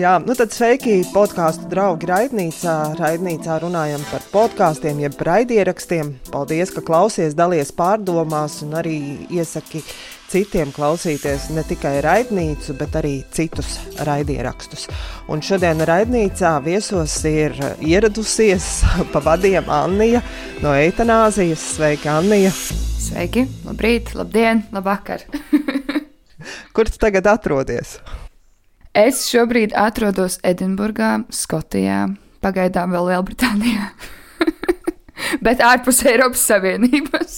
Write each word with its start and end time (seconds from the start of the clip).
Jā, 0.00 0.14
nu 0.24 0.32
tad 0.32 0.48
sveiki 0.54 1.02
podkāstu 1.12 1.66
draugi 1.68 2.06
raidnīcā. 2.08 2.74
Raidnīcā 2.96 3.58
runājam 3.60 4.00
par 4.08 4.22
podkāstiem, 4.32 5.02
jeb 5.02 5.18
raidierakstiem. 5.26 6.14
Paldies, 6.32 6.70
ka 6.72 6.80
klausies, 6.86 7.34
dalies 7.36 7.68
pārdomās 7.76 8.62
un 8.64 8.78
arī 8.80 8.94
iesaki 9.28 9.82
citiem 10.30 10.70
klausīties 10.72 11.50
ne 11.52 11.66
tikai 11.68 11.98
raidnīcu, 12.06 12.78
bet 12.80 12.96
arī 12.96 13.12
citus 13.36 13.74
raidierakstus. 14.08 14.86
Un 15.28 15.44
šodien 15.44 15.84
raidnīcā 15.84 16.54
viesos 16.64 17.18
ir 17.28 17.58
ieradusies 17.84 18.70
pa 19.12 19.24
vadiem 19.26 19.68
Annija 19.68 20.24
no 20.64 20.72
Eitanāzijas. 20.78 21.66
Sveika, 21.74 22.16
Annija! 22.22 22.54
Sveiki, 23.10 23.44
labrīt, 23.68 24.14
labdien, 24.16 24.64
labvakar! 24.72 25.28
Kur 26.74 26.88
tu 26.88 27.04
tagad 27.04 27.28
atrodies? 27.28 27.98
Es 28.96 29.22
šobrīd 29.30 29.70
atrodos 29.78 30.40
Edinburgā, 30.42 31.20
Skotijā, 31.30 32.08
pagaidām 32.42 32.90
vēl 32.90 33.12
Lielbritānijā, 33.12 33.86
bet 35.46 35.62
ārpus 35.62 36.02
Eiropas 36.10 36.42
Savienības. 36.50 37.36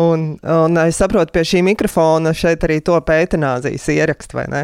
Un, 0.00 0.34
un 0.40 0.80
es 0.80 0.96
saprotu, 0.98 1.34
pie 1.36 1.44
šī 1.46 1.60
mikrofona 1.66 2.32
šeit 2.34 2.64
arī 2.64 2.80
to 2.82 2.96
pētināzijas 3.04 3.84
ierakstu, 3.92 4.40
vai 4.40 4.46
ne? 4.50 4.62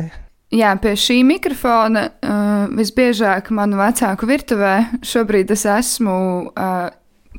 Jā, 0.50 0.72
pie 0.82 0.96
šī 0.98 1.20
mikrofona 1.28 2.08
uh, 2.08 2.64
visbiežāk 2.74 3.52
manu 3.54 3.78
vecāku 3.78 4.26
virtuvē 4.26 4.74
šobrīd 5.06 5.52
es 5.54 5.62
esmu 5.68 6.16
uh, 6.50 6.88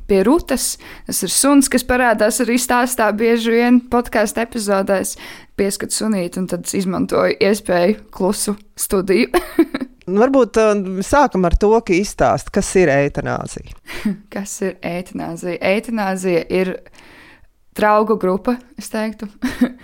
pie 0.08 0.22
Rūtas. 0.24 0.76
Tas 1.08 1.20
ir 1.26 1.32
suns, 1.34 1.68
kas 1.68 1.84
parādās 1.84 2.40
arī 2.44 2.56
stāstā 2.60 3.10
bieži 3.16 3.52
vien 3.58 3.82
podkāstu 3.92 4.40
epizodēs. 4.46 5.18
Pieskatu 5.62 5.94
sunīt, 5.94 6.34
un 6.40 6.48
tad 6.50 6.66
izmantoju 6.74 7.36
iespēju 7.38 8.00
klusu 8.10 8.56
studiju. 8.74 9.28
Varbūt 10.22 10.58
uh, 10.58 10.80
sākam 11.06 11.46
ar 11.46 11.54
to, 11.54 11.70
ka 11.86 11.94
izstāst, 11.94 12.50
kas 12.50 12.66
ir 12.80 12.90
eitanāzija. 12.90 13.76
kas 14.34 14.56
ir 14.66 14.72
eitanāzija? 14.82 15.60
Eitanāzija 15.62 16.42
ir 16.50 16.72
draugu 17.78 18.18
grupa, 18.18 18.56
es 18.74 18.90
teiktu, 18.90 19.30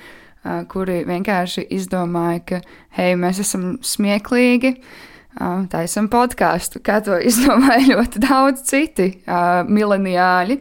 kuri 0.75 1.05
vienkārši 1.06 1.69
izdomāja, 1.79 2.43
ka, 2.51 2.61
hei, 2.99 3.15
mēs 3.15 3.39
esam 3.47 3.71
smieklīgi, 3.79 4.75
taisam 5.71 6.11
podkāstu, 6.11 6.83
kā 6.83 6.99
to 7.06 7.23
izdomāja 7.23 7.87
ļoti 7.93 8.27
daudz 8.27 8.67
citi 8.67 9.12
mileniāļi. 9.71 10.59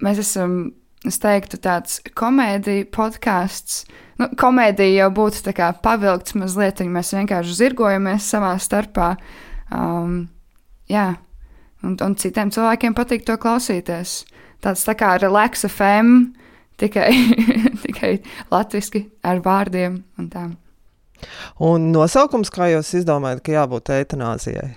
Mēs 0.00 0.24
esam, 0.24 0.62
es 1.08 1.20
teiktu, 1.22 1.60
tāds 1.62 2.00
komēdija 2.18 2.88
podkāsts. 2.94 3.84
Nu, 4.20 4.28
komēdija 4.40 5.04
jau 5.04 5.10
būtu 5.16 5.44
tā 5.46 5.54
kā 5.56 5.70
pavilkts 5.84 6.36
mazliet, 6.36 6.82
ja 6.82 6.92
mēs 6.92 7.14
vienkārši 7.16 7.56
zirgojamies 7.62 8.28
savā 8.34 8.52
starpā. 8.60 9.14
Um, 9.72 10.26
jā, 10.90 11.14
un, 11.86 11.96
un 12.04 12.16
citiem 12.20 12.52
cilvēkiem 12.52 12.96
patīk 12.96 13.24
to 13.28 13.38
klausīties. 13.40 14.24
Tāds 14.60 14.84
tā 14.84 14.96
kā 14.98 15.14
relax 15.22 15.64
FM, 15.70 16.34
tikai, 16.80 17.08
tikai 17.86 18.12
latviski 18.52 19.06
ar 19.24 19.40
vārdiem 19.44 20.02
un 20.20 20.28
tām. 20.32 20.52
Un 21.60 21.90
nosaukums, 21.92 22.52
kā 22.52 22.70
jūs 22.72 22.94
izdomājat, 23.00 23.42
ka 23.44 23.56
jābūt 23.56 23.92
eitanāzijai? 23.96 24.70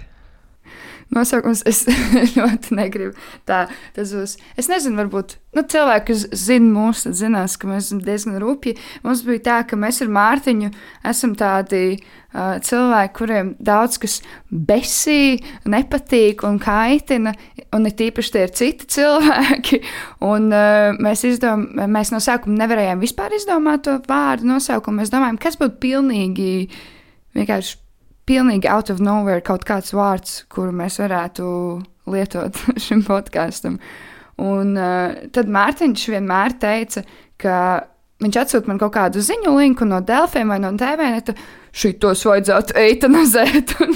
Nosaukums 1.13 1.63
es 1.69 1.83
ļoti 2.37 2.75
negribu. 2.77 3.13
Tā, 3.49 3.65
tas 3.95 4.13
būs. 4.15 4.37
Es 4.59 4.69
nezinu, 4.71 4.97
varbūt 5.01 5.37
nu, 5.57 5.63
cilvēki, 5.69 6.07
kas 6.09 6.25
zina 6.45 6.69
mūs, 6.73 7.03
zinās, 7.17 7.57
ka 7.59 7.69
mēs 7.69 7.89
esam 7.89 8.01
diezgan 8.03 8.39
rupji. 8.41 8.75
Mums 9.05 9.23
bija 9.27 9.43
tā, 9.47 9.59
ka 9.69 9.79
mēs 9.79 10.01
ar 10.05 10.11
Mārtiņu 10.13 10.71
esam 11.09 11.35
tādi 11.39 11.83
uh, 11.97 12.55
cilvēki, 12.63 13.13
kuriem 13.19 13.51
daudz 13.63 13.99
kas 14.01 14.19
besī, 14.49 15.37
nepatīk 15.69 16.45
un 16.47 16.57
kaitina, 16.63 17.35
un 17.73 17.89
ir 17.89 17.95
tīpaši 17.99 18.33
tie 18.33 18.47
ir 18.47 18.55
citi 18.57 18.89
cilvēki. 18.97 19.83
Un, 20.25 20.49
uh, 20.53 20.95
mēs, 21.03 21.25
izdom, 21.29 21.69
mēs 21.91 22.13
no 22.15 22.23
sākuma 22.23 22.63
nevarējām 22.63 23.03
vispār 23.03 23.37
izdomāt 23.37 23.85
to 23.87 23.99
vārdu 24.09 24.49
nosaukumu. 24.49 25.01
Mēs 25.01 25.13
domājam, 25.13 25.41
kas 25.41 25.59
būtu 25.61 25.79
pilnīgi 25.83 26.51
vienkārši 27.37 27.82
pilnīgi 28.29 28.69
out 28.71 28.91
of 28.93 29.01
nowhere 29.03 29.43
kaut 29.43 29.65
kāds 29.67 29.93
vārds, 29.95 30.43
kuru 30.51 30.73
mēs 30.75 30.99
varētu 31.01 31.45
lietot 32.09 32.59
šim 32.85 33.03
podkāstam. 33.07 33.79
Un 34.43 34.77
uh, 34.79 35.25
tad 35.33 35.51
Mārtiņš 35.51 36.07
vienmēr 36.15 36.55
teica, 36.61 37.03
ka 37.41 37.57
viņš 38.23 38.39
atsūta 38.39 38.71
man 38.71 38.79
kaut 38.81 38.95
kādu 38.95 39.21
ziņu 39.23 39.53
linku 39.57 39.85
no 39.87 39.99
Dēlφiem 40.05 40.53
vai 40.53 40.59
no 40.63 40.71
TVNeta. 40.79 41.35
Šitos 41.73 42.21
vajadzētu 42.29 42.75
eitanizēt, 42.77 43.75
un 43.81 43.95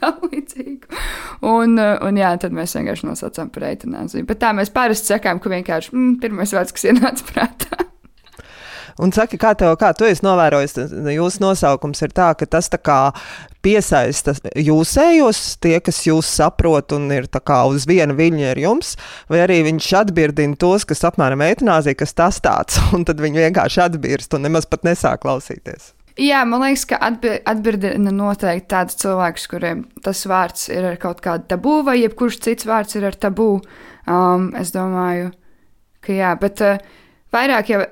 tā 0.00 0.10
līdzīga. 0.20 1.00
Un, 1.48 1.78
uh, 1.80 1.96
un 2.04 2.20
jā, 2.20 2.34
tad 2.40 2.56
mēs 2.56 2.76
vienkārši 2.76 3.08
nosaucām 3.08 3.48
par 3.54 3.70
eitanāziju. 3.70 4.28
Bet 4.28 4.42
tā 4.44 4.52
mēs 4.56 4.72
parasti 4.72 5.14
sakām, 5.14 5.40
ka 5.40 5.52
vienkārši 5.52 5.94
mm, 5.94 6.14
pirmais 6.24 6.52
vārds, 6.56 6.76
kas 6.76 6.88
ienāca 6.92 7.28
prātā. 7.32 7.88
Un 9.02 9.10
saki, 9.14 9.38
kā, 9.40 9.54
tev, 9.58 9.72
kā 9.80 9.90
tu 9.96 10.06
esi 10.06 10.22
novērojis, 10.22 10.76
jūsu 11.14 11.42
nosaukums 11.42 12.04
ir 12.06 12.12
tā, 12.14 12.28
ka 12.38 12.46
tas 12.46 12.70
tā 12.70 12.78
kā 12.78 12.98
piesaista 13.64 14.36
jūsējos, 14.54 15.40
tie, 15.64 15.78
kas 15.82 15.98
jūs 16.06 16.30
saprot 16.38 16.94
un 16.94 17.08
ir 17.14 17.26
uz 17.26 17.88
viena 17.90 18.14
viļņa 18.14 18.52
ar 18.52 18.60
jums, 18.60 18.94
vai 19.28 19.42
arī 19.46 19.62
viņš 19.66 19.90
atbirdina 20.04 20.56
tos, 20.60 20.86
kas 20.86 21.04
apmēram 21.08 21.42
eitanāzija, 21.42 21.98
kas 21.98 22.14
tas 22.14 22.40
tāds, 22.44 22.78
un 22.94 23.04
tad 23.08 23.20
viņi 23.20 23.46
vienkārši 23.48 23.84
atbirst 23.88 24.34
un 24.34 24.46
nemaz 24.46 24.68
pat 24.70 24.86
nesāk 24.86 25.24
klausīties. 25.24 25.92
Jā, 26.14 26.44
man 26.46 26.62
liekas, 26.62 26.84
ka 26.86 27.00
atbildina 27.02 28.12
noteikti 28.14 28.68
tādus 28.70 29.00
cilvēkus, 29.00 29.48
kuriem 29.50 29.80
tas 30.04 30.20
vārds 30.30 30.68
ir 30.70 30.86
ar 30.92 31.00
kaut 31.02 31.18
kādu 31.24 31.48
tabū, 31.50 31.80
vai 31.88 31.96
jebkurš 32.04 32.38
cits 32.44 32.68
vārds 32.70 32.94
ir 32.94 33.08
ar 33.08 33.18
tabū. 33.18 33.48
Um, 34.06 34.52
es 34.54 34.70
domāju, 34.70 35.32
ka 36.04 36.14
jā, 36.14 36.30
bet 36.38 36.62
uh, 36.62 36.78
vairāk 37.34 37.72
jau 37.72 37.82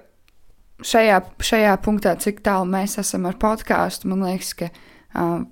šajā, 0.87 1.19
šajā 1.43 1.73
punktā, 1.83 2.15
cik 2.21 2.43
tālu 2.45 2.69
mēs 2.71 2.99
esam 3.01 3.27
ar 3.31 3.39
podkāstu, 3.41 4.11
man 4.11 4.25
liekas, 4.27 4.53
ka 4.59 4.69
uh, 4.69 5.43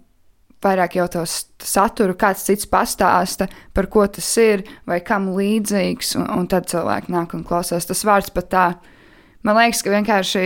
vairāk 0.65 0.99
jau 0.99 1.07
to 1.13 1.25
saturu 1.27 2.17
kāds 2.19 2.45
cits 2.49 2.69
pastāsta, 2.71 3.49
par 3.77 3.89
ko 3.93 4.05
tas 4.13 4.29
ir, 4.43 4.65
vai 4.89 5.01
kam 5.05 5.31
līdzīgs, 5.37 6.15
un, 6.21 6.29
un 6.37 6.49
tad 6.51 6.69
cilvēki 6.71 7.13
nāk 7.15 7.35
un 7.37 7.45
klausās. 7.47 7.89
Tas 7.89 8.05
vārds 8.07 8.33
pat 8.35 8.51
tā, 8.53 8.67
man 9.47 9.59
liekas, 9.61 9.83
ka 9.85 9.95
vienkārši 9.95 10.45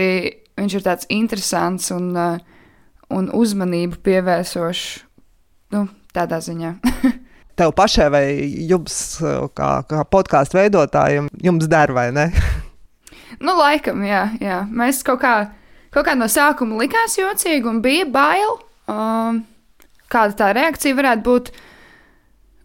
viņš 0.55 0.77
ir 0.77 0.85
tāds 0.85 1.09
interesants 1.11 1.91
un, 1.95 2.13
uh, 2.15 2.39
un 3.13 3.29
uzmanību 3.35 3.99
pievērsošs, 4.05 4.87
nu, 5.75 5.87
tādā 6.15 6.39
ziņā. 6.43 6.75
Tev 7.55 7.71
pašai 7.71 8.09
vai 8.11 8.25
jums, 8.67 8.95
kā, 9.55 9.69
kā 9.87 10.01
podkāstu 10.11 10.59
veidotājiem, 10.59 11.29
jums 11.43 11.69
der 11.71 11.93
vai 11.95 12.09
ne? 12.15 12.29
Nu, 13.41 13.55
laikam, 13.59 14.03
jā, 14.05 14.27
jā. 14.41 14.63
Mēs 14.71 15.03
kaut 15.05 15.21
kā, 15.23 15.35
kaut 15.93 16.07
kā 16.07 16.15
no 16.17 16.29
sākuma 16.31 16.79
likās 16.81 17.17
jocīgi 17.19 17.69
un 17.69 17.81
bija 17.83 18.07
bail, 18.09 18.59
um, 18.91 19.43
kāda 20.11 20.37
tā 20.39 20.51
reakcija 20.55 20.97
varētu 20.97 21.25
būt. 21.25 21.55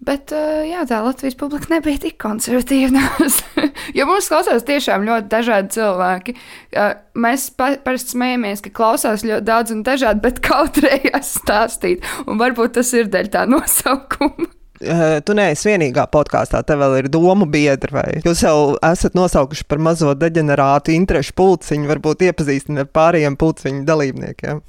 Bet 0.01 0.33
uh, 0.33 0.63
jā, 0.65 0.87
tā 0.89 1.03
Latvijas 1.05 1.37
publika 1.37 1.69
nebija 1.75 2.01
tik 2.07 2.15
konservatīva. 2.23 3.03
jo 3.99 4.07
mums 4.09 4.31
klausās 4.33 4.65
tiešām 4.69 5.05
ļoti 5.05 5.29
dažādi 5.33 5.75
cilvēki. 5.77 6.37
Uh, 6.73 6.95
mēs 7.21 7.51
pa, 7.53 7.75
parasti 7.85 8.17
smējamies, 8.17 8.65
ka 8.65 8.73
klausās 8.81 9.27
ļoti 9.27 9.45
daudz 9.51 9.75
un 9.77 9.85
dažādi, 9.85 10.25
bet 10.25 10.41
kautrējās 10.49 11.35
stāstīt. 11.43 12.09
Un 12.25 12.41
varbūt 12.41 12.79
tas 12.79 12.95
ir 12.97 13.13
dēļ 13.13 13.31
tā 13.35 13.45
nosaukuma. 13.51 14.49
Eh, 14.81 15.19
tu 15.29 15.35
neesi 15.37 15.69
vienīgā 15.69 16.07
podkāstā, 16.09 16.63
tev 16.65 16.81
vēl 16.81 16.95
ir 17.03 17.09
domu 17.13 17.45
biedri, 17.53 17.93
vai 17.93 18.05
jūs 18.25 18.41
jau 18.47 18.79
esat 18.89 19.13
nosaukuši 19.19 19.67
par 19.69 19.83
mazo 19.85 20.15
deģenerātu 20.17 20.95
interešu 20.95 21.35
pulciņu, 21.37 21.91
varbūt 21.91 22.25
iepazīstināt 22.31 22.87
ar 22.87 22.89
pārējiem 22.97 23.37
pulciņu 23.41 23.85
dalībniekiem. 23.85 24.65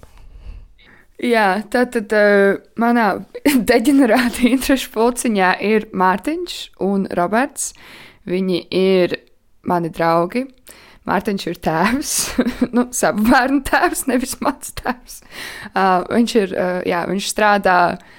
Jā, 1.24 1.48
tātad 1.72 2.12
uh, 2.18 2.60
manā 2.82 3.08
deģenerāta 3.72 4.50
interešu 4.52 4.92
pulciņā 4.98 5.56
ir 5.64 5.88
Mārtiņš 5.96 6.60
un 6.84 7.08
Roberts. 7.16 7.72
Viņi 8.28 8.66
ir 8.68 9.16
mani 9.64 9.94
draugi. 9.96 10.44
Mārtiņš 11.08 11.46
ir 11.48 11.62
tēvs, 11.64 12.16
nu, 12.76 12.90
savu 12.92 13.30
bērnu 13.32 13.64
tēvs, 13.70 14.10
nevis 14.12 14.36
mans 14.44 14.76
tēvs. 14.82 15.22
Uh, 15.72 16.02
viņš 16.12 16.42
ir, 16.44 16.58
uh, 16.58 16.82
jā, 16.90 17.06
viņš 17.08 17.32
strādā 17.32 17.78
uh, 17.96 18.18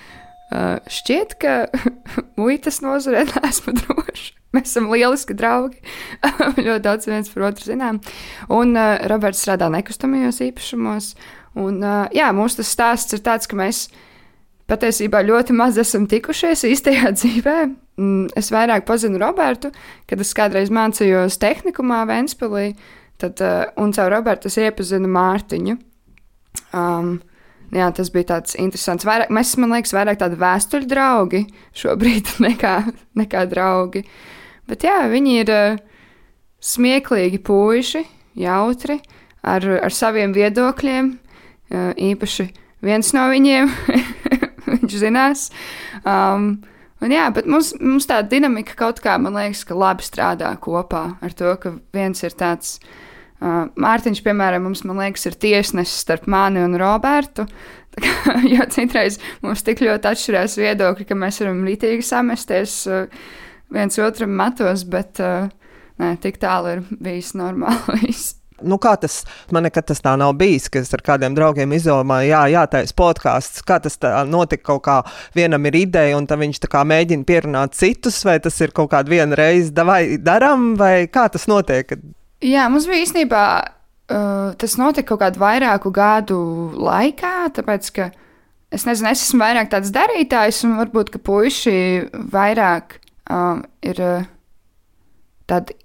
Uh, 0.52 0.82
šķiet, 0.90 1.36
ka 1.40 1.52
muitas 2.40 2.82
nozarē 2.84 3.24
neesmu 3.30 3.72
droši. 3.78 4.32
Mēs 4.52 4.68
esam 4.68 4.90
lieliski 4.92 5.36
draugi. 5.38 5.78
ļoti 6.66 6.82
daudz 6.84 7.08
viens 7.08 7.30
par 7.32 7.46
otru 7.48 7.70
zinām. 7.70 8.02
Un 8.52 8.76
uh, 8.76 8.98
Roberts 9.08 9.40
strādā 9.40 9.70
nekustamajos 9.72 10.42
īpašumos. 10.44 11.14
Un, 11.56 11.78
uh, 11.80 12.04
jā, 12.12 12.28
mūsu 12.36 12.60
tas 12.60 12.72
stāsts 12.74 13.16
ir 13.16 13.22
tāds, 13.24 13.48
ka 13.48 13.56
mēs 13.56 13.86
patiesībā 14.68 15.22
ļoti 15.24 15.56
maz 15.56 15.80
esam 15.80 16.04
tikušies 16.10 16.66
īstajā 16.68 17.14
dzīvē. 17.16 17.56
Mm, 18.02 18.28
es 18.36 18.52
vairāk 18.52 18.84
pazinu 18.88 19.20
Robertu, 19.22 19.72
kad 20.10 20.20
es 20.20 20.36
kādreiz 20.36 20.72
mācījos 20.74 21.40
tehnikumā 21.40 22.02
Ventspilī, 22.12 22.74
tad, 23.22 23.40
uh, 23.40 23.70
un 23.80 23.96
caur 23.96 24.12
Robertu 24.18 24.52
es 24.52 24.60
iepazinu 24.60 25.08
Mārtiņu. 25.16 25.80
Um, 26.76 27.14
jā, 27.74 27.88
tas 27.96 28.10
bija 28.12 28.28
tāds 28.34 28.56
interesants. 28.60 29.06
Vairāk, 29.08 29.32
mēs, 29.34 29.54
man 29.60 29.74
liekas, 29.76 29.94
vairāk 29.96 30.20
tādi 30.20 30.38
vēstuļu 30.40 30.88
draugi 30.90 31.42
šobrīd 31.78 32.34
nekā, 32.46 32.76
nekā 33.18 33.44
draugi. 33.50 34.04
Bet 34.70 34.86
jā, 34.86 34.98
viņi 35.10 35.38
ir 35.42 35.52
uh, 35.52 35.78
smieklīgi 36.62 37.42
puiši, 37.44 38.04
jautri, 38.40 39.00
ar, 39.42 39.66
ar 39.82 39.94
saviem 39.94 40.34
viedokļiem. 40.36 41.14
Uh, 41.72 41.92
īpaši 42.12 42.50
viens 42.84 43.14
no 43.16 43.28
viņiem, 43.32 43.72
viņš 44.74 45.00
zinās. 45.06 45.48
Um, 46.04 46.54
Un 47.02 47.10
jā, 47.10 47.24
bet 47.34 47.48
mums, 47.50 47.72
mums 47.82 48.04
tā 48.06 48.20
dinamika 48.22 48.76
kaut 48.78 49.00
kā, 49.02 49.16
man 49.18 49.34
liekas, 49.34 49.64
ka 49.66 49.74
labi 49.74 50.04
strādā 50.06 50.52
kopā 50.62 51.00
ar 51.18 51.32
to, 51.34 51.50
ka 51.58 51.72
viens 51.90 52.22
ir 52.22 52.36
tāds. 52.38 52.76
Uh, 52.78 53.11
Mārtiņš, 53.42 54.20
piemēram, 54.22 54.68
mums, 54.68 54.84
man 54.86 55.00
liekas, 55.02 55.24
ir 55.26 55.38
tiesnesis 55.42 56.04
starp 56.04 56.28
mani 56.30 56.62
un 56.62 56.76
Robertu. 56.78 57.48
Kā, 57.92 58.36
jo 58.54 58.64
citreiz 58.72 59.18
mums 59.44 59.64
tik 59.66 59.82
ļoti 59.84 60.12
atšķirās 60.12 60.54
viedokļi, 60.60 61.08
ka 61.08 61.16
mēs 61.18 61.42
varam 61.42 61.64
rītīgi 61.66 62.06
samesties 62.06 62.76
uh, 62.88 63.24
viens 63.72 63.98
otram 64.00 64.32
matos, 64.38 64.86
bet 64.88 65.20
uh, 65.20 65.50
nē, 66.00 66.14
tik 66.22 66.38
tālu 66.40 66.76
ir 66.76 66.86
bijis 67.02 67.34
normāli. 67.36 68.14
nu, 68.70 68.78
kā 68.80 68.94
tas 69.02 69.18
man 69.52 69.66
nekad 69.66 69.90
tas 69.90 70.00
tā 70.04 70.14
nav 70.20 70.32
bijis, 70.40 70.70
ka 70.72 70.80
es 70.80 70.94
ar 70.94 71.02
kādiem 71.04 71.36
draugiem 71.36 71.74
izdomāju, 71.76 72.30
jā, 72.30 72.46
jātaisa 72.54 72.96
podkāsts. 72.96 73.66
Kā 73.66 73.80
tas 73.82 73.98
notika, 74.30 74.70
kaut 74.70 74.84
kā 74.86 74.98
vienam 75.36 75.66
ir 75.68 75.82
ideja, 75.82 76.16
un 76.16 76.30
viņš 76.30 76.62
mēģina 76.94 77.28
pierunāt 77.28 77.76
citus, 77.76 78.22
vai 78.24 78.38
tas 78.40 78.60
ir 78.62 78.72
kaut 78.72 78.92
kāda 78.94 79.12
viena 79.12 79.36
reize, 79.38 79.74
vai 79.84 80.16
darām, 80.16 80.72
vai 80.80 81.08
kā 81.12 81.28
tas 81.32 81.48
notiek? 81.50 81.98
Jā, 82.42 82.66
mums 82.72 82.88
bija 82.90 83.06
īstenībā. 83.06 83.44
Uh, 84.12 84.50
tas 84.60 84.74
notika 84.76 85.12
kaut 85.12 85.22
kādu 85.22 85.40
vairāku 85.40 85.92
gadu 85.94 86.36
laikā, 86.76 87.52
tāpēc 87.56 87.86
ka 87.96 88.08
es 88.74 88.84
nezinu, 88.84 89.08
es 89.08 89.22
esmu 89.24 89.40
vairāk 89.40 89.70
tāds 89.72 89.92
darītājs, 89.94 90.58
un 90.66 90.74
varbūt 90.80 91.14
ka 91.14 91.20
puiši 91.22 91.76
vairāk 92.34 92.98
um, 93.30 93.62
ir 93.86 94.02
uh, 94.02 94.26
tādi 95.48 95.78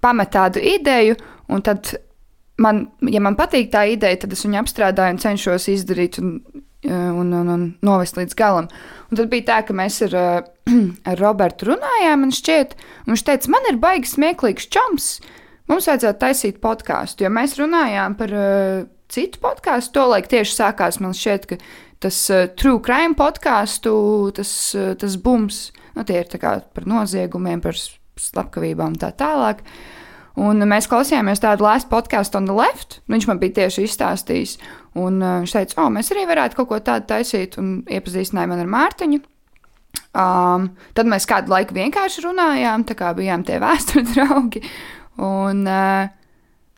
pamet 0.00 0.30
tādu 0.32 0.62
ideju, 0.62 1.18
Un 1.48 1.62
tad, 1.62 1.92
man, 2.60 2.86
ja 3.10 3.20
man 3.22 3.36
patīk 3.36 3.70
tā 3.72 3.84
ideja, 3.92 4.22
tad 4.24 4.34
es 4.36 4.44
viņu 4.46 4.60
apstrādāju 4.62 5.16
un 5.16 5.20
cenšos 5.22 5.68
izdarīt 5.72 6.18
un, 6.22 6.38
un, 6.88 7.32
un, 7.40 7.52
un 7.54 7.66
novest 7.84 8.18
līdz 8.18 8.36
galam. 8.38 8.70
Un 9.10 9.20
tad 9.20 9.30
bija 9.32 9.48
tā, 9.50 9.60
ka 9.68 9.76
mēs 9.76 10.00
ar, 10.08 10.16
ar 11.10 11.20
Robertu 11.20 11.72
runājām, 11.72 12.24
man 12.24 12.34
šķiet, 12.34 12.76
un 13.04 13.14
viņš 13.14 13.26
teica, 13.28 13.52
man 13.52 13.70
ir 13.70 13.80
baigi 13.82 14.14
smieklīgs 14.14 14.70
čoms. 14.72 15.10
Mums 15.70 15.88
vajadzētu 15.88 16.20
taisīt 16.20 16.60
podkāstu, 16.62 17.24
jo 17.24 17.32
mēs 17.32 17.56
runājām 17.60 18.18
par 18.18 18.36
uh, 18.36 18.84
citu 19.12 19.40
podkāstu. 19.42 19.94
Tolaik 19.96 20.28
tieši 20.32 20.58
sākās, 20.58 21.00
man 21.00 21.16
šķiet, 21.16 21.48
ka 21.50 21.58
tas 22.04 22.20
uh, 22.32 22.46
True 22.58 22.82
Crime 22.84 23.16
podkāstu, 23.18 23.94
tas, 24.36 24.52
uh, 24.76 24.92
tas 25.00 25.16
bums, 25.16 25.66
nu, 25.96 26.04
tie 26.04 26.20
ir 26.20 26.30
par 26.38 26.88
noziegumiem, 26.90 27.64
par 27.64 27.78
slepkavībām 27.80 28.92
un 28.92 29.00
tā 29.00 29.14
tālāk. 29.16 29.64
Uh, 29.64 30.00
Un 30.34 30.58
mēs 30.66 30.88
klausījāmies 30.90 31.42
tādu 31.42 31.62
last 31.62 31.86
podkāstu 31.90 32.40
on 32.40 32.48
the 32.48 32.56
left. 32.56 32.98
Viņš 33.10 33.28
man 33.30 33.38
bija 33.38 33.60
tieši 33.60 33.84
izstāstījis. 33.86 34.56
Un 34.98 35.20
uh, 35.22 35.36
viņš 35.44 35.54
teica, 35.54 35.78
o, 35.84 35.92
mēs 35.94 36.10
arī 36.10 36.24
varētu 36.26 36.58
kaut 36.58 36.70
ko 36.72 36.80
tādu 36.82 37.06
taisīt, 37.12 37.54
un 37.62 37.76
iepazīstināja 37.86 38.50
mani 38.50 38.64
ar 38.64 38.72
Mārtiņu. 38.74 39.20
Um, 40.14 40.68
tad 40.94 41.10
mēs 41.10 41.26
kādu 41.30 41.54
laiku 41.54 41.74
vienkārši 41.76 42.22
runājām, 42.26 42.82
tā 42.86 42.98
kā 42.98 43.12
bijām 43.14 43.46
tie 43.46 43.60
vēstures 43.64 44.10
draugi. 44.10 44.64
Un 45.22 45.64
uh, 45.70 46.06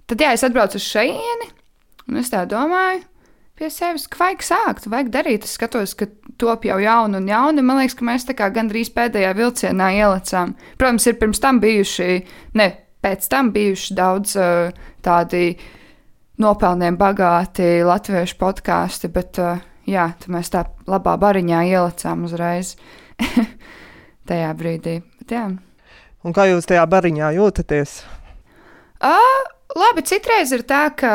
tad, 0.07 0.21
jā, 0.21 0.33
es 0.37 0.45
atbraucu 0.45 0.77
uz 0.81 0.87
šejieni, 0.87 1.51
un 2.11 2.21
es 2.21 2.33
tā 2.33 2.43
domāju, 2.49 3.05
pie 3.57 3.71
sevis, 3.73 4.05
ka 4.11 4.21
vajag 4.21 4.45
sākt, 4.45 4.89
vajag 4.93 5.13
darīt. 5.15 5.47
Es 5.49 5.57
skatos, 5.57 5.95
ka 5.97 6.09
top 6.41 6.67
jau 6.69 6.77
jaunu 6.83 7.21
un 7.21 7.31
jaunu. 7.31 7.65
Man 7.65 7.81
liekas, 7.81 7.97
ka 7.97 8.07
mēs 8.07 8.27
tā 8.29 8.37
kā 8.37 8.51
gandrīz 8.53 8.91
pēdējā 8.95 9.33
vilcienā 9.39 9.93
ielicām. 9.97 10.53
Protams, 10.77 11.07
ir 11.09 11.17
pirms 11.21 11.41
tam 11.43 11.61
bijuši, 11.63 12.21
ne 12.61 12.69
pēc 13.05 13.29
tam 13.33 13.53
bijuši 13.55 13.97
daudz 13.97 14.37
uh, 14.41 14.85
tādi 15.05 15.57
nopelniem 16.43 16.99
bagāti 17.01 17.81
latviešu 17.87 18.37
podkāsti, 18.41 19.11
bet 19.13 19.41
uh, 19.41 19.63
jā, 19.89 20.11
mēs 20.29 20.53
tā 20.53 20.67
labā 20.91 21.17
bariņā 21.23 21.63
ielicām 21.71 22.27
uzreiz 22.29 22.75
tajā 24.29 24.53
brīdī. 24.59 24.99
Bet, 25.23 25.33
jā. 25.33 25.47
Un 26.27 26.35
kā 26.37 26.49
jūs 26.51 26.69
tajā 26.69 26.85
bariņā 26.91 27.33
jūtaties? 27.39 28.01
Uh, 28.97 29.43
labi, 29.77 30.05
citreiz 30.09 30.55
ir 30.57 30.65
tā, 30.69 30.87
ka 30.97 31.13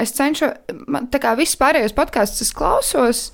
es 0.00 0.12
cenšos, 0.16 0.56
man, 0.88 1.08
tā 1.12 1.20
kā 1.22 1.34
viss 1.38 1.58
pārējais 1.60 1.96
podkāsts, 1.96 2.44
es 2.44 2.54
klausos, 2.56 3.26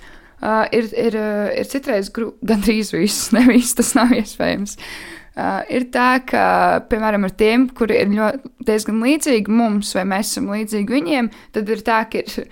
uh, 0.43 0.65
ir, 0.75 0.91
ir, 0.95 1.19
ir 1.59 1.71
citreiz 1.71 2.13
gandrīz 2.51 2.95
viss, 2.95 3.31
nevis 3.35 3.75
tas 3.79 3.95
nav 3.99 4.15
iespējams. 4.17 4.77
Uh, 4.77 5.17
Uh, 5.37 5.59
ir 5.69 5.91
tā, 5.93 6.15
ka, 6.25 6.43
piemēram, 6.89 7.27
ar 7.29 7.33
tiem, 7.37 7.67
kuri 7.77 7.99
ir 8.01 8.09
ļoti, 8.09 8.51
diezgan 8.65 9.03
līdzīgi 9.05 9.53
mums, 9.53 9.91
vai 9.93 10.07
mēs 10.09 10.31
esam 10.31 10.47
līdzīgi 10.49 10.95
viņiem, 10.95 11.27
tad 11.53 11.69
ir 11.75 11.83
tā, 11.85 11.99
ka 12.09 12.23
ir 12.23 12.47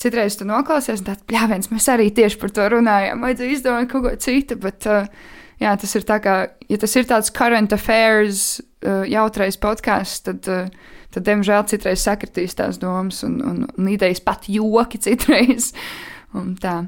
citreiz 0.00 0.38
tu 0.40 0.46
noklausies, 0.48 1.02
un 1.02 1.10
tāds 1.10 1.26
pļāviens, 1.28 1.68
mēs 1.68 1.90
arī 1.92 2.06
tieši 2.16 2.38
par 2.40 2.54
to 2.56 2.70
runājām, 2.72 3.26
vajadzēja 3.26 3.56
izdomāt 3.58 3.90
kaut 3.90 4.06
ko 4.06 4.14
citu, 4.24 4.56
bet, 4.62 4.88
uh, 4.88 5.36
jā, 5.60 5.74
tas 5.84 5.92
ir 6.00 6.08
tā 6.08 6.16
kā, 6.24 6.38
ja 6.72 6.80
tas 6.80 6.96
ir 6.96 7.10
tāds 7.12 7.28
current 7.36 7.76
affairs 7.76 8.46
uh, 8.62 8.69
jautrais 8.82 9.58
podkāsts, 9.60 10.22
tad, 10.28 10.46
uh, 10.48 10.94
tad, 11.14 11.26
diemžēl, 11.26 11.66
citreiz 11.70 12.04
sakritīs 12.06 12.56
tās 12.58 12.78
domas 12.80 13.24
un, 13.26 13.40
un, 13.44 13.66
un 13.68 13.90
idejas 13.92 14.22
pat 14.24 14.48
joki 14.50 15.00
citreiz, 15.02 15.72
un 16.38 16.54
tā. 16.60 16.80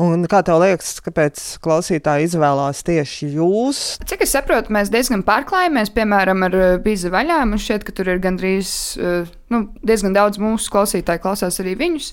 Un 0.00 0.24
kā 0.28 0.40
tev 0.44 0.58
liekas, 0.62 0.98
kāpēc 1.04 1.40
klausītāji 1.64 2.26
izvēlās 2.28 2.82
tieši 2.84 3.30
jūs? 3.36 3.80
Cik 4.08 4.24
es 4.24 4.34
saprotu, 4.34 4.72
mēs 4.74 4.90
diezgan 4.92 5.22
pārklājamies, 5.26 5.92
piemēram, 5.96 6.44
ar 6.46 6.56
eh, 6.56 6.72
Bīza 6.84 7.12
vaļā. 7.12 7.42
Man 7.48 7.60
šķiet, 7.60 7.84
ka 7.86 7.94
tur 7.96 8.10
ir 8.12 8.20
gandrīz 8.22 8.72
eh, 9.00 9.30
nu, 9.52 9.62
diezgan 9.86 10.16
daudz 10.16 10.40
mūsu 10.42 10.72
klausītāju, 10.74 11.22
klausās 11.24 11.60
arī 11.62 11.76
viņus. 11.80 12.10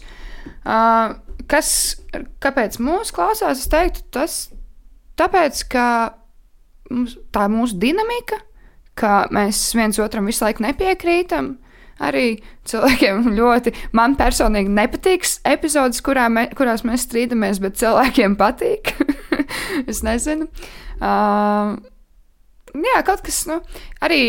Ah, 0.67 1.17
kas, 1.51 1.69
kāpēc 2.43 2.79
mūsu 2.83 3.15
klausās? 3.15 3.63
Es 3.63 3.71
teiktu, 3.71 4.05
tas 4.15 4.37
tāpēc, 5.19 5.63
ka 5.71 5.87
tā 7.35 7.47
ir 7.47 7.55
mūsu 7.55 7.79
dinamika, 7.81 8.39
ka 8.97 9.27
mēs 9.33 9.61
viens 9.77 9.99
otram 10.01 10.27
visu 10.29 10.45
laiku 10.45 10.65
nepiekrītam 10.65 11.55
arī 12.03 12.37
cilvēkiem 12.69 13.31
ļoti. 13.37 13.73
Man 13.97 14.15
personīgi 14.19 14.73
nepatīk 14.73 15.25
epizodes, 15.49 16.03
kurā 16.05 16.27
me, 16.29 16.47
kurās 16.57 16.85
mēs 16.87 17.07
strīdamies, 17.07 17.61
bet 17.63 17.79
cilvēkiem 17.79 18.37
patīk. 18.39 18.93
es 19.91 20.03
nezinu. 20.05 20.49
Uh, 20.97 21.77
jā, 22.73 23.01
kaut 23.07 23.23
kas, 23.25 23.43
nu, 23.49 23.59
arī 24.05 24.21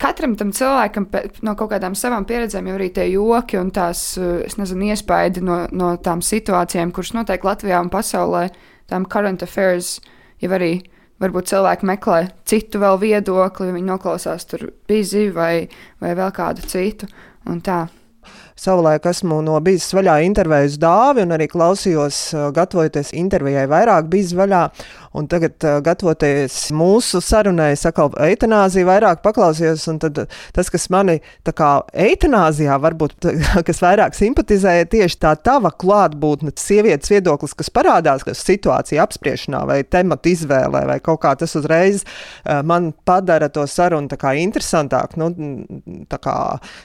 katram 0.00 0.36
tam 0.36 0.52
cilvēkam 0.54 1.08
no 1.46 1.54
kaut 1.58 1.72
kādām 1.72 1.96
savām 1.98 2.26
pieredzēm 2.28 2.68
jau 2.68 2.76
arī 2.76 2.90
tie 2.94 3.06
joki 3.10 3.58
un 3.60 3.70
tās, 3.74 4.02
es 4.18 4.58
nezinu, 4.60 4.90
iespaidi 4.92 5.44
no, 5.44 5.62
no 5.72 5.94
tām 6.02 6.22
situācijām, 6.24 6.92
kuras 6.94 7.14
notiek 7.16 7.46
Latvijā 7.46 7.80
un 7.82 7.90
pasaulē, 7.92 8.48
tām 8.90 9.08
current 9.10 9.42
affairs, 9.46 9.96
jau 10.42 10.52
arī 10.54 10.74
varbūt 11.22 11.50
cilvēki 11.52 11.88
meklē 11.88 12.20
citu 12.48 12.80
vēl 12.82 12.98
viedokli, 13.02 13.72
viņi 13.74 13.90
noklausās 13.90 14.48
tur 14.50 14.68
bizi 14.88 15.28
vai, 15.34 15.68
vai 16.02 16.16
vēl 16.18 16.32
kādu 16.36 16.66
citu. 16.66 17.08
Un 17.46 17.62
tā. 17.64 17.86
Savulaik 18.56 19.04
esmu 19.10 19.42
no 19.44 19.58
bijis 19.60 19.90
vaļā 19.92 20.14
intervijas 20.24 20.78
dāvi 20.80 21.26
un 21.26 21.34
arī 21.36 21.44
klausījos, 21.52 22.20
gatavojoties 22.56 23.12
intervijai, 23.12 23.66
vairāk 23.68 24.08
bijis 24.08 24.32
vaļā. 24.38 24.62
Un 25.16 25.28
tagad, 25.32 25.60
gatavoties 25.84 26.54
mūsu 26.76 27.22
sarunai, 27.24 27.70
sakal, 27.80 28.10
eitanāzija 28.20 28.84
vairāk 28.88 29.22
paklausījos, 29.24 29.86
un 29.88 30.00
tad 30.02 30.18
tas, 30.56 30.68
kas 30.72 30.88
mani 30.92 31.18
tā 31.46 31.54
kā 31.56 31.70
eitanāzijā 32.06 32.76
varbūt, 32.84 33.28
kas 33.68 33.80
vairāk 33.84 34.16
simpatizēja, 34.16 34.88
tieši 34.92 35.20
tā 35.24 35.32
tava 35.40 35.72
klātbūtne, 35.72 36.52
sievietes 36.60 37.12
viedoklis, 37.12 37.56
kas 37.56 37.72
parādās 37.72 38.24
kas 38.26 38.44
situācija 38.44 39.04
apspriešanā 39.04 39.62
vai 39.68 39.78
tematu 39.84 40.32
izvēlē, 40.32 40.84
vai 40.92 40.98
kaut 41.04 41.22
kā 41.24 41.32
tas 41.40 41.56
uzreiz 41.60 42.04
man 42.64 42.92
padara 43.04 43.48
to 43.52 43.64
sarunu 43.68 44.08
tā 44.12 44.18
kā 44.20 44.34
interesantāk. 44.40 45.16
Nu, 45.20 45.30
tā 46.10 46.20
kā 46.22 46.36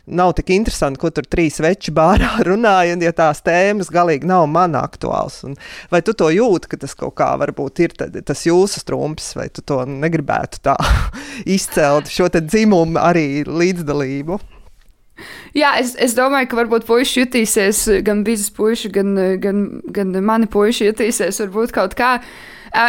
nav 0.08 0.36
tik 0.40 0.52
interesanti, 0.56 1.00
ko 1.02 1.12
tur 1.16 1.28
trīs 1.28 1.61
veči 1.64 1.94
bārā 1.96 2.38
runāja, 2.48 2.98
ja 3.02 3.14
tās 3.16 3.44
tēmas 3.46 3.92
galīgi 3.94 4.30
nav 4.30 4.48
man 4.52 4.78
aktuāls. 4.80 5.42
Un 5.48 5.58
vai 5.94 6.04
tu 6.06 6.16
to 6.18 6.32
jūti, 6.34 6.72
ka 6.72 6.82
tas 6.82 6.96
kaut 6.98 7.16
kā 7.20 7.32
varbūt 7.42 7.84
ir 7.86 7.98
tad, 7.98 8.18
tas 8.28 8.46
jūsu 8.48 8.84
strūms, 8.84 9.34
vai 9.40 9.50
tu 9.54 9.64
to 9.66 9.84
negribētu 9.90 10.64
tā 10.66 10.78
izcelt, 11.58 12.12
šo 12.12 12.30
dzimumu 12.32 13.00
arī 13.02 13.44
līdzdalību? 13.48 14.40
Jā, 15.58 15.76
es, 15.82 15.94
es 16.00 16.16
domāju, 16.18 16.50
ka 16.52 16.58
varbūt 16.62 16.88
puikas 16.88 17.12
jutīsies, 17.18 17.84
gan 18.06 18.24
biznes 18.28 18.54
puiši, 18.56 18.92
gan, 18.96 19.14
gan, 19.44 19.66
gan 19.94 20.16
mani 20.26 20.50
puiši 20.52 20.90
jutīsies 20.90 21.42
varbūt 21.44 21.76
kaut 21.76 21.96
kā. 22.00 22.16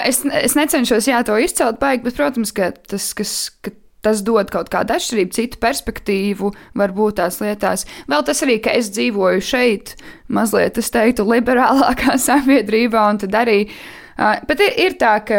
Es, 0.06 0.22
es 0.24 0.54
necenšos 0.54 1.10
jā, 1.10 1.20
to 1.26 1.36
izcelt 1.42 1.80
baigi, 1.82 2.06
bet, 2.06 2.16
protams, 2.16 2.54
ka 2.54 2.70
tas, 2.86 3.10
kas, 3.18 3.34
ka 3.64 3.74
tas 4.02 4.22
dod 4.26 4.50
kaut 4.52 4.70
kādu 4.72 4.96
atšķirību, 4.96 5.34
citu 5.36 5.58
perspektīvu, 5.62 6.52
varbūt 6.78 7.20
tās 7.20 7.40
lietās. 7.42 7.86
Vēl 8.10 8.24
tas 8.26 8.42
arī, 8.44 8.58
ka 8.62 8.74
es 8.78 8.90
dzīvoju 8.94 9.42
šeit, 9.46 9.96
mazliet, 10.32 10.80
es 10.82 10.90
teiktu, 10.94 11.26
liberālākā 11.28 12.18
sabiedrībā, 12.28 13.08
un 13.14 13.22
tad 13.22 13.36
arī. 13.44 13.60
Uh, 14.12 14.36
bet 14.48 14.60
ir, 14.60 14.74
ir 14.88 14.98
tā, 15.00 15.16
ka 15.26 15.38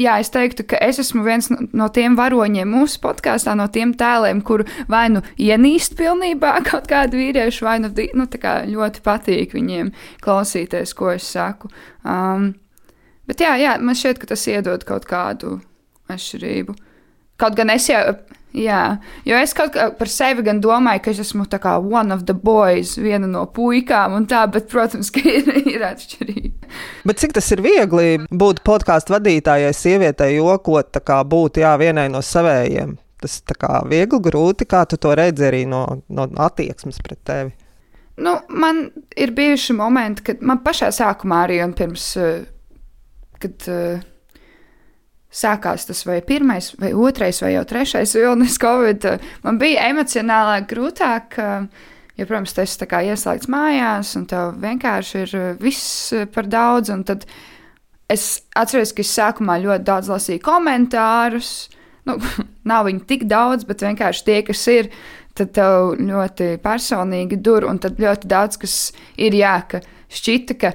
jā, 0.00 0.16
es 0.22 0.30
teiktu, 0.32 0.64
ka 0.70 0.80
es 0.82 1.00
esmu 1.02 1.22
viens 1.26 1.50
no, 1.50 1.88
tiem 1.92 2.16
varoņiem 2.18 2.72
mūsu 2.72 3.00
podkāstā, 3.04 3.54
no 3.58 3.66
tiem 3.72 3.92
tēliem, 3.98 4.42
kuru 4.46 4.66
vai 4.90 5.06
nu 5.12 5.22
ienīst 5.36 5.96
pilnībā 6.00 6.56
kaut 6.70 6.88
kādu 6.90 7.20
vīriešu, 7.20 7.66
vai 7.66 7.78
nu, 7.84 7.92
nu 7.92 8.28
ļoti 8.74 9.04
patīk 9.06 9.56
viņiem 9.56 9.92
klausīties, 10.24 10.94
ko 10.96 11.12
es 11.14 11.28
saku. 11.28 11.70
Um, 12.04 12.54
bet 13.28 13.44
jā, 13.44 13.56
jā, 13.60 13.76
man 13.80 13.98
šķiet, 13.98 14.22
ka 14.22 14.32
tas 14.32 14.46
iedod 14.48 14.86
kaut 14.88 15.08
kādu 15.10 15.58
atšķirību. 16.10 16.76
Kaut 17.40 17.56
gan 17.56 17.72
es 17.72 17.88
jau, 17.88 18.00
jā, 18.56 18.80
jo 19.24 19.38
es 19.40 19.54
kaut 19.56 19.72
kā 19.74 19.86
par 19.96 20.10
sevi 20.10 20.44
gan 20.46 20.60
domāju, 20.62 21.02
ka 21.04 21.12
es 21.14 21.22
esmu 21.24 21.46
tā 21.50 21.60
kā 21.62 21.76
one 21.80 22.14
of 22.14 22.26
the 22.28 22.34
boys, 22.36 22.96
viena 23.00 23.28
no 23.30 23.46
puikām 23.54 24.16
un 24.18 24.26
tā, 24.30 24.42
bet, 24.52 24.68
protams, 24.72 25.12
ka 25.14 25.22
ir, 25.38 25.48
ir 25.64 25.86
atšķirība. 25.90 26.72
Bet 27.08 27.22
cik 27.22 27.36
tas 27.38 27.48
ir 27.54 27.62
viegli 27.64 28.26
būt 28.30 28.64
podkāstu 28.66 29.16
vadītājai, 29.16 29.72
sievietei, 29.76 30.34
jokot, 30.36 30.92
tā 30.94 31.02
kā 31.04 31.22
būt 31.24 31.62
jā, 31.64 31.72
vienai 31.80 32.10
no 32.12 32.22
savējiem? 32.24 32.98
Tas 33.20 33.40
tā 33.44 33.56
kā 33.60 33.82
viegli, 33.88 34.20
grūti, 34.24 34.68
kā 34.68 34.86
tu 34.88 34.96
to 35.00 35.12
redzi 35.16 35.44
arī 35.48 35.66
no, 35.68 35.84
no 36.08 36.28
attieksmes 36.40 37.02
pret 37.04 37.20
tevi. 37.28 37.56
Nu, 38.20 38.36
man 38.48 38.90
ir 39.16 39.32
bijuši 39.36 39.76
momenti, 39.76 40.24
kad 40.24 40.42
man 40.44 40.60
pašā 40.64 40.90
sākumā 40.92 41.44
arī 41.46 41.60
un 41.64 41.72
pirms, 41.76 42.06
eh, 42.20 42.42
kad 43.40 43.68
uh, 43.72 44.02
sākās 45.30 45.86
tas 45.86 46.02
vai 46.06 46.18
pirmais, 46.26 46.72
vai 46.80 46.90
otrais, 46.96 47.40
vai 47.42 47.54
jau 47.54 47.64
trešais 47.68 48.16
vilnis 48.18 48.58
Covid, 48.60 49.06
man 49.44 49.60
bija 49.60 49.86
emocionāli 49.90 50.66
grūtāk. 50.70 51.38
Jo, 52.18 52.26
protams, 52.28 52.52
tas 52.52 52.74
ir 52.76 52.96
ieslēgts 53.14 53.48
mājās, 53.48 54.12
un 54.18 54.26
tev 54.28 54.58
vienkārši 54.60 55.22
ir 55.22 55.36
viss 55.62 56.10
par 56.34 56.50
daudz. 56.50 56.92
Es 58.10 58.42
atceros, 58.58 58.92
ka 58.92 59.04
es 59.04 59.14
sākumā 59.14 59.56
ļoti 59.62 59.86
daudz 59.86 60.10
lasīju 60.10 60.42
komentārus. 60.44 61.70
Nu, 62.08 62.18
nav 62.70 62.90
viņi 62.90 63.06
tik 63.08 63.24
daudz, 63.30 63.64
bet 63.68 63.86
vienkārši 63.86 64.26
tie, 64.26 64.38
kas 64.44 64.66
ir, 64.68 64.90
tad 65.38 65.54
tev 65.56 65.94
ļoti 65.96 66.56
personīgi 66.60 67.38
dur, 67.40 67.64
un 67.70 67.78
tad 67.80 68.00
ļoti 68.02 68.28
daudz 68.28 68.60
kas 68.60 68.76
ir 69.16 69.36
jā, 69.38 69.54
ka 69.70 69.80
šķita, 70.10 70.58
ka 70.60 70.74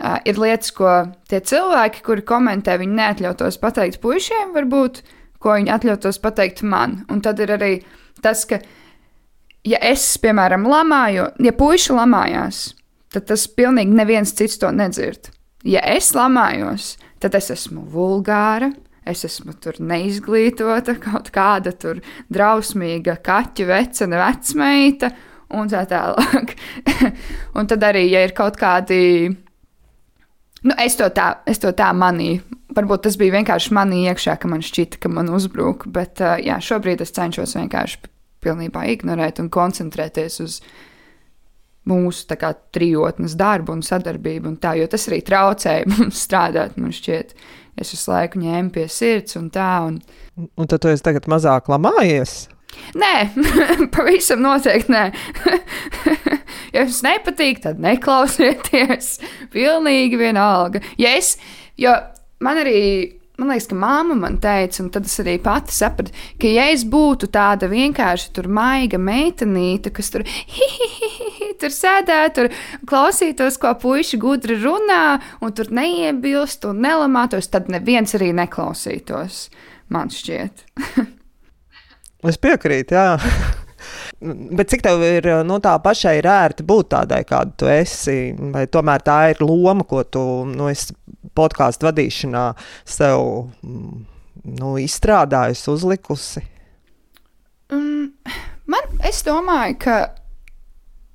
Uh, 0.00 0.16
ir 0.24 0.38
lietas, 0.40 0.70
ko 0.72 0.88
tie 1.28 1.42
cilvēki, 1.44 2.00
kuri 2.06 2.24
komentē, 2.26 2.78
viņi 2.80 2.96
neatļautos 2.96 3.58
pateikt 3.60 4.00
puišiem, 4.02 4.54
varbūt, 4.56 5.02
ko 5.42 5.58
viņi 5.58 5.72
atļautos 5.74 6.18
pateikt 6.22 6.62
man. 6.64 7.02
Un 7.12 7.20
tad 7.22 7.42
ir 7.44 7.52
arī 7.58 7.72
tas, 8.24 8.46
ka, 8.48 8.58
ja 9.68 9.82
es, 9.84 10.06
piemēram, 10.22 10.64
lamāju, 10.70 11.28
ja 11.44 11.52
puiši 11.58 11.98
lamājās, 11.98 12.62
tad 13.12 13.28
tas 13.28 13.44
pilnīgi 13.52 13.92
neviens 13.98 14.32
cits 14.38 14.56
to 14.62 14.72
nedzird. 14.72 15.28
Ja 15.68 15.84
es 15.86 16.10
lamājos, 16.16 16.96
tad 17.22 17.36
es 17.38 17.52
esmu 17.54 17.84
vulgāra, 17.92 18.72
es 19.06 19.26
esmu 19.28 19.54
tur 19.62 19.78
neizglītota, 19.82 20.96
kaut 21.02 21.30
kāda 21.34 21.74
tur 21.76 22.00
drausmīga 22.32 23.18
kaķu 23.22 23.68
vecena 23.68 24.24
vecmeita 24.24 25.12
un 25.52 25.70
tā 25.70 25.84
tālāk. 25.90 26.56
un 27.58 27.70
tad 27.70 27.86
arī, 27.86 28.06
ja 28.10 28.24
ir 28.26 28.34
kaut 28.36 28.58
kādi 28.60 29.30
Nu, 30.62 30.74
es, 30.78 30.94
to 30.98 31.08
tā, 31.10 31.28
es 31.48 31.58
to 31.62 31.72
tā 31.74 31.90
manīju. 31.96 32.42
Varbūt 32.72 33.04
tas 33.04 33.18
bija 33.20 33.34
vienkārši 33.34 33.74
manī 33.76 34.04
iekšā, 34.08 34.38
ka 34.40 34.48
man 34.48 34.62
šķita, 34.64 35.00
ka 35.02 35.10
man 35.12 35.28
uzbruk. 35.34 35.88
Bet 35.92 36.22
uh, 36.22 36.38
jā, 36.40 36.60
šobrīd 36.62 37.02
es 37.04 37.12
cenšos 37.16 37.56
vienkārši 37.58 38.00
pilnībā 38.42 38.86
ignorēt 38.94 39.42
un 39.42 39.50
koncentrēties 39.52 40.38
uz 40.44 40.60
mūsu 41.90 42.38
kā, 42.38 42.52
trijotnes 42.74 43.34
darbu 43.38 43.74
un 43.74 43.82
sadarbību. 43.86 44.54
Un 44.54 44.56
tā, 44.62 44.76
jo 44.78 44.86
tas 44.90 45.08
arī 45.10 45.20
traucēja 45.26 45.88
mums 45.92 46.22
strādāt. 46.28 46.78
Man 46.80 46.94
šķiet, 46.94 47.34
es 47.82 47.92
visu 47.96 48.14
laiku 48.14 48.42
ņēmu 48.42 48.74
pie 48.74 48.86
sirds 48.90 49.38
un 49.40 49.50
tā. 49.52 49.70
Un, 49.90 50.00
un 50.38 50.70
tad 50.70 50.84
tu 50.84 50.92
esi 50.92 51.04
tagad 51.04 51.28
mazāk 51.30 51.70
lamājies? 51.72 52.44
Nē, 52.98 53.14
pavisam 53.94 54.42
noteikti 54.44 54.92
nē. 54.92 55.06
ja 56.74 56.84
jums 56.84 57.00
nepatīk, 57.06 57.62
tad 57.64 57.80
neklausieties. 57.82 59.16
Pilnīgi 59.52 60.20
vienalga. 60.20 60.82
Ja 61.00 61.16
es, 61.18 61.36
jo 61.80 61.96
man 62.44 62.62
arī. 62.64 62.78
Man 63.40 63.48
liekas, 63.48 63.64
ka 63.70 63.74
māma 63.80 64.14
man 64.14 64.34
teica, 64.44 64.82
un 64.84 64.90
tad 64.92 65.06
es 65.08 65.14
arī 65.18 65.38
pati 65.42 65.72
sapratu, 65.74 66.12
ka, 66.38 66.50
ja 66.52 66.66
es 66.70 66.82
būtu 66.86 67.30
tāda 67.32 67.66
vienkārši 67.66 68.44
maiga 68.44 69.00
meitenīte, 69.00 69.90
kas 69.90 70.12
tur, 70.12 70.22
hi, 70.28 70.68
hi, 70.76 70.88
hi, 70.98 71.30
hi, 71.38 71.48
tur 71.58 71.72
sēdētu, 71.72 72.34
tur 72.36 72.84
klausītos, 72.92 73.56
ko 73.58 73.72
puiši 73.82 74.20
gudri 74.20 74.60
runā, 74.60 75.16
un 75.40 75.56
tur 75.56 75.72
neiebilst 75.74 76.68
un 76.68 76.84
nelamātos, 76.84 77.48
tad 77.50 77.72
neviens 77.72 78.14
arī 78.20 78.30
neklausītos. 78.36 79.48
Man 79.96 80.12
šķiet. 80.12 80.66
es 82.30 82.38
piekrītu, 82.42 82.96
jā. 82.96 83.16
Bet 84.58 84.70
cik 84.70 84.84
tev 84.84 85.02
ir 85.02 85.26
nu, 85.46 85.58
tā 85.62 85.74
pašai 85.82 86.20
ērti 86.20 86.66
būt 86.66 86.92
tādai, 86.94 87.22
kāda 87.26 87.56
tu 87.58 87.68
esi? 87.70 88.34
Vai 88.54 88.68
tomēr 88.70 89.02
tā 89.02 89.18
ir 89.32 89.42
loma, 89.42 89.82
ko 89.88 90.04
tu 90.06 90.22
nu, 90.46 90.70
podkāstu 91.34 91.88
vadīšanā 91.88 92.44
sev 92.86 93.24
mm, 93.64 94.00
nu, 94.60 94.74
izstrādājusi, 94.78 95.68
uzlikusi? 95.74 96.44
Um, 97.72 98.12
man, 98.70 98.90
es 99.08 99.24
domāju, 99.26 99.80
ka 99.82 99.96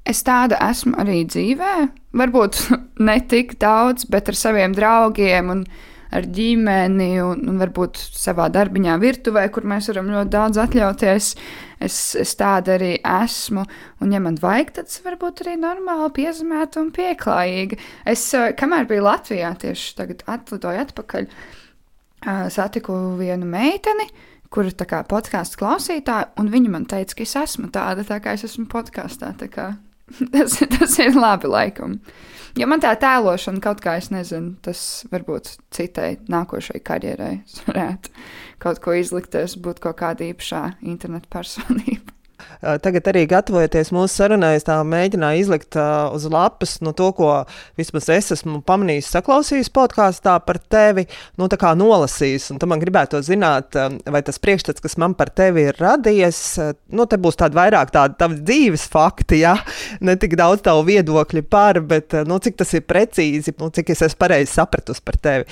es 0.08 0.24
tāda 0.28 0.60
esmu 0.68 0.98
arī 1.00 1.22
dzīvē. 1.30 1.76
Varbūt 2.20 2.64
ne 3.08 3.22
tik 3.32 3.56
daudz, 3.64 4.10
bet 4.12 4.34
ar 4.34 4.40
saviem 4.40 4.76
draugiem. 4.76 5.56
Un, 5.56 5.64
uh, 5.64 5.97
ar 6.16 6.28
ģimeni 6.34 7.10
un, 7.24 7.44
un 7.52 7.58
varbūt 7.62 8.00
savā 8.16 8.48
darbiņā 8.54 8.98
virtuvē, 9.02 9.48
kur 9.54 9.68
mēs 9.68 9.90
varam 9.92 10.12
ļoti 10.14 10.34
daudz 10.34 10.62
atļauties. 10.64 11.32
Es, 11.84 11.98
es 12.18 12.34
tāda 12.40 12.74
arī 12.78 12.96
esmu, 12.98 13.68
un, 14.02 14.14
ja 14.14 14.22
man 14.24 14.40
vajag, 14.42 14.72
tad 14.80 14.90
es 14.90 15.02
varbūt 15.06 15.44
arī 15.44 15.58
normāli 15.62 16.10
piezemēta 16.16 16.82
un 16.82 16.90
pieklājīga. 16.96 17.78
Es, 18.10 18.26
eh, 18.34 18.50
kamēr 18.58 18.90
biju 18.90 19.06
Latvijā, 19.06 19.52
tieši 19.62 19.94
tagad 20.00 20.24
atlidoju 20.26 20.82
atpakaļ, 20.88 21.28
eh, 21.28 22.48
satiku 22.54 22.98
vienu 23.20 23.46
meiteni, 23.46 24.10
kur 24.50 24.66
ir 24.66 24.74
podkāstu 24.74 25.60
klausītāja, 25.60 26.32
un 26.40 26.50
viņa 26.50 26.70
man 26.72 26.86
teica, 26.90 27.16
ka 27.16 27.24
es 27.24 27.36
esmu 27.36 27.70
tāda, 27.70 28.08
tā 28.08 28.22
kā 28.24 28.34
es 28.34 28.48
esmu 28.48 28.66
podkāstā. 28.72 29.36
Tas, 30.34 30.58
tas 30.72 31.00
ir 31.04 31.18
labi 31.20 31.50
laikam. 31.52 31.98
Jo 32.58 32.66
man 32.72 32.82
tā 32.82 32.94
tēlošana 32.98 33.62
kaut 33.62 33.84
kā, 33.84 33.98
es 34.02 34.08
nezinu, 34.10 34.56
tas 34.66 34.80
varbūt 35.12 35.52
citai 35.76 36.16
nākošai 36.32 36.80
karjerai 36.88 37.34
varētu 37.68 38.14
kaut 38.64 38.82
ko 38.82 38.96
izlikties, 38.98 39.58
būt 39.62 39.84
kaut 39.84 40.00
kāda 40.00 40.26
īpašā 40.32 40.64
interneta 40.82 41.30
personība. 41.38 42.17
Tagad 42.62 43.10
arī 43.12 43.26
gatavojoties 43.30 43.92
mūsu 43.96 44.22
sarunai, 44.22 44.56
es 44.58 44.66
tā 44.68 44.78
mēģināju 44.86 45.42
izlikt 45.44 45.78
uh, 45.78 46.08
uz 46.16 46.28
lapas 46.32 46.78
nu, 46.86 46.94
to, 46.98 47.10
ko 47.18 47.32
vismaz 47.80 48.10
es 48.14 48.32
esmu 48.38 48.62
pamanījis, 48.68 49.10
saklausījis 49.16 49.72
podkāstā 49.74 50.38
par 50.46 50.60
tevi, 50.70 51.08
nu, 51.38 51.50
tā 51.52 51.60
kā 51.62 51.74
nolasījis. 51.78 52.50
Un 52.54 52.62
tam 52.62 52.74
man 52.74 52.82
gribētu 52.82 53.22
zināt, 53.26 53.78
vai 54.08 54.24
tas 54.26 54.42
priekšstats, 54.42 54.84
kas 54.84 54.98
man 55.02 55.16
par 55.18 55.32
tevi 55.34 55.68
ir 55.70 55.82
radies, 55.82 56.42
nu, 56.94 57.08
te 57.10 57.20
būs 57.22 57.40
tādi 57.42 57.58
vairāk 57.58 57.94
tādi 57.94 58.18
tavi 58.20 58.40
dzīves 58.42 58.88
fakti, 58.94 59.42
ja 59.44 59.56
ne 60.02 60.18
tik 60.20 60.38
daudz 60.40 60.66
tavu 60.66 60.86
viedokļu 60.88 61.46
par, 61.50 61.82
bet 61.86 62.16
nu, 62.28 62.40
cik 62.44 62.60
tas 62.62 62.74
ir 62.78 62.86
precīzi, 62.88 63.56
nu, 63.62 63.72
cik 63.74 63.94
es 63.94 64.06
esmu 64.10 64.24
pareizi 64.26 64.54
sapratusi 64.58 65.06
par 65.06 65.20
tevi. 65.22 65.48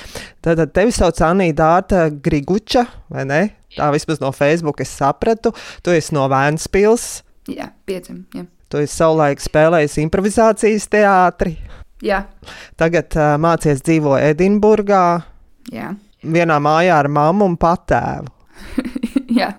Tad, 0.46 0.62
tevi 0.74 0.94
sauc 0.96 1.22
Anīta 1.25 1.65
Dārta 1.65 2.10
Griguča, 2.10 2.86
vai 3.10 3.25
ne? 3.30 3.42
Tā 3.75 3.91
vismaz 3.94 4.22
no 4.24 4.32
Facebook 4.36 4.82
es 4.84 4.91
sapratu. 4.96 5.53
Tu 5.84 5.96
esi 5.96 6.15
no 6.15 6.27
Vēnspils. 6.32 7.08
Jā, 7.51 7.70
piecim. 7.86 8.24
Jā. 8.36 8.46
Tu 8.72 8.82
esi 8.82 8.98
savulaik 8.98 9.44
spēlējis 9.44 10.00
improvizācijas 10.01 10.88
teātri. 10.91 11.55
Jā. 12.03 12.25
Tagad 12.79 13.15
uh, 13.17 13.36
mācies 13.41 13.84
dzīvo 13.86 14.17
Edinburgā. 14.20 15.05
Jā. 15.74 15.94
Vienā 16.25 16.58
mājā 16.63 17.00
ar 17.03 17.10
mammu 17.12 17.51
un 17.51 17.58
patēvu. 17.62 18.32
Jā. 19.39 19.51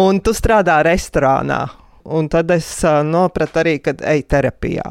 un 0.00 0.20
tu 0.24 0.34
strādā 0.36 0.80
restorānā. 0.86 1.66
Un 2.08 2.30
tad 2.32 2.50
es 2.54 2.66
uh, 2.88 3.02
nopratu 3.04 3.62
arī, 3.62 3.78
kad 3.84 4.00
ej 4.00 4.24
terapijā. 4.30 4.86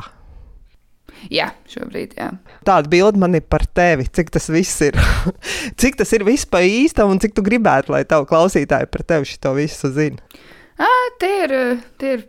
Jā, 1.34 1.50
šobrīd. 1.72 2.16
Jā. 2.20 2.32
Tāda 2.68 2.92
bilde 2.92 3.20
man 3.22 3.36
ir 3.38 3.44
par 3.50 3.66
tevi. 3.66 4.08
Cik 4.14 4.32
tas 4.36 4.50
viss 4.54 4.82
ir? 4.86 4.98
cik 5.82 6.00
tas 6.00 6.14
ir 6.16 6.26
vispār 6.28 6.68
īsta 6.68 7.08
un 7.10 7.22
cik 7.24 7.36
tu 7.38 7.46
gribētu, 7.46 7.94
lai 7.96 8.04
tavu 8.08 8.28
klausītāji 8.30 8.90
par 8.94 9.06
tevi 9.08 9.30
šo 9.30 9.56
visu 9.58 9.92
zina? 9.96 10.22
Tie 11.18 11.34
ir, 11.48 11.54
tie 11.98 12.12
ir 12.18 12.26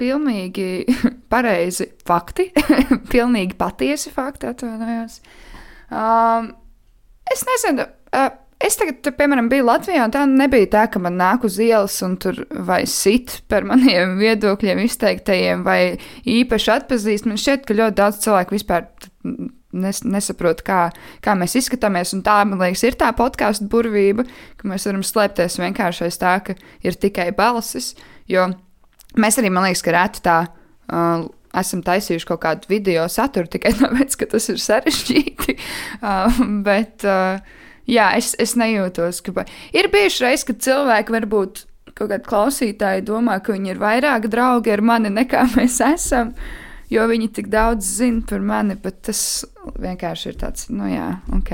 pilnīgi 0.00 0.68
pareizi 1.32 1.90
fakti, 2.06 2.48
pilnīgi 3.12 3.56
patiesi 3.58 4.12
fakti, 4.14 4.50
atvainojos. 4.54 5.20
Um, 5.90 6.52
es 7.30 7.44
nezinu, 7.48 7.86
uh, 8.16 8.30
es 8.64 8.76
tagad, 8.80 9.12
piemēram, 9.16 9.48
biju 9.52 9.66
Latvijā, 9.68 10.04
un 10.06 10.14
tā 10.14 10.24
nebija 10.28 10.68
tā, 10.74 10.84
ka 10.92 11.02
man 11.02 11.16
nāk 11.20 11.46
uz 11.48 11.58
ielas 11.62 11.96
un 12.06 12.16
tur 12.20 12.42
vai 12.68 12.82
sit 12.90 13.40
par 13.50 13.66
maniem 13.68 14.16
viedokļiem 14.24 14.82
izteiktajiem, 14.84 15.64
vai 15.66 15.80
īpaši 16.28 16.74
atpazīst. 16.76 17.28
Man 17.28 17.40
šķiet, 17.40 17.64
ka 17.68 17.78
ļoti 17.78 17.98
daudz 18.02 18.20
cilvēku 18.24 18.56
vispār 18.58 18.88
nes, 19.72 20.02
nesaprot, 20.04 20.62
kā, 20.66 20.80
kā 21.24 21.34
mēs 21.38 21.56
izskatāmies. 21.60 22.14
Un 22.16 22.24
tā, 22.26 22.40
man 22.48 22.60
liekas, 22.62 22.84
ir 22.86 22.98
tā 23.00 23.10
podkāstu 23.16 23.68
burvība, 23.70 24.26
ka 24.60 24.70
mēs 24.70 24.88
varam 24.88 25.04
slēpties 25.06 25.60
vienkārši 25.62 26.06
aiz 26.08 26.20
tā, 26.20 26.36
ka 26.44 26.56
ir 26.86 26.98
tikai 27.00 27.30
balsis. 27.36 27.94
Jo 28.30 28.50
mēs 29.20 29.40
arī, 29.40 29.52
man 29.52 29.68
liekas, 29.68 29.84
ka 29.86 29.94
reti 29.96 30.24
tā. 30.26 30.40
Uh, 30.90 31.28
esam 31.54 31.82
taisījuši 31.86 32.26
kaut 32.28 32.40
kādu 32.44 32.70
video 32.70 33.04
saturu 33.10 33.50
tikai 33.50 33.72
tāpēc, 33.80 34.16
ka 34.18 34.30
tas 34.36 34.50
ir 34.52 34.60
sarežģīti. 34.62 35.56
Uh, 36.00 36.38
bet, 36.64 37.04
uh, 37.04 37.42
jā, 37.90 38.12
es, 38.18 38.32
es 38.40 38.56
nejūtos, 38.60 39.20
ka. 39.26 39.44
Ir 39.76 39.90
bijuši 39.92 40.24
reizes, 40.26 40.46
kad 40.48 40.62
cilvēki 40.64 41.18
varbūt 41.18 41.66
kaut 42.00 42.10
kādi 42.12 42.26
klausītāji 42.26 43.04
domā, 43.08 43.38
ka 43.44 43.54
viņi 43.56 43.74
ir 43.74 43.80
vairāk 43.82 44.30
draugi 44.32 44.72
ar 44.74 44.82
mani 44.84 45.12
nekā 45.12 45.46
mēs 45.58 45.80
esam. 45.84 46.34
Jo 46.90 47.04
viņi 47.06 47.28
tik 47.30 47.46
daudz 47.52 47.86
zina 48.00 48.24
par 48.26 48.40
mani, 48.42 48.74
bet 48.74 48.96
tas 49.06 49.20
vienkārši 49.78 50.32
ir 50.32 50.38
tāds, 50.40 50.64
nu 50.74 50.88
jā, 50.90 51.04
ok, 51.36 51.52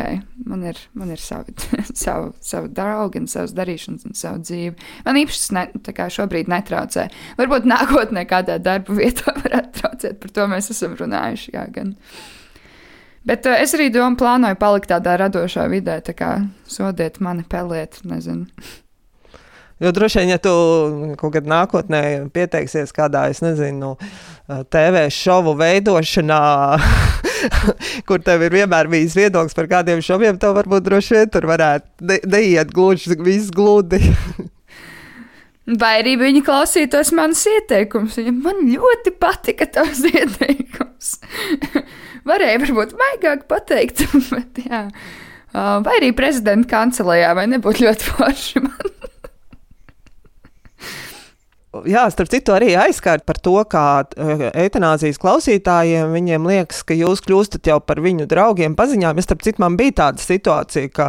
man 0.49 0.63
ir, 0.65 0.79
man 0.97 1.11
ir 1.13 1.21
savi, 1.21 1.53
savu, 2.05 2.31
savu 2.41 2.71
draugu, 2.73 3.21
un 3.21 3.29
savas 3.29 3.53
darīšanas, 3.57 4.07
un 4.09 4.17
savu 4.17 4.41
dzīvi. 4.41 4.73
Man 5.05 5.21
īpaši 5.21 5.59
ne, 5.59 5.67
šobrīd 6.17 6.49
netraucē. 6.49 7.11
Varbūt 7.37 7.69
nākotnē 7.69 8.25
kādā 8.31 8.57
darba 8.65 8.97
vietā 8.97 9.37
varētu 9.43 9.83
traucēt, 9.83 10.17
par 10.23 10.33
to 10.39 10.49
mēs 10.55 10.73
esam 10.73 10.97
runājuši. 10.97 11.53
Jā, 11.53 11.69
gan. 11.75 11.93
Bet 13.27 13.47
uh, 13.47 13.59
es 13.59 13.75
arī 13.77 13.91
domāju, 13.95 14.21
plānoju 14.23 14.59
palikt 14.61 14.91
tādā 14.93 15.17
radošā 15.25 15.67
vidē, 15.73 16.01
tā 16.07 16.15
kā 16.17 16.33
sodiet 16.71 17.21
mani, 17.25 17.47
peliet, 17.51 18.01
nezinu. 18.07 18.47
Jo 19.77 19.91
droši 19.93 20.23
vien, 20.23 20.31
ja 20.33 20.39
tu 20.41 20.53
kaut 21.21 21.35
kad 21.35 21.49
nākotnē 21.51 22.01
pieteiksies 22.33 22.95
kādā, 22.97 23.27
es 23.29 23.43
nezinu, 23.45 23.93
TV 24.73 25.03
šovu 25.13 25.53
veidošanā, 25.61 26.41
kur 28.09 28.25
tev 28.25 28.47
ir 28.47 28.57
vienmēr 28.57 28.89
bijis 28.89 29.17
viedoklis 29.19 29.59
par 29.59 29.69
kādiem 29.69 30.01
šoviem, 30.05 30.39
tad 30.41 30.57
varbūt 30.57 30.87
droši 30.87 31.19
vien 31.19 31.33
tur 31.35 31.49
varētu 31.51 32.09
ne, 32.09 32.21
neiet 32.25 32.73
gluži 32.73 33.19
viss 33.21 33.53
gludi. 33.53 34.01
Vai 35.83 35.97
arī 35.99 36.15
viņi 36.21 36.45
klausītos 36.47 37.11
manas 37.17 37.43
ieteikumus. 37.51 38.17
Viņam 38.21 38.37
man 38.45 38.61
ļoti 38.71 39.13
patika 39.19 39.67
tavs 39.77 40.05
ieteikums. 40.13 41.17
Varēja 42.27 42.61
varbūt 42.65 42.97
maigāk 42.99 43.47
pateikt, 43.51 44.05
bet 44.35 44.63
jā. 44.67 44.87
Vai 45.57 45.95
arī 46.01 46.11
prezidenta 46.13 46.69
kancelējā, 46.75 47.31
vai 47.39 47.47
nebūtu 47.49 47.87
ļoti 47.87 48.11
forši 48.13 48.65
man 48.67 48.96
jā, 51.85 52.07
starp 52.13 52.31
citu, 52.33 52.55
arī 52.57 52.73
aizskārt 52.81 53.27
par 53.29 53.39
to, 53.43 53.57
kā 53.71 53.85
eitanāzijas 54.57 55.21
klausītājiem 55.21 56.15
viņiem 56.15 56.49
liekas, 56.49 56.83
ka 56.87 56.97
jūs 56.97 57.23
kļūstat 57.27 57.69
jau 57.71 57.79
par 57.85 58.01
viņu 58.05 58.29
draugiem, 58.31 58.77
paziņām. 58.79 59.19
Es, 59.21 59.29
starp 59.29 59.45
citu, 59.45 59.61
man 59.63 59.77
bija 59.79 59.97
tāda 60.01 60.23
situācija, 60.23 60.91
ka 60.95 61.09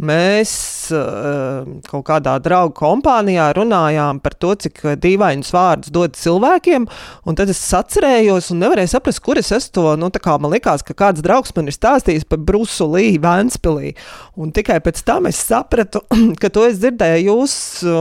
mēs 0.00 0.52
eh, 0.94 1.68
kaut 1.88 2.06
kādā 2.08 2.36
draugu 2.42 2.76
kompānijā 2.78 3.50
runājām 3.58 4.22
par 4.24 4.36
to, 4.38 4.54
cik 4.64 4.80
dīvainus 5.02 5.52
vārdus 5.54 5.92
dod 5.94 6.16
cilvēkiem, 6.18 6.88
un 7.28 7.38
tad 7.38 7.52
es 7.52 7.62
atcerējos 7.76 8.52
un 8.54 8.62
nevarēju 8.64 8.92
saprast, 8.94 9.22
kur 9.24 9.40
es 9.40 9.52
esmu 9.54 9.74
to, 9.78 9.86
nu, 10.00 10.12
tā 10.14 10.22
kā 10.24 10.38
man 10.40 10.54
likās, 10.54 10.84
ka 10.86 10.96
kāds 10.96 11.24
draugs 11.24 11.52
man 11.56 11.68
ir 11.68 11.76
stāstījis 11.76 12.26
par 12.28 12.40
Brusulī, 12.48 13.10
Vēnspilī, 13.22 13.94
un 14.38 14.54
tikai 14.54 14.78
pēc 14.84 15.02
tam 15.06 15.28
es 15.30 15.40
sapratu, 15.42 16.04
ka 16.40 16.52
to 16.54 16.64
es 16.68 16.80
dzirdēju 16.80 17.28
jūsu 17.28 17.96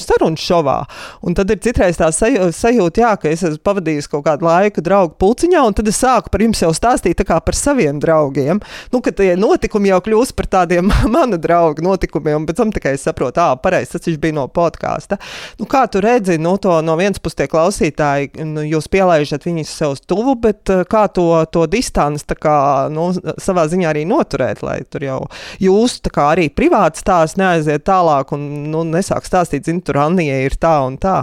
sarunu 0.00 0.40
šovā. 0.40 0.78
Un 1.24 1.32
tad 1.36 1.48
ir 1.54 1.60
citreiz 1.64 1.96
tā 1.96 2.10
sajūta, 2.12 3.00
jā, 3.00 3.12
ka 3.16 3.30
es 3.32 3.44
esmu 3.46 3.62
pavadījis 3.64 4.10
kaut 4.12 4.26
kādu 4.26 4.44
laiku 4.44 4.82
draugu 4.84 5.14
pulciņā, 5.20 5.62
un 5.64 5.76
tad 5.76 5.88
es 5.88 5.96
sāku 6.02 6.28
par 6.32 6.42
jums 6.44 6.60
jau 6.60 6.68
stāstīt 6.76 7.22
par 7.24 7.56
saviem 7.56 8.00
draugiem. 8.02 8.60
Nu, 8.92 9.00
ka 9.00 9.12
tie 9.16 9.32
notikumi 9.40 9.88
jau 9.88 10.02
kļūst 10.04 10.34
par 10.36 10.50
tādiem 10.52 10.90
manu 11.14 11.38
draugu 11.40 11.84
notikumiem, 11.84 12.42
un 12.42 12.48
pēc 12.48 12.60
tam 12.60 12.72
tikai 12.74 12.94
es 12.98 13.06
saprotu, 13.08 13.40
ah, 13.40 13.54
pareizi, 13.56 13.96
tas 13.96 14.18
bija 14.20 14.36
no 14.36 14.44
podkāsta. 14.52 15.16
Nu, 15.60 15.68
kā 15.70 15.86
tu 15.88 16.02
redzi, 16.04 16.36
nu, 16.36 16.56
to 16.60 16.76
no 16.84 16.98
vienas 17.00 17.22
puses 17.22 17.40
tie 17.40 17.48
klausītāji, 17.48 18.44
nu, 18.44 18.66
jūs 18.68 18.90
pielaižat 18.92 19.48
viņus 19.48 19.72
sev 19.80 19.96
tuvu, 20.04 20.36
bet 20.44 20.68
kā 20.90 21.06
to, 21.14 21.28
to 21.48 21.64
distanci 21.70 22.36
kā, 22.36 22.58
nu, 22.92 23.08
savā 23.40 23.64
ziņā 23.70 23.88
arī 23.94 24.04
noturēt, 24.08 24.60
lai 24.66 24.82
tur 24.90 25.08
jau 25.08 25.18
jūs 25.62 26.00
kā, 26.04 26.28
arī 26.34 26.50
privāti 26.52 27.00
stāsts 27.00 27.40
neaiziet 27.40 27.86
tālāk 27.88 28.36
un 28.36 28.44
nu, 28.68 28.84
nesāk 28.92 29.24
stāstīt, 29.24 29.64
zinu, 29.70 29.80
tur 29.84 30.02
Anija 30.04 30.36
ir 30.44 30.60
tā 30.60 30.76
un 30.84 31.00
tā. 31.00 31.13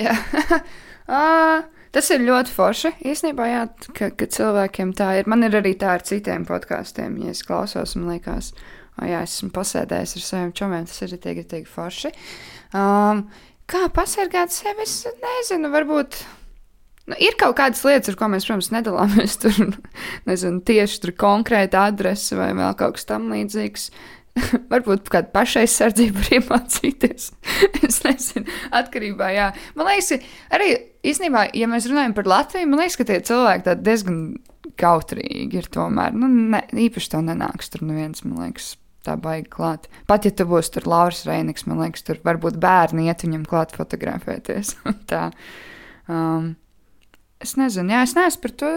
Jā. 0.00 0.14
uh, 1.10 1.60
tas 1.94 2.10
ir 2.14 2.24
ļoti 2.26 2.54
forši. 2.54 2.94
Īsnībā, 3.10 3.46
jā, 3.50 3.62
ka, 3.96 4.10
ka 4.14 4.30
cilvēkiem 4.38 4.94
tā 4.98 5.12
ir. 5.20 5.30
Man 5.30 5.46
ir 5.46 5.58
arī 5.60 5.74
tā 5.78 5.96
ar 5.98 6.06
citiem 6.06 6.46
podkāstiem. 6.48 7.18
Ja 7.24 7.34
es 7.34 7.44
klausos, 7.46 7.96
man 7.98 8.14
liekas, 8.14 8.52
oh, 8.98 9.06
jā, 9.08 9.22
es 9.26 9.38
esmu 9.38 9.52
pasēdējis 9.56 10.18
ar 10.18 10.26
saviem 10.26 10.52
čomiem. 10.56 10.90
Tas 10.90 11.06
ir 11.06 11.16
tik, 11.22 11.44
tik 11.50 11.70
forši. 11.70 12.12
Um, 12.76 13.26
kā 13.70 13.86
pasargāt 13.94 14.54
sevi? 14.54 14.86
Es 14.86 15.02
nezinu, 15.24 15.72
varbūt. 15.74 16.22
Nu, 17.10 17.16
ir 17.18 17.34
kaut 17.40 17.56
kādas 17.58 17.80
lietas, 17.86 18.12
ar 18.12 18.18
ko 18.20 18.28
mēs, 18.30 18.46
protams, 18.46 18.70
nedalāmies. 18.74 19.36
Tur 19.42 19.56
nezinu, 20.30 20.62
tieši 20.66 21.02
tur 21.02 21.16
konkrēta 21.18 21.88
adrese 21.90 22.38
vai 22.38 22.52
vēl 22.54 22.76
kaut 22.78 22.98
kas 22.98 23.08
tamlīdzīgs. 23.10 23.90
Varbūt 24.72 25.10
kāda 25.12 25.30
pašaizsardzība 25.34 26.20
var 26.20 26.30
iemācīties. 26.38 27.30
es 27.86 28.00
nezinu, 28.06 28.46
atkarībā. 28.76 29.30
Jā. 29.34 29.48
Man 29.78 29.90
liekas, 29.90 30.20
arī 30.54 30.70
īstenībā, 31.06 31.48
ja 31.56 31.68
mēs 31.70 31.88
runājam 31.90 32.14
par 32.16 32.30
Latviju, 32.30 32.68
man 32.70 32.82
liekas, 32.82 32.98
ka 33.00 33.08
tie 33.08 33.18
cilvēki 33.26 33.76
diezgan 33.82 34.20
kautrīgi 34.80 35.60
ir 35.60 35.68
tomēr. 35.72 36.14
Nu, 36.16 36.30
ne, 36.30 36.62
īpaši 36.86 37.12
to 37.14 37.24
nenāks 37.26 37.72
tur 37.72 37.84
neviens, 37.86 38.24
man 38.26 38.46
liekas. 38.46 38.74
Tā 39.00 39.14
baigi 39.16 39.48
klāt. 39.48 39.86
Pat 40.10 40.26
ja 40.28 40.30
tu 40.36 40.44
būsi 40.44 40.74
tur 40.74 40.84
Lauris 40.90 41.22
Reinigs, 41.24 41.64
man 41.64 41.78
liekas, 41.80 42.02
tur 42.04 42.18
varbūt 42.20 42.58
bērni 42.60 43.06
iet 43.08 43.22
viņam 43.24 43.46
klāt 43.48 43.72
fotografēties. 43.72 44.74
tā. 45.10 45.30
Um, 46.04 46.50
es 47.40 47.56
nezinu, 47.56 47.94
jā, 47.96 48.02
es 48.04 48.12
neesmu 48.18 48.42
par 48.44 48.52
to. 48.60 48.72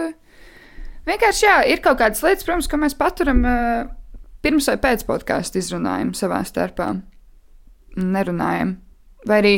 Vienkārši, 1.04 1.44
jā, 1.44 1.58
ir 1.74 1.84
kaut 1.84 2.00
kādas 2.00 2.24
lietas, 2.24 2.46
protams, 2.48 2.70
ko 2.72 2.80
mēs 2.80 2.96
paturam. 2.96 3.44
Uh, 3.44 3.92
pirms 4.44 4.68
vai 4.70 4.76
pēc 4.82 5.04
podkāstu 5.08 5.60
izrunājam 5.60 6.12
savā 6.16 6.42
starpā. 6.46 6.92
Nerunājam. 7.96 8.76
Vai 9.24 9.40
arī, 9.40 9.54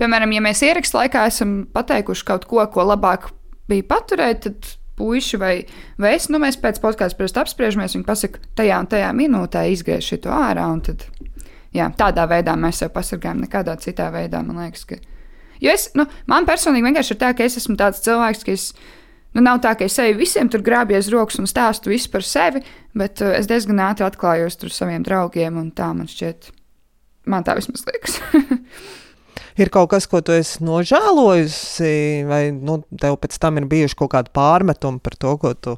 piemēram, 0.00 0.32
ja 0.32 0.42
mēs 0.44 0.62
ierakstā 0.64 1.02
laikā 1.02 1.26
esam 1.28 1.56
pateikuši 1.74 2.26
kaut 2.28 2.46
ko, 2.48 2.62
ko 2.72 2.86
labāk 2.88 3.28
bija 3.68 3.86
paturēt, 3.90 4.46
tad 4.46 4.70
puiši 5.00 5.40
vai, 5.40 5.54
vai 6.00 6.14
es, 6.16 6.28
nu, 6.32 6.40
mēs 6.42 6.58
pēc 6.60 6.80
podkāstu 6.82 7.20
parasti 7.20 7.40
apspriežamies, 7.42 7.96
viņi 7.96 8.08
pasaka, 8.08 8.42
tajā 8.58 8.80
un 8.82 8.88
tajā 8.90 9.10
minūtē 9.16 9.64
izgriež 9.72 10.12
šo 10.12 10.32
ārā, 10.36 10.66
tad, 10.86 11.06
jā, 11.76 11.88
tādā 12.00 12.26
veidā 12.30 12.56
mēs 12.60 12.82
sev 12.82 12.92
pasargājam, 12.96 13.44
nekādā 13.44 13.76
citā 13.80 14.10
veidā, 14.14 14.42
man 14.46 14.62
liekas, 14.64 14.86
ka. 14.88 15.00
Jo 15.60 15.74
es, 15.76 15.90
nu, 15.96 16.06
man 16.30 16.48
personīgi 16.48 16.88
vienkārši 16.88 17.14
ir 17.14 17.20
tā, 17.20 17.34
ka 17.36 17.44
es 17.44 17.58
esmu 17.60 17.76
tāds 17.80 18.00
cilvēks, 18.04 18.44
ka 18.46 18.56
es 18.56 18.70
Nu, 19.34 19.42
nav 19.46 19.60
tā, 19.62 19.76
ka 19.78 19.86
es 19.86 19.98
eju 20.02 20.18
visiem 20.18 20.48
tur 20.50 20.64
grābies 20.66 21.10
rokas 21.12 21.38
un 21.38 21.46
stāstu 21.50 21.92
visu 21.92 22.10
par 22.10 22.24
sevi, 22.26 22.64
bet 22.98 23.22
uh, 23.22 23.34
es 23.38 23.46
diezgan 23.50 23.82
ātri 23.84 24.06
atklājos 24.06 24.58
tur 24.58 24.74
saviem 24.74 25.04
draugiem, 25.06 25.58
un 25.60 25.70
tā 25.70 25.92
man 25.94 26.10
šķiet, 26.10 26.50
man 27.30 27.46
tā 27.46 27.54
vismaz 27.60 27.86
liekas. 27.86 28.18
ir 29.62 29.70
kaut 29.72 29.92
kas, 29.92 30.08
ko 30.10 30.22
tu 30.24 30.34
esi 30.34 30.64
nožēlojusi, 30.66 31.94
vai 32.26 32.42
nu, 32.56 32.80
tev 33.00 33.20
pēc 33.22 33.38
tam 33.42 33.60
ir 33.60 33.70
bijuši 33.70 33.98
kaut 34.02 34.14
kādi 34.16 34.34
pārmetumi 34.34 35.02
par 35.04 35.18
to, 35.20 35.36
ko 35.42 35.54
tu 35.54 35.76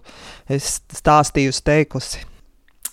esi 0.48 0.80
stāstījusi, 0.96 1.64
teikusi? 1.68 2.24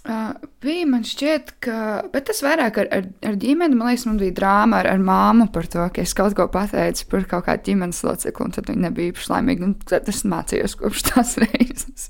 Uh, 0.03 0.33
bija 0.63 0.85
man 0.89 1.05
šķiet, 1.07 1.53
ka 1.63 1.77
tas 2.25 2.41
vairāk 2.43 2.81
ar, 2.81 2.89
ar, 2.91 3.07
ar 3.29 3.37
ģimeni, 3.39 3.77
man 3.79 3.91
liekas, 3.91 4.05
man 4.09 4.19
bija 4.19 4.35
drāma 4.35 4.81
ar, 4.81 4.89
ar 4.91 4.99
māmu 5.03 5.47
par 5.53 5.69
to, 5.71 5.85
ka 5.95 6.03
es 6.03 6.15
kaut 6.17 6.35
ko 6.37 6.49
pateicu 6.51 7.07
par 7.11 7.27
kaut 7.31 7.47
kādu 7.47 7.69
ģimenes 7.69 8.01
locekli, 8.03 8.47
un 8.47 8.55
tad 8.55 8.67
viņa 8.71 8.85
nebija 8.89 9.13
īpaši 9.13 9.31
laimīga. 9.31 9.71
Tad 9.89 10.11
es 10.11 10.25
mācījos 10.27 10.75
kopš 10.79 11.05
tās 11.11 11.35
reizes. 11.43 12.09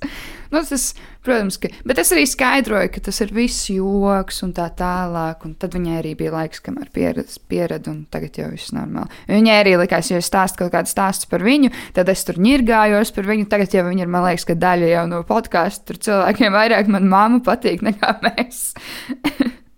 nu, 0.49 0.63
tas, 0.65 0.88
protams, 1.25 1.59
ka, 1.62 1.69
bet 1.85 2.01
es 2.01 2.13
arī 2.15 2.25
skaidroju, 2.29 2.89
ka 2.95 3.03
tas 3.09 3.21
ir 3.21 3.33
viss 3.35 3.69
joks 3.69 4.41
un 4.47 4.55
tā 4.57 4.65
tālāk, 4.79 5.45
un 5.45 5.53
tad 5.59 5.77
viņai 5.77 5.99
arī 5.99 6.15
bija 6.17 6.33
laiks, 6.39 6.63
kamēr 6.65 6.89
pieredz, 6.95 7.38
pieredz, 7.51 7.89
un 7.91 8.01
tagad 8.09 8.41
jau 8.41 8.49
viss 8.49 8.73
normāli. 8.73 9.13
Viņai 9.29 9.59
arī 9.62 9.75
likās, 9.83 10.09
ja 10.09 10.21
es 10.23 10.29
stāstu 10.31 10.63
kaut 10.63 10.73
kādu 10.73 10.89
stāstu 10.89 11.29
par 11.29 11.45
viņu, 11.45 11.69
tad 11.93 12.09
es 12.09 12.25
tur 12.25 12.41
ņirgājos 12.41 13.13
par 13.13 13.29
viņu. 13.29 13.49
Tagad 13.51 13.77
jau 13.77 13.85
viņa 13.91 14.07
ir, 14.07 14.12
man 14.12 14.25
liekas, 14.25 14.47
ka 14.49 14.57
daļa 14.57 14.91
jau 14.95 15.05
no 15.12 15.21
podkāstu 15.27 15.91
tur 15.91 16.01
cilvēkiem 16.09 16.55
vairāk 16.55 16.89
man 16.89 17.05
māmu 17.12 17.43
patīk 17.45 17.85
nekā 17.85 18.17
mēs. 18.25 18.38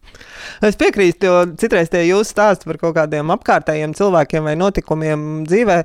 Es 0.62 0.76
piekrītu, 0.78 1.26
jo 1.26 1.38
citreiz 1.58 1.90
tie 1.90 2.04
jūsu 2.06 2.36
stāsti 2.36 2.68
par 2.70 2.78
kaut 2.78 2.94
kādiem 2.94 3.32
apkārtējiem 3.34 3.96
cilvēkiem 3.98 4.46
vai 4.46 4.54
notikumiem 4.60 5.24
dzīvē 5.50 5.78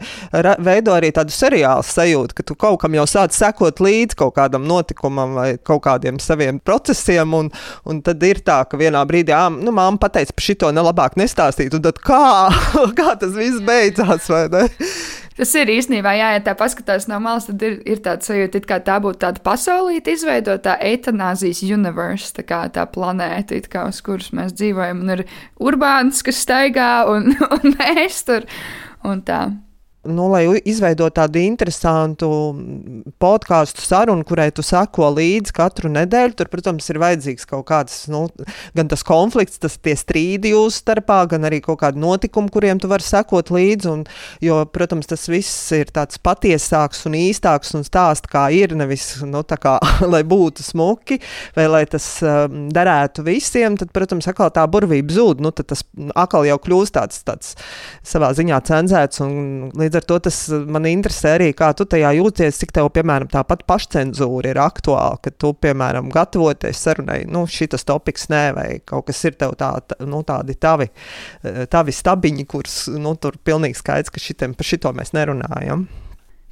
veido 0.66 0.92
arī 0.92 1.08
tādu 1.16 1.32
seriālu 1.32 1.86
sajūtu, 1.86 2.36
ka 2.36 2.44
tu 2.44 2.56
kaut 2.60 2.82
kam 2.82 2.96
jau 2.98 3.06
sāc 3.08 3.32
sekot 3.32 3.80
līdzi 3.80 4.18
kaut 4.20 4.34
kādam 4.36 4.66
notikumam 4.68 5.32
vai 5.38 5.48
kaut 5.56 5.80
kādiem 5.86 6.20
saviem 6.20 6.60
procesiem, 6.60 7.32
un, 7.38 7.48
un 7.88 8.02
tad 8.04 8.20
ir 8.28 8.42
tā, 8.44 8.58
ka 8.68 8.76
vienā 8.76 9.00
brīdī, 9.08 9.32
ā, 9.32 9.48
nu, 9.48 9.72
māma 9.72 9.96
pateica, 10.02 10.36
par 10.36 10.44
šito 10.44 10.72
nelabāk 10.76 11.16
nestāstīt, 11.16 11.72
tad 11.88 12.02
kā, 12.04 12.52
kā 13.00 13.14
tas 13.16 13.32
viss 13.32 13.64
beidzās? 13.64 14.28
Tas 15.36 15.50
ir 15.60 15.68
īstenībā, 15.68 16.14
jā, 16.16 16.30
ja 16.32 16.40
tā 16.44 16.54
paskatās 16.56 17.04
no 17.10 17.18
malas, 17.20 17.44
tad 17.50 17.60
ir, 17.66 17.74
ir 17.84 18.00
tāds 18.04 18.30
sajūta, 18.30 18.62
kā 18.64 18.78
tā 18.84 18.96
būtu 19.04 19.20
tāda 19.26 19.42
pasaulīte 19.44 20.14
izveidota 20.16 20.78
eitanāzijas 20.80 21.60
universe, 21.66 22.32
tā 22.38 22.46
kā 22.48 22.62
tā 22.72 22.86
planēta, 22.88 23.60
kā, 23.68 23.84
uz 23.92 24.00
kuras 24.04 24.32
mēs 24.36 24.56
dzīvojam, 24.56 25.04
un 25.04 25.18
ir 25.18 25.24
urbāns, 25.60 26.24
kas 26.24 26.40
staigā, 26.46 26.90
un, 27.12 27.34
un 27.58 27.76
mēs 27.76 28.24
tur 28.24 28.48
un 29.04 29.20
tā 29.28 29.44
nu, 30.08 30.28
lai 30.32 30.44
izveidotu 30.64 31.16
tādu 31.16 31.40
interesantu 31.42 32.28
podkāstu 33.22 33.84
sarunu, 33.84 34.24
kurai 34.26 34.48
tu 34.54 34.64
sako 34.66 35.10
līdzi 35.16 35.54
katru 35.56 35.90
nedēļu, 35.92 36.36
tur, 36.38 36.50
protams, 36.52 36.88
ir 36.92 37.00
vajadzīgs 37.02 37.48
kaut 37.48 37.66
kāds, 37.68 37.98
nu, 38.12 38.26
gan 38.76 38.90
tas 38.90 39.04
konflikts, 39.06 39.60
tas 39.62 39.78
tie 39.82 39.96
strīdi 39.98 40.52
jūsu 40.54 40.82
starpā, 40.82 41.22
gan 41.30 41.46
arī 41.48 41.60
kaut 41.64 41.80
kādi 41.82 42.02
notikumi, 42.02 42.52
kuriem 42.52 42.80
tu 42.82 42.90
vari 42.90 43.06
sekot 43.06 43.52
līdzi. 43.54 43.90
Un, 43.92 44.04
jo, 44.44 44.60
protams, 44.72 45.08
tas 45.10 45.26
viss 45.30 45.70
ir 45.76 45.90
tāds 45.94 46.20
patiesāks 46.22 47.04
un 47.08 47.16
īstāks 47.18 47.74
un 47.78 47.86
stāsts, 47.86 48.30
kā 48.30 48.48
ir, 48.54 48.76
nevis, 48.78 49.08
nu, 49.26 49.42
tā 49.46 49.58
kā, 49.60 49.76
lai 50.12 50.22
būtu 50.26 50.64
smuki 50.66 51.20
vai 51.56 51.66
lai 51.70 51.84
tas 51.90 52.04
um, 52.24 52.66
derētu 52.72 53.24
visiem, 53.26 53.76
tad, 53.80 53.92
protams, 53.94 54.28
atkal 54.30 54.52
tā 54.54 54.64
burvība 54.70 55.14
zūd. 55.16 55.42
Nu, 55.44 55.52
tad 55.54 55.70
tas 55.72 55.84
atkal 56.18 56.46
jau 56.48 56.58
kļūst 56.62 56.96
tāds, 56.96 57.22
tāds 57.26 57.54
savā 58.06 58.32
ziņā 58.36 58.60
cenzēts 58.66 59.22
un 59.24 59.34
līdz 59.76 59.95
Līdz 59.96 60.02
ar 60.02 60.08
to 60.10 60.16
tas 60.26 60.38
eh, 60.52 60.64
man 60.68 60.84
interesē 60.84 61.30
arī, 61.38 61.46
kā 61.56 61.70
tu 61.72 61.86
tajā 61.88 62.10
jūties, 62.18 62.58
cik 62.60 62.74
tev, 62.76 62.90
piemēram, 62.92 63.30
tāpat 63.32 63.62
pašcensūra 63.64 64.50
ir 64.52 64.58
aktuāla, 64.60 65.16
ka 65.24 65.30
tu, 65.32 65.54
piemēram, 65.56 66.10
gatavoties 66.12 66.82
sarunai, 66.84 67.22
nu, 67.32 67.46
šitas 67.48 67.86
topiks 67.88 68.28
nē, 68.28 68.42
vai 68.52 68.66
kaut 68.84 69.06
kas 69.08 69.22
ir 69.24 69.38
tev 69.40 69.54
tā, 69.56 69.70
tā, 69.88 69.96
nu, 70.04 70.20
tādi 70.28 70.52
tavi, 70.60 70.90
eh, 71.48 71.62
tavi 71.72 71.94
stabiņi, 71.96 72.44
kurus, 72.44 72.74
nu, 72.92 73.14
tur 73.16 73.38
pilnīgi 73.40 73.78
skaidrs, 73.80 74.12
ka 74.12 74.20
šitiem, 74.20 74.52
par 74.58 74.68
šito 74.68 74.92
mēs 74.92 75.14
nerunājam. 75.16 75.86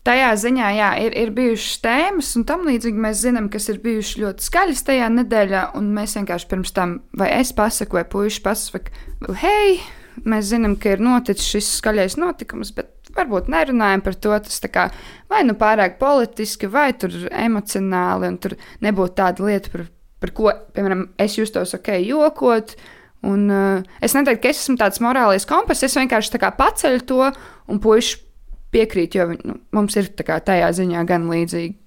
Tajā 0.09 0.31
ziņā, 0.41 0.71
jā, 0.79 0.89
ir, 1.05 1.19
ir 1.21 1.35
bijušas 1.37 1.83
tēmas, 1.85 2.31
un 2.41 2.47
tam 2.49 2.65
līdzīgi 2.69 3.05
mēs 3.05 3.21
zinām, 3.27 3.51
kas 3.53 3.69
ir 3.73 3.83
bijušas 3.85 4.23
ļoti 4.23 4.49
skaļas 4.49 4.85
tajā 4.89 5.11
nedēļā, 5.19 5.67
un 5.77 5.93
mēs 5.97 6.17
vienkārši 6.17 6.49
pirms 6.49 6.73
tam, 6.77 6.97
vai 7.13 7.29
es 7.43 7.53
pasaku, 7.57 8.01
vai 8.01 8.09
puiši 8.09 8.41
pasaka, 8.45 9.05
hei, 9.45 9.79
mēs 10.25 10.49
zinām, 10.53 10.79
ka 10.81 10.97
ir 10.97 11.05
noticis 11.05 11.53
šis 11.57 11.71
skaļais 11.83 12.17
notikums, 12.21 12.73
bet 12.77 12.95
varbūt 13.17 13.51
nerunājam 13.53 14.03
par 14.05 14.19
to. 14.19 14.35
Tas 14.47 14.61
kā, 14.73 14.89
vai 15.31 15.45
nu 15.47 15.57
pārāk 15.59 15.99
politiski, 16.01 16.71
vai 16.71 16.91
emocionāli, 16.95 18.33
un 18.33 18.41
tur 18.43 18.57
nebūtu 18.85 19.17
tāda 19.21 19.47
lieta, 19.47 19.73
par, 19.73 19.87
par 20.23 20.35
ko, 20.37 20.51
piemēram, 20.77 21.09
es 21.21 21.39
justos 21.39 21.75
ok, 21.79 21.95
jokot. 22.05 22.77
Un, 23.25 23.47
uh, 23.49 23.97
es 24.05 24.13
neteiktu, 24.13 24.43
ka 24.43 24.53
es 24.53 24.61
esmu 24.61 24.77
tāds 24.81 25.01
morālais 25.01 25.47
kompass, 25.49 25.87
es 25.87 25.97
vienkārši 25.97 26.43
paceļu 26.59 27.07
to 27.09 27.31
un 27.73 27.81
puiši 27.81 28.21
piekrīt, 28.75 29.17
jo 29.17 29.31
nu, 29.47 29.57
mums 29.75 29.97
ir 29.97 30.11
kā, 30.27 30.41
tajā 30.45 30.69
ziņā 30.81 31.07
gan 31.09 31.31
līdzīgi. 31.31 31.79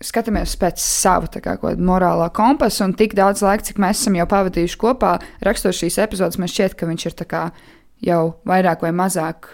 Skatāmies 0.00 0.54
pēc 0.56 0.80
sava 0.80 1.28
kā, 1.44 1.58
morālā 1.76 2.30
kompasa, 2.32 2.86
un 2.86 2.94
tik 2.96 3.12
daudz 3.18 3.42
laika, 3.44 3.66
cik 3.68 3.80
mēs 3.82 4.00
esam 4.00 4.16
jau 4.16 4.24
pavadījuši 4.30 4.78
kopā, 4.80 5.18
rakstot 5.44 5.76
šīs 5.76 5.98
epizodes, 6.00 6.40
man 6.40 6.48
šķiet, 6.48 6.76
ka 6.76 6.88
viņš 6.88 7.06
ir 7.10 7.16
kā, 7.28 7.42
jau 8.04 8.22
vairāk 8.48 8.84
vai 8.86 8.94
mazāk 8.96 9.52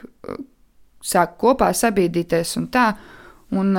sāk 1.06 1.36
kopā 1.40 1.70
sabiedrīties 1.76 2.56
un 2.60 2.68
tā. 2.74 2.90
Un, 3.54 3.76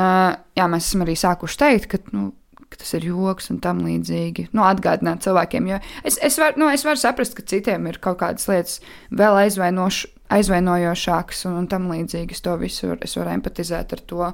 jā, 0.55 0.65
mēs 0.71 0.87
esam 0.87 1.03
arī 1.03 1.17
sākuši 1.19 1.57
teikt, 1.59 1.87
ka, 1.91 1.99
nu, 2.15 2.29
ka 2.71 2.79
tas 2.79 2.93
ir 2.95 3.07
joks 3.09 3.49
un 3.51 3.59
tam 3.63 3.81
līdzīgi. 3.83 4.47
Nu, 4.55 4.63
atgādināt 4.67 5.25
cilvēkiem, 5.25 5.67
jo 5.73 5.79
es, 6.07 6.19
es, 6.23 6.37
var, 6.39 6.55
nu, 6.59 6.69
es 6.71 6.85
varu 6.87 7.01
saprast, 7.01 7.35
ka 7.35 7.43
citiem 7.47 7.89
ir 7.91 7.99
kaut 8.03 8.21
kādas 8.21 8.47
lietas 8.47 8.77
vēl 9.11 9.41
aizvainojošākas 9.43 11.43
un, 11.49 11.57
un 11.63 11.67
tam 11.71 11.89
līdzīgi. 11.91 12.37
Es 12.37 12.45
to 12.45 12.55
visu 12.61 12.93
var, 12.93 13.01
es 13.03 13.17
varu 13.19 13.35
empatizēt 13.35 13.97
ar 13.97 14.05
to. 14.11 14.31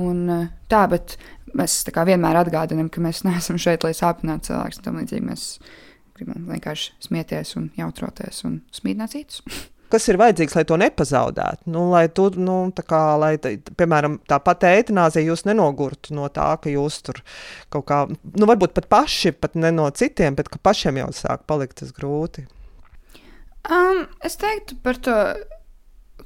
Un, 0.00 0.24
tā, 0.72 0.82
bet 0.90 1.18
mēs 1.54 1.76
tā 1.86 2.06
vienmēr 2.08 2.40
atgādinām, 2.40 2.88
ka 2.92 3.04
mēs 3.04 3.22
neesam 3.28 3.60
šeit, 3.60 3.84
lai 3.86 3.94
sāpinātu 3.96 4.50
cilvēkus. 4.50 4.80
Tam 4.84 4.98
līdzīgi 5.00 5.28
mēs 5.28 5.46
gribam 6.16 6.48
vienkārši 6.48 6.96
smieties 7.04 7.56
un 7.60 7.70
jautroties 7.78 8.44
un 8.48 8.60
smīdināt 8.74 9.18
citus. 9.18 9.44
kas 9.92 10.08
ir 10.10 10.18
vajadzīgs, 10.20 10.56
lai 10.58 10.64
to 10.68 10.78
nepazaudētu. 10.80 11.68
Nu, 11.74 11.86
lai 11.92 12.06
tu, 12.12 12.28
nu, 12.40 12.58
kā, 12.88 13.02
lai, 13.20 13.34
piemēram, 13.38 14.18
tā 14.30 14.40
pati 14.42 14.70
eitanāzija 14.70 15.28
jūs 15.28 15.44
nenogurtu 15.48 16.16
no 16.16 16.28
tā, 16.32 16.52
ka 16.62 16.72
jūs 16.72 17.00
tur 17.06 17.20
kaut 17.72 17.86
kā, 17.90 18.04
nu, 18.10 18.48
varbūt 18.50 18.74
pat 18.76 18.88
paši, 18.92 19.34
pat 19.36 19.58
ne 19.58 19.72
no 19.74 19.88
citiem, 19.94 20.36
bet 20.38 20.50
ka 20.52 20.60
pašiem 20.62 21.02
jau 21.02 21.10
sāk 21.16 21.46
palikt 21.50 21.80
tas 21.82 21.94
grūti. 21.96 22.46
Um, 23.64 24.04
es 24.24 24.36
teiktu 24.40 24.76
par 24.84 24.98
to 25.00 25.14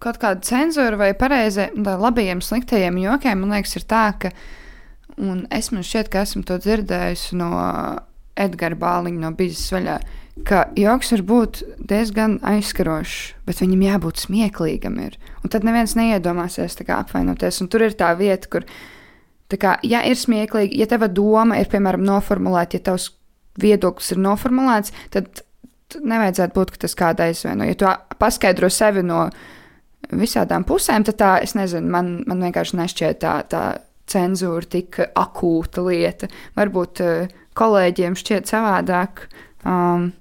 kaut 0.02 0.18
kādu 0.22 0.46
cenzūru 0.46 0.98
vai 0.98 1.12
pareizi 1.18 1.68
labajiem, 1.76 2.42
sliktajiem 2.44 2.98
jokiem. 3.02 3.42
Man 3.42 3.54
liekas, 3.56 3.76
ir 3.78 3.86
tā, 3.90 4.04
ka, 4.22 4.32
un 5.18 5.44
es 5.54 5.70
man 5.74 5.86
šķiet, 5.86 6.10
ka 6.12 6.24
esmu 6.26 6.44
to 6.46 6.58
dzirdējusi 6.62 7.38
no 7.38 7.52
Edgara 8.38 8.78
Bāliņa 8.78 9.22
no 9.22 9.32
Bizes 9.38 9.70
vaļā 9.74 9.98
ka 10.46 10.66
joks 10.78 11.12
var 11.14 11.24
būt 11.30 11.62
diezgan 11.90 12.38
aizskarošs, 12.46 13.34
bet 13.48 13.62
viņam 13.62 13.84
jābūt 13.86 14.22
smieklīgam. 14.22 14.98
Ir. 15.06 15.18
Un 15.42 15.52
tad 15.52 15.66
neviens 15.66 15.96
neiedomāsies 15.98 16.78
kā, 16.82 17.00
apvainoties. 17.00 17.60
Un 17.64 17.70
tur 17.72 17.86
ir 17.86 17.96
tā 17.98 18.12
vieta, 18.18 18.50
kur, 18.52 18.66
tā 19.50 19.58
kā, 19.60 19.76
ja 19.86 20.04
ir 20.06 20.18
smieklīgi, 20.18 20.78
ja 20.80 20.88
tava 20.90 21.08
doma 21.08 21.58
ir, 21.60 21.70
piemēram, 21.72 22.04
noformulēta, 22.06 22.78
ja 22.78 22.90
tavs 22.90 23.10
viedoklis 23.58 24.12
ir 24.14 24.22
noformulēts, 24.22 24.94
tad 25.14 25.42
nevajadzētu 25.96 26.54
būt, 26.54 26.74
ka 26.74 26.82
tas 26.84 26.96
kāda 26.98 27.28
aizvaino. 27.28 27.66
Ja 27.68 27.78
tu 27.78 27.88
paskaidro 28.20 28.70
sevi 28.72 29.02
no 29.06 29.26
visādām 30.12 30.64
pusēm, 30.68 31.04
tad 31.08 31.18
tā, 31.20 31.32
es 31.44 31.56
nezinu, 31.58 31.90
man, 31.92 32.12
man 32.28 32.44
vienkārši 32.44 32.78
nešķiet 32.78 33.20
tā, 33.24 33.34
tā 33.50 33.64
cenzūra 34.08 34.68
tik 34.68 35.00
akūta 35.16 35.84
lieta. 35.84 36.28
Varbūt 36.56 37.02
uh, 37.04 37.34
kolēģiem 37.58 38.16
šķiet 38.18 38.48
savādāk. 38.50 39.26
Um, 39.66 40.12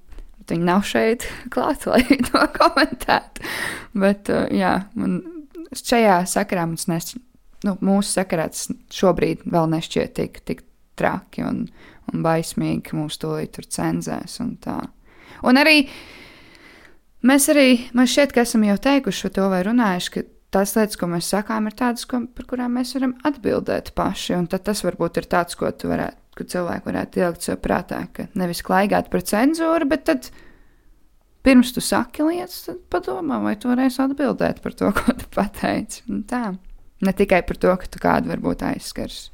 Viņi 0.54 0.68
nav 0.68 0.84
šeit 0.88 1.28
klāt, 1.54 1.88
lai 1.90 2.04
to 2.30 2.44
komentētu. 2.58 3.48
Bet, 3.98 4.32
uh, 4.34 4.48
jā, 4.54 4.76
man 5.00 5.20
šajā 5.76 6.22
sakarā 6.30 6.68
mums 6.70 6.88
nes, 6.92 7.16
nu, 7.66 7.76
mūsu 7.84 8.20
sakarā 8.20 8.50
tas 8.54 8.70
šobrīd 8.94 9.46
vēl 9.50 9.70
nešķiet 9.74 10.16
tik, 10.18 10.42
tik 10.48 10.64
traki 10.98 11.44
un, 11.46 11.66
un 12.12 12.24
baismīgi, 12.26 12.88
ka 12.90 12.98
mūs 12.98 13.20
to 13.22 13.36
tur 13.54 13.68
cenzēs 13.78 14.40
un 14.44 14.56
tā. 14.64 14.80
Un 15.46 15.60
arī 15.60 15.84
mēs 17.28 17.50
arī, 17.54 17.70
man 17.98 18.10
šķiet, 18.10 18.34
ka 18.34 18.46
esam 18.48 18.66
jau 18.66 18.78
teikuši 18.88 19.34
to 19.36 19.50
vai 19.52 19.62
runājuši, 19.68 20.14
ka 20.16 20.26
tās 20.54 20.74
lietas, 20.78 20.98
ko 21.00 21.10
mēs 21.12 21.30
sakām, 21.34 21.68
ir 21.70 21.76
tādas, 21.78 22.08
ko, 22.10 22.24
par 22.34 22.48
kurām 22.50 22.78
mēs 22.80 22.96
varam 22.98 23.16
atbildēt 23.28 23.94
paši. 23.98 24.36
Un 24.38 24.48
tad 24.52 24.66
tas 24.68 24.84
varbūt 24.86 25.22
ir 25.22 25.30
tāds, 25.30 25.58
ko 25.60 25.70
tu 25.72 25.92
varētu, 25.92 26.18
ko 26.38 26.48
cilvēki 26.48 26.90
varētu 26.90 27.24
ielikt 27.24 27.48
sev 27.48 27.62
prātā, 27.64 28.04
ka 28.14 28.28
nevis 28.38 28.64
klaigāt 28.66 29.10
par 29.14 29.26
cenzūru, 29.26 29.90
bet 29.90 30.06
tad 30.10 30.30
pirms 31.48 31.72
tu 31.76 31.84
saki 31.84 32.26
lietas, 32.28 32.66
tad 32.68 32.84
padomā, 32.92 33.40
vai 33.44 33.56
tu 33.60 33.72
varēsi 33.72 34.04
atbildēt 34.06 34.62
par 34.64 34.78
to, 34.78 34.92
ko 34.98 35.16
tu 35.18 35.30
pateici. 35.34 36.04
Un 36.12 36.24
tā. 36.28 36.46
Ne 37.06 37.14
tikai 37.14 37.44
par 37.46 37.60
to, 37.62 37.74
ka 37.78 37.90
tu 37.92 38.02
kādu 38.02 38.34
varbūt 38.34 38.66
aizskars. 38.72 39.28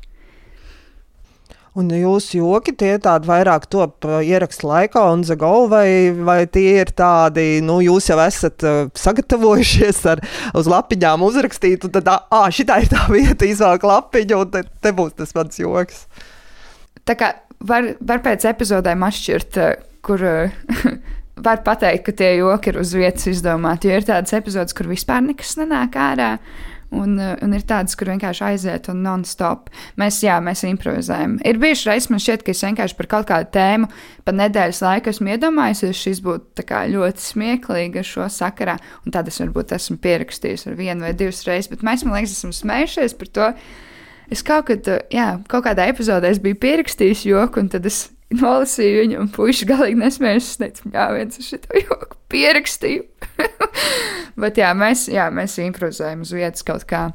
Un 1.74 1.88
jūsu 1.90 2.38
joki 2.38 2.70
tie 2.78 2.92
tādi 3.02 3.26
vairāk 3.26 3.64
top 3.74 4.06
ierakstu 4.06 4.68
laikā 4.70 5.08
un 5.10 5.24
zago, 5.26 5.64
vai, 5.72 6.14
vai 6.14 6.44
tie 6.46 6.76
ir 6.84 6.92
tādi, 6.94 7.64
nu, 7.66 7.80
jūs 7.82 8.12
jau 8.12 8.18
esat 8.22 8.66
uh, 8.68 8.84
sagatavojušies 8.94 10.04
ar 10.12 10.22
uz 10.54 10.70
lapiņām 10.70 11.26
uzrakstīt, 11.26 11.88
un 11.88 11.96
tad, 11.96 12.12
ah, 12.14 12.46
šitā 12.54 12.78
ir 12.84 12.92
tā 12.94 13.08
vieta, 13.10 13.50
izvēlēt 13.50 13.88
lapiņu, 13.90 14.44
un 14.46 14.54
te, 14.54 14.62
te 14.86 14.94
būs 14.94 15.18
tas 15.18 15.34
mans 15.34 15.58
joks. 15.64 16.06
Tā 17.08 17.18
kā 17.20 17.34
var, 17.64 17.94
var 18.00 18.22
pēc 18.24 18.46
epizodēm 18.52 19.04
atšķirt, 19.08 19.60
kur 20.06 20.24
var 21.48 21.64
pateikt, 21.66 22.06
ka 22.08 22.16
tie 22.20 22.36
joki 22.38 22.74
ir 22.74 22.80
uz 22.84 22.94
vietas 22.96 23.28
izdomāti. 23.32 23.90
Jo 23.90 24.00
ir 24.00 24.08
tādas 24.08 24.36
epizodes, 24.38 24.76
kur 24.78 24.92
vispār 24.92 25.24
nekas 25.26 25.58
nenāk 25.60 25.98
ārā. 26.00 26.38
Un, 26.94 27.16
un 27.18 27.54
ir 27.58 27.64
tādas, 27.66 27.96
kur 27.98 28.12
vienkārši 28.12 28.44
aiziet 28.46 28.88
un 28.92 29.00
non-stop. 29.02 29.72
Mēs, 29.98 30.20
jā, 30.22 30.36
mēs 30.46 30.62
improvizējam. 30.68 31.40
Ir 31.42 31.58
bijuši 31.62 31.88
reizes, 31.90 32.10
man 32.14 32.22
šķiet, 32.22 32.44
ka 32.46 32.54
es 32.54 32.62
vienkārši 32.62 32.98
par 33.00 33.08
kaut 33.16 33.26
kādu 33.32 33.50
tēmu 33.56 33.90
pa 34.22 34.36
nedēļas 34.36 34.82
laiku 34.86 35.10
esmu 35.10 35.34
iedomājies, 35.34 35.82
šis 35.98 36.22
būtu 36.22 36.68
ļoti 36.94 37.26
smieklīgi 37.26 38.06
šo 38.06 38.28
sakarā. 38.30 38.78
Un 39.08 39.16
tad 39.16 39.32
es 39.32 39.42
varbūt 39.42 39.74
esmu 39.74 39.98
pierakstījis 40.06 40.68
ar 40.70 40.78
vienu 40.78 41.08
vai 41.08 41.16
divas 41.18 41.42
reizes, 41.50 41.72
bet 41.74 41.82
mēs, 41.82 42.06
man 42.06 42.20
liekas, 42.20 42.38
esam 42.38 42.54
smējušies 42.54 43.18
par 43.18 43.34
to. 43.40 43.50
Es 44.32 44.44
kaut, 44.46 44.70
kad, 44.70 44.88
jā, 45.14 45.28
kaut 45.52 45.66
kādā 45.66 45.88
epizodē 45.92 46.32
biju 46.42 46.60
pierakstījis 46.64 47.26
joku, 47.28 47.64
un 47.64 47.72
tad 47.74 47.88
es 47.90 48.06
nolasīju 48.34 49.02
viņu, 49.02 49.18
un 49.24 49.32
puiši 49.34 49.68
galīgi 49.70 50.00
nesmējās. 50.00 50.52
Es 50.54 50.62
teicu, 50.62 50.92
jā, 50.94 51.08
viens 51.16 51.40
ar 51.40 51.48
šo 51.48 51.82
joku 51.82 52.20
pierakstīju. 52.34 53.08
Bet 54.44 54.62
jā, 54.62 54.72
mēs, 54.78 55.08
jā, 55.12 55.28
mēs 55.34 55.58
improvizējam 55.64 56.24
uz 56.26 56.32
vietas 56.36 56.66
kaut 56.68 56.88
kā, 56.90 57.08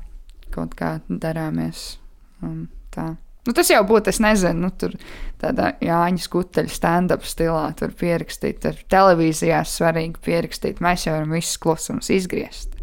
kaut 0.54 0.76
kā 0.78 0.98
darāmies. 1.08 1.96
Un 2.44 2.68
tā. 2.94 3.14
Nu, 3.48 3.54
tas 3.56 3.70
jau 3.72 3.80
būtu, 3.88 4.12
es 4.12 4.18
nezinu, 4.20 4.66
nu, 4.66 4.68
tur 4.76 4.92
tādā 5.40 5.70
Jāņa 5.80 6.20
skuteļa 6.20 6.72
stand-up 6.74 7.24
stilā, 7.24 7.70
tur 7.78 7.94
pierakstīt, 7.96 8.60
tur 8.64 8.76
televīzijā 8.92 9.62
svarīgi 9.64 10.20
pierakstīt. 10.26 10.82
Mēs 10.84 11.06
jau 11.06 11.16
varam 11.16 11.32
visus 11.32 11.56
klusumus 11.62 12.12
izgriezt. 12.12 12.76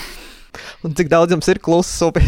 Un 0.84 0.96
cik 0.96 1.08
daudz 1.12 1.32
jums 1.32 1.48
ir 1.48 1.62
klusumu? 1.64 2.20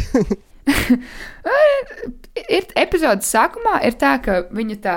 ir 2.56 2.68
epizodes 2.78 3.30
sākumā 3.32 3.80
ir 3.88 3.98
tā, 3.98 4.14
ka 4.22 4.44
viņa 4.54 4.78
tā 4.84 4.96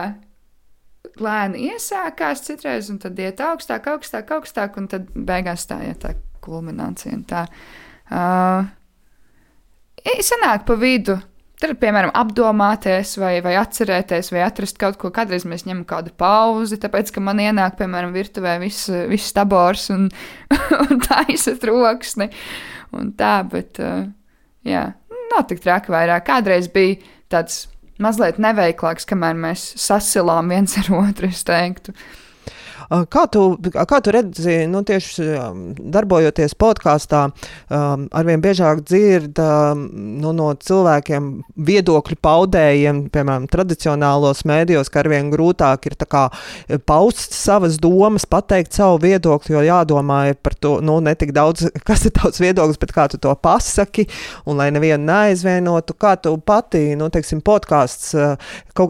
lēni 1.22 1.70
iesākās 1.72 2.44
citreiz, 2.46 2.90
un 2.92 3.00
tad 3.02 3.20
iet 3.22 3.42
augstāk, 3.44 3.88
augstāk, 3.92 4.32
augstāk, 4.36 4.80
un 4.80 4.90
tad 4.92 5.08
beigās 5.16 5.68
tā 5.70 5.80
ir 5.88 5.96
tā 6.02 6.16
kulminācija. 6.46 7.22
Tā 7.30 7.46
uh, 8.12 8.68
sanāk 10.26 10.68
pa 10.68 10.78
vidu. 10.80 11.18
Tur, 11.56 11.72
piemēram, 11.80 12.12
apdomāties, 12.20 13.14
vai, 13.16 13.38
vai 13.40 13.54
atcerēties, 13.56 14.28
vai 14.34 14.42
atrast 14.44 14.76
kaut 14.80 14.98
ko. 15.00 15.08
Kādreiz 15.16 15.46
mēs 15.48 15.64
ņemam 15.64 15.86
kādu 15.88 16.12
pauzi, 16.20 16.76
tāpēc, 16.84 17.14
ka 17.16 17.24
man 17.24 17.40
ienāk, 17.40 17.78
piemēram, 17.80 18.12
virtuvē 18.12 18.58
viss, 18.60 18.90
viss 19.08 19.32
tabors 19.34 19.88
un, 19.96 20.10
un 20.84 21.00
taisa 21.06 21.56
troksni. 21.62 22.28
Un 22.96 23.14
tā, 23.16 23.38
bet, 23.48 23.80
uh, 23.80 24.04
jā, 24.68 24.84
nav 25.34 25.48
tik 25.50 25.64
traki 25.64 25.94
vairāk. 25.94 26.26
Kādreiz 26.28 26.70
bija 26.72 27.00
tāds 27.32 27.66
mazliet 28.02 28.40
neveiklāks, 28.42 29.08
kamēr 29.08 29.38
mēs 29.40 29.68
sasilām 29.80 30.52
viens 30.54 30.76
ar 30.82 30.92
otru, 30.98 31.32
es 31.32 31.44
teiktu. 31.48 31.96
Kā 32.90 33.26
tu, 33.32 33.44
kā 33.74 34.00
tu 34.04 34.14
redzi, 34.14 34.58
nu, 34.70 34.84
tieši 34.86 35.26
darbojoties 35.96 36.54
podkāstā, 36.60 37.24
arvien 37.70 38.44
biežāk 38.44 38.84
dzird 38.86 39.40
nu, 39.80 40.34
no 40.36 40.52
cilvēkiem 40.60 41.30
viedokļu 41.68 42.18
paudējiem, 42.26 43.02
piemēram, 43.14 43.48
tradicionālos 43.52 44.44
mēdījos, 44.48 44.92
ka 44.94 45.02
arvien 45.04 45.32
grūtāk 45.34 45.90
ir 45.90 45.98
kā, 46.06 46.28
paust 46.86 47.34
savas 47.36 47.80
domas, 47.82 48.28
pateikt 48.30 48.78
savu 48.78 49.00
viedokli, 49.06 49.56
jo 49.56 49.64
jādomā 49.66 50.22
par 50.46 50.58
to, 50.60 50.78
nu, 50.86 51.00
ne 51.04 51.16
tik 51.18 51.34
daudz, 51.36 51.68
kas 51.88 52.06
ir 52.08 52.16
tavs 52.16 52.42
viedoklis, 52.44 52.80
bet 52.82 52.94
kā 52.96 53.08
tu 53.12 53.20
to 53.22 53.34
pasaki, 53.36 54.08
un 54.46 54.62
lai 54.62 54.70
nevienu 54.76 55.06
neaizvienotu, 55.10 55.98
kā 56.00 56.16
tu 56.22 56.36
pati, 56.38 56.94
nu, 57.00 57.10
teiksim, 57.14 57.42
podkāsts, 57.46 58.14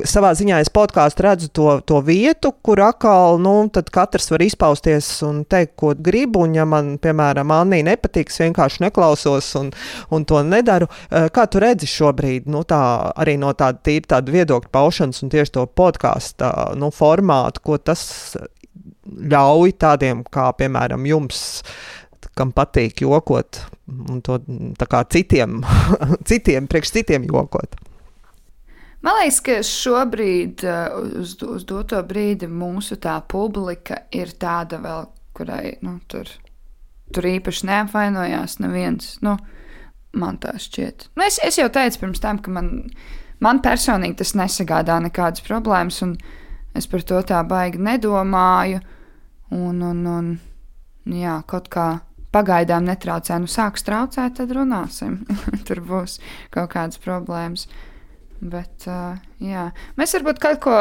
savā 0.10 0.34
ziņā 0.38 0.62
es 0.64 0.72
podkāstu 0.74 1.26
redzu 1.26 1.52
to, 1.56 1.70
to 1.88 2.02
vietu, 2.06 2.52
kur 2.66 2.82
atkal, 2.86 3.40
nu, 3.42 3.58
tad 3.74 3.85
tad 3.86 3.94
katrs 3.94 4.32
var 4.32 4.42
izpausties 4.42 5.08
un 5.26 5.44
teikt, 5.50 5.76
ko 5.80 5.94
grib. 5.98 6.38
Un, 6.40 6.56
ja 6.58 6.66
man, 6.66 6.96
piemēram, 7.02 7.54
Anī 7.54 7.82
nepatīk, 7.86 8.32
es 8.32 8.42
vienkārši 8.42 8.84
neklausos 8.86 9.52
un, 9.60 9.72
un 10.14 10.26
to 10.26 10.42
nedaru. 10.44 10.90
Eh, 11.10 11.30
kā 11.34 11.46
tu 11.52 11.62
redzi 11.62 11.90
šobrīd, 11.90 12.50
nu, 12.52 12.64
tā, 12.68 12.82
arī 13.16 13.38
no 13.42 13.54
tāda 13.58 13.82
tīra 13.86 14.16
tāda 14.16 14.34
viedokļa 14.36 14.72
paušanas 14.74 15.24
un 15.24 15.34
tieši 15.34 15.58
to 15.58 15.66
podkāstu 15.68 16.50
nu, 16.80 16.92
formātu, 16.96 17.64
ko 17.66 17.78
tas 17.78 18.36
ļauj 19.06 19.78
tādiem 19.82 20.26
kā, 20.34 20.50
piemēram, 20.58 21.06
jums 21.06 21.46
kam 22.36 22.52
patīk 22.52 23.00
jokot, 23.06 23.62
un 23.88 24.20
to 24.26 24.40
citiem, 25.14 25.62
citiem, 26.30 26.68
priekš 26.68 26.98
citiem 26.98 27.28
jokot. 27.30 27.78
Man 29.06 29.20
liekas, 29.20 29.42
ka 29.46 29.60
šobrīd, 29.62 30.64
uh, 30.66 30.96
uz, 31.22 31.36
uz 31.46 31.66
doto 31.70 32.00
brīdi, 32.08 32.50
mūsu 32.50 32.98
tā 33.02 33.20
publika 33.30 34.02
ir 34.16 34.34
tāda 34.42 34.80
vēl, 34.82 35.06
kurai 35.38 35.76
nu, 35.86 36.00
tur, 36.10 36.32
tur 37.14 37.28
īpaši 37.30 37.70
neapvainojās 37.70 38.58
neviens. 38.64 39.12
Nu, 39.26 39.36
man 40.18 40.40
tā 40.42 40.56
šķiet. 40.62 41.12
Nu, 41.14 41.28
es, 41.28 41.38
es 41.46 41.60
jau 41.60 41.70
teicu 41.70 42.02
pirms 42.02 42.24
tam, 42.24 42.42
ka 42.42 42.54
man, 42.56 42.72
man 43.46 43.62
personīgi 43.62 44.24
tas 44.24 44.34
nesagādā 44.40 44.98
nekādas 45.06 45.46
problēmas, 45.46 46.02
un 46.06 46.18
es 46.76 46.90
par 46.90 47.06
to 47.06 47.22
tā 47.30 47.44
baigi 47.46 47.82
nedomāju. 47.86 48.82
Un, 49.54 49.84
un, 49.86 50.06
un 50.10 51.14
jā, 51.14 51.38
kaut 51.48 51.70
kā 51.70 51.90
pagaidām 52.36 52.88
netraucē. 52.90 53.38
Nu, 53.40 53.50
sāks 53.52 53.86
traucēt, 53.86 54.40
tad 54.40 54.54
runāsim. 54.56 55.22
Tur 55.68 55.84
būs 55.86 56.18
kaut 56.56 56.74
kādas 56.74 57.00
problēmas. 57.04 57.70
Bet, 58.42 58.88
uh, 58.92 59.16
jā. 59.40 59.70
mēs 59.96 60.14
varbūt 60.18 60.42
kaut 60.44 60.60
ko 60.66 60.76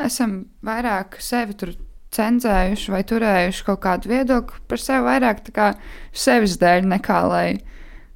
esam 0.00 0.44
vairāk 0.64 1.18
sevi 1.20 1.56
tur 1.58 1.74
cenzējuši 2.12 2.92
vai 2.92 3.02
turējuši 3.08 3.66
kaut 3.66 3.82
kādu 3.84 4.12
viedokli 4.12 4.62
par 4.68 4.80
sevi 4.80 5.06
vairāk 5.08 5.42
kā 5.54 5.72
sevis 6.12 6.58
dēļ, 6.60 6.86
nekā 6.94 7.20
lai, 7.28 7.46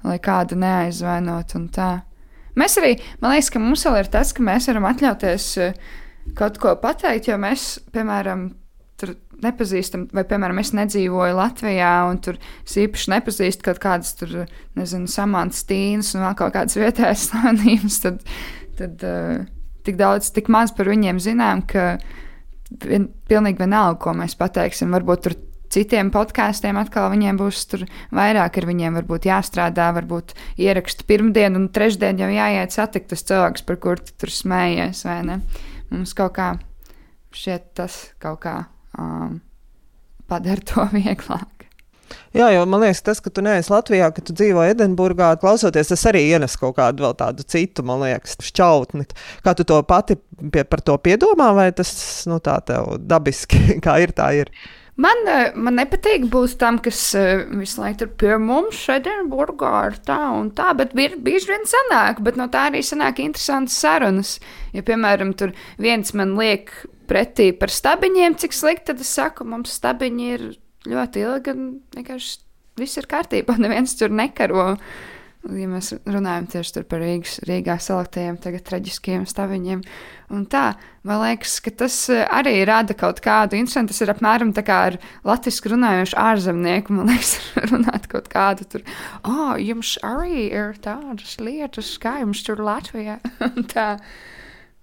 lai 0.07 0.18
kādu 0.22 0.59
neaizvainot. 0.61 1.57
Mēs 2.57 2.79
arī, 2.81 2.96
man 3.20 3.35
liekas, 3.35 3.51
ka 3.53 3.62
mums 3.62 3.85
vēl 3.88 4.03
ir 4.03 4.12
tas, 4.12 4.33
ka 4.37 4.44
mēs 4.44 4.68
varam 4.70 4.88
atļauties 4.92 5.49
kaut 6.37 6.61
ko 6.62 6.75
pateikt, 6.81 7.31
jo 7.31 7.38
mēs, 7.40 7.77
piemēram, 7.94 8.49
tur 9.01 9.14
nepazīstam, 9.44 10.07
vai, 10.16 10.25
piemēram, 10.29 10.61
es 10.62 10.72
nedzīvoju 10.77 11.37
Latvijā, 11.37 11.92
un 12.11 12.20
tur 12.25 12.38
es 12.64 12.77
īpaši 12.81 13.12
nepazīstu 13.12 13.66
kaut 13.68 13.81
kādas, 13.83 14.14
tur, 14.18 14.46
nezinu, 14.79 15.09
samantas 15.12 15.66
tīnas 15.68 16.14
un 16.16 16.25
vēl 16.25 16.38
kaut 16.38 16.55
kādas 16.57 16.79
vietējas 16.81 17.29
slavenības, 17.31 18.01
tad 18.05 18.22
tad 18.79 19.03
uh, 19.07 19.43
tik 19.87 19.99
daudz, 20.01 20.31
tik 20.35 20.51
maz 20.53 20.73
par 20.77 20.91
viņiem 20.91 21.21
zinām, 21.23 21.62
ka 21.69 21.97
vien, 22.85 23.11
pilnīgi 23.31 23.62
vienalga, 23.62 23.99
ko 24.03 24.15
mēs 24.19 24.37
pateiksim. 24.39 24.95
Varbūt 24.95 25.25
tur 25.27 25.37
citiem 25.73 26.11
podkāstiem 26.15 26.79
atkal 26.81 27.11
viņiem 27.12 27.39
būs 27.41 27.65
vairāk, 28.15 28.61
ar 28.61 28.69
viņiem 28.69 29.01
varbūt 29.01 29.29
jāstrādā, 29.29 29.91
varbūt 29.97 30.37
ierakstu 30.62 31.07
pirmdienu 31.09 31.61
un 31.62 31.69
trešdienu 31.75 32.27
jau 32.27 32.31
jāiet 32.35 32.75
satikt 32.75 33.11
tas 33.12 33.27
cilvēks, 33.27 33.67
par 33.67 33.81
kur 33.83 34.03
tu 34.03 34.15
tur 34.21 34.33
smējies? 34.33 35.05
Mums 35.91 36.15
kaut 36.19 36.37
kā 36.39 36.55
šķiet 37.37 37.69
tas 37.77 37.99
kaut 38.23 38.41
kā 38.47 38.57
um, 38.99 39.41
padara 40.31 40.62
to 40.67 40.89
vieglāk. 40.97 41.56
Jā, 42.37 42.51
jo 42.53 42.62
man 42.69 42.83
liekas, 42.85 43.03
tas, 43.07 43.21
ka 43.25 43.33
tu 43.33 43.45
neesi 43.45 43.73
Latvijā, 43.73 44.11
ka 44.14 44.25
tu 44.25 44.35
dzīvo 44.37 44.64
Edinburgā, 44.69 45.33
klausoties, 45.42 45.90
tas 45.92 46.07
arī 46.11 46.27
ienes 46.31 46.57
kaut 46.61 46.77
kādu 46.79 47.07
vēl 47.07 47.14
tādu 47.19 47.47
citu, 47.49 47.85
man 47.87 48.05
liekas, 48.05 48.37
šķautni. 48.45 49.07
Kā 49.45 49.57
tu 49.57 49.66
to 49.69 49.81
pati 49.88 50.19
pie, 50.53 50.64
par 50.69 50.85
to 50.85 50.99
piedomā, 51.03 51.53
vai 51.57 51.71
tas 51.77 51.92
nu, 52.31 52.40
tā 52.45 52.59
tev 52.66 52.97
dabiski, 53.01 53.62
kā 53.87 54.01
ir, 54.05 54.14
tā 54.16 54.33
ir? 54.42 54.53
Man, 54.97 55.27
eh, 55.29 55.51
man 55.61 55.77
nepatīk 55.77 56.25
būt 56.33 56.55
tam, 56.61 56.79
kas 56.81 56.99
uh, 57.21 57.42
visu 57.61 57.83
laiku 57.83 58.01
tur 58.01 58.12
pie 58.16 58.37
mums 58.40 58.79
Edinburgā 58.95 59.73
ir 59.90 59.99
tā 60.07 60.21
un 60.33 60.49
tā, 60.57 60.71
bet 60.79 60.95
bieži 60.97 61.51
vien 61.51 61.69
sanāk, 61.69 62.23
bet 62.25 62.38
no 62.40 62.47
tā 62.53 62.71
arī 62.71 62.81
sanāk 62.81 63.21
interesantas 63.21 63.77
sarunas. 63.77 64.38
Ja, 64.73 64.81
piemēram, 64.87 65.35
tur 65.37 65.53
viens 65.77 66.14
man 66.16 66.33
liek 66.40 66.73
pretī 67.11 67.51
par 67.53 67.73
stabiņiem, 67.73 68.38
cik 68.40 68.57
slikti, 68.57 68.88
tad 68.88 69.05
es 69.05 69.12
saku, 69.19 69.45
mums 69.45 69.77
stabiņi 69.77 70.33
ir 70.38 70.47
ļoti 70.90 71.27
ilgi, 71.27 71.53
un 71.55 71.68
vienkārši 71.96 72.40
viss 72.81 73.01
ir 73.01 73.11
kārtībā. 73.11 73.59
Neviens 73.62 73.96
tur 73.99 74.14
nekaro. 74.14 74.72
Ja 75.46 75.68
mēs 75.70 75.92
runājam 76.11 76.49
tieši 76.51 76.81
par 76.90 76.99
Rīgas, 77.05 77.37
Rīgā 77.46 77.77
saliktiem, 77.79 78.35
tagad 78.42 78.64
traģiskiem 78.66 79.29
staviņiem. 79.31 79.85
Un 80.35 80.42
tā, 80.51 80.72
man 81.07 81.20
liekas, 81.22 81.61
ka 81.62 81.70
tas 81.85 82.01
eh, 82.11 82.25
arī 82.35 82.57
rada 82.66 82.96
kaut 82.99 83.20
kādu 83.22 83.55
interesantu. 83.55 83.94
Tas 83.94 84.03
ir 84.03 84.11
apmēram 84.11 84.51
tā 84.57 84.64
kā 84.66 84.81
ar 84.88 84.99
latviešu 85.29 85.70
runājošu 85.70 86.18
ārzemnieku. 86.18 86.96
Man 86.99 87.07
liekas, 87.12 87.37
runāt 87.70 88.11
kaut 88.11 88.27
kādu 88.33 88.66
tur. 88.75 88.83
Oh, 89.22 89.55
jums 89.55 89.94
arī 90.03 90.49
ir 90.49 90.75
tādas 90.83 91.38
lietas, 91.38 91.94
kā 92.03 92.18
jums 92.25 92.42
tur 92.46 92.64
Latvijā. 92.66 93.20
tā. 93.75 93.88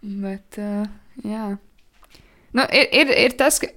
Bet, 0.03 0.63
uh, 0.63 0.87
jā. 1.27 1.53
Nu, 2.55 2.63
ir, 2.71 2.87
ir, 2.93 3.11
ir 3.27 3.35
tas, 3.39 3.59
ka 3.59 3.67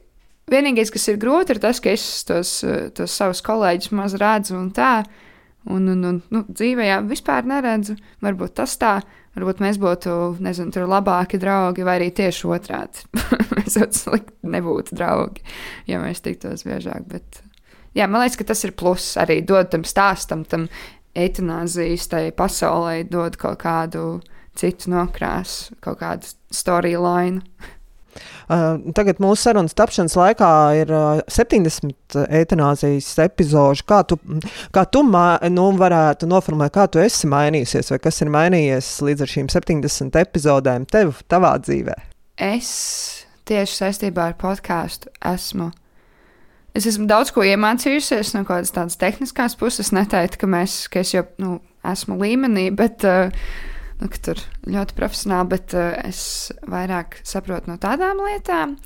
Vienīgais, 0.46 0.92
kas 0.94 1.08
ir 1.10 1.16
grūti, 1.18 1.56
ir 1.56 1.58
tas, 1.58 1.80
ka 1.82 1.90
es 1.90 2.02
tos, 2.22 2.50
tos 2.94 3.14
savus 3.18 3.40
kolēģus 3.42 3.90
maz 3.98 4.12
redzu 4.20 4.54
un 4.54 4.68
tā. 4.70 5.00
Un, 5.66 5.88
un, 5.90 6.04
un 6.06 6.20
nu, 6.30 6.42
dzīvē 6.46 6.84
jau 6.86 7.00
vispār 7.08 7.48
neredzu. 7.50 7.96
Varbūt 8.22 8.54
tas 8.60 8.76
tā, 8.78 8.92
varbūt 9.34 9.58
mēs 9.64 9.80
būtu, 9.82 10.12
nezinu, 10.46 10.70
tur 10.70 10.86
labāki 10.86 11.40
draugi, 11.42 11.82
vai 11.82 11.96
arī 11.98 12.12
tieši 12.14 12.46
otrādi. 12.54 13.02
mēs 13.56 13.74
jau 13.80 13.88
slikti 13.90 14.52
nebūtu 14.54 14.94
draugi, 14.94 15.42
ja 15.90 15.98
mēs 15.98 16.22
tiktos 16.22 16.62
biežāk. 16.68 17.08
Bet, 17.10 17.42
jā, 17.98 18.06
man 18.06 18.22
liekas, 18.22 18.38
ka 18.38 18.46
tas 18.52 18.62
ir 18.68 18.76
pluss 18.78 19.18
arī 19.18 19.40
dod 19.42 19.74
tam 19.74 19.82
stāstam, 19.82 20.46
tam 20.46 20.68
eitanāzijas 21.18 22.06
tai 22.12 22.24
pasaulē, 22.30 23.00
dod 23.10 23.34
kaut 23.42 23.64
kādu 23.66 24.20
citu 24.54 24.94
nokrāsu, 24.94 25.74
kaut 25.82 25.98
kādu 26.04 26.30
storyline. 26.54 27.42
Tagad 28.96 29.22
mūsu 29.22 29.48
sarunas 29.48 29.76
tapšanas 29.76 30.16
laikā 30.18 30.50
ir 30.80 30.92
uh, 30.94 31.22
70 31.32 32.18
eitanāzijas 32.40 33.12
epizodu. 33.26 33.86
Kā 33.88 34.02
tu, 34.08 34.18
kā 34.74 34.86
tu 34.90 35.04
mā, 35.06 35.28
nu, 35.52 35.68
varētu 35.76 36.28
noformulēt, 36.30 36.74
kā 36.76 36.88
tu 36.90 37.02
esi 37.02 37.28
mainījusies, 37.30 37.94
vai 37.94 38.02
kas 38.02 38.20
ir 38.22 38.34
mainījies 38.34 38.92
līdz 39.06 39.30
šīm 39.36 39.48
70 39.52 40.20
epizodēm 40.22 40.86
tev, 40.90 41.18
tavā 41.30 41.56
dzīvē? 41.62 41.96
es 42.36 42.70
tieši 43.48 43.80
saistībā 43.80 44.30
ar 44.30 44.36
podkāstu 44.40 45.10
esmu. 45.24 45.70
Es 46.76 46.84
esmu 46.88 47.06
daudz 47.08 47.32
ko 47.32 47.44
iemācījusies 47.46 48.34
no 48.36 48.42
kādas 48.48 48.74
tādas 48.76 48.98
tehniskās 49.00 49.56
puses. 49.56 49.94
Neteiktu, 49.96 50.42
ka, 50.42 50.50
mēs, 50.50 50.82
ka 50.92 51.00
es 51.00 51.14
jau 51.14 51.24
nu, 51.40 51.56
esmu 51.86 52.18
līmenī, 52.20 52.68
bet 52.76 53.06
uh, 53.08 53.32
nu, 54.00 54.08
tur 54.22 54.40
ļoti 54.68 54.96
profesionāli, 54.98 55.50
bet 55.54 55.76
uh, 55.76 55.92
es 56.06 56.20
vairāk 56.68 57.20
saprotu 57.26 57.72
no 57.72 57.78
tādām 57.82 58.22
lietām. 58.26 58.76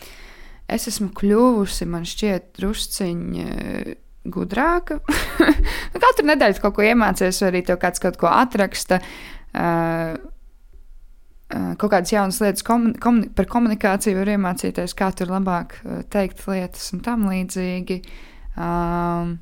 Es 0.70 0.86
esmu 0.90 1.10
kļuvusi, 1.18 1.88
man 1.90 2.06
šķiet, 2.06 2.52
drusciņi 2.58 3.46
uh, 3.46 3.94
gudrāka. 4.30 5.00
nu, 5.92 6.02
katru 6.02 6.28
nedēļu 6.30 6.62
kaut 6.62 6.76
ko 6.78 6.86
iemācīties, 6.86 7.40
vai 7.42 7.52
arī 7.54 7.64
tev 7.66 7.80
kāds 7.82 8.02
kaut 8.02 8.20
ko 8.20 8.30
atraksta. 8.30 9.00
Uh, 9.50 10.18
kaut 11.50 11.90
kādas 11.90 12.12
jaunas 12.14 12.38
lietas 12.42 12.62
komun, 12.66 12.92
komun, 13.02 13.24
par 13.34 13.48
komunikāciju, 13.50 14.20
var 14.20 14.28
iemācīties, 14.36 14.94
kā 14.94 15.10
tur 15.18 15.32
labāk 15.32 15.80
teikt 16.12 16.44
lietas 16.46 16.92
un 16.94 17.02
tam 17.02 17.26
līdzīgi. 17.26 17.98
Um, 18.54 19.34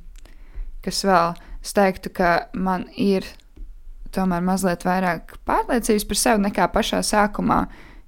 kas 0.85 1.03
vēl? 1.05 1.37
Es 1.65 1.75
teiktu, 1.77 2.13
ka 2.15 2.33
man 2.57 2.87
ir 2.97 3.27
tomēr 4.15 4.45
mazliet 4.45 4.85
vairāk 4.87 5.37
pārliecības 5.49 6.07
par 6.09 6.21
sevi 6.21 6.45
nekā 6.47 6.69
pašā 6.75 7.01
sākumā, 7.07 7.63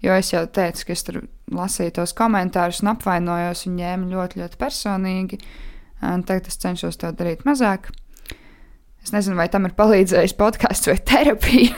jo 0.05 0.17
es 0.17 0.33
jau 0.33 0.45
teicu, 0.47 0.87
ka 0.89 0.97
es 0.97 1.07
tur 1.07 1.23
lasīju 1.55 1.97
tos 1.99 2.15
komentārus 2.17 2.83
un 2.85 2.93
apvainojos 2.95 3.67
un 3.69 3.79
ņēmu 3.81 4.13
ļoti, 4.13 4.43
ļoti 4.43 4.61
personīgi. 4.61 5.41
Tagad 6.01 6.49
es 6.49 6.61
cenšos 6.61 7.01
to 7.01 7.11
darīt 7.17 7.45
mazāk. 7.49 7.91
Es 9.05 9.15
nezinu, 9.15 9.39
vai 9.41 9.49
tam 9.53 9.67
ir 9.69 9.77
palīdzējis 9.77 10.37
podkāsts 10.37 10.91
vai 10.91 10.97
terapija. 11.11 11.77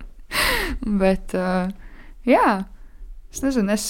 Bet, 1.02 1.34
uh, 1.36 1.68
jā, 2.28 2.62
es 3.32 3.42
nezinu, 3.44 3.74
es, 3.74 3.86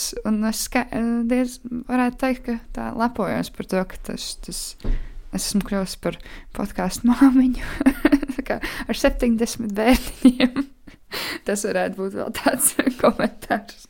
es 0.50 0.64
ska, 0.66 0.84
diez, 1.30 1.60
varētu 1.88 2.18
teikt, 2.20 2.42
ka 2.48 2.58
tā 2.74 2.88
lepojos 2.98 3.52
par 3.54 3.70
to, 3.70 3.84
ka 3.92 4.02
tas, 4.10 4.32
tas 4.44 4.62
es 5.30 5.46
esmu 5.46 5.62
kļuvusi 5.68 6.00
par 6.02 6.18
podkāstu 6.56 7.10
māmiņu 7.10 7.62
ar 8.58 9.02
70 9.04 9.72
bērniņiem. 9.76 10.68
tas 11.46 11.64
varētu 11.66 11.98
būt 11.98 12.16
vēl 12.18 12.32
tāds 12.36 12.74
komentārs. 13.02 13.86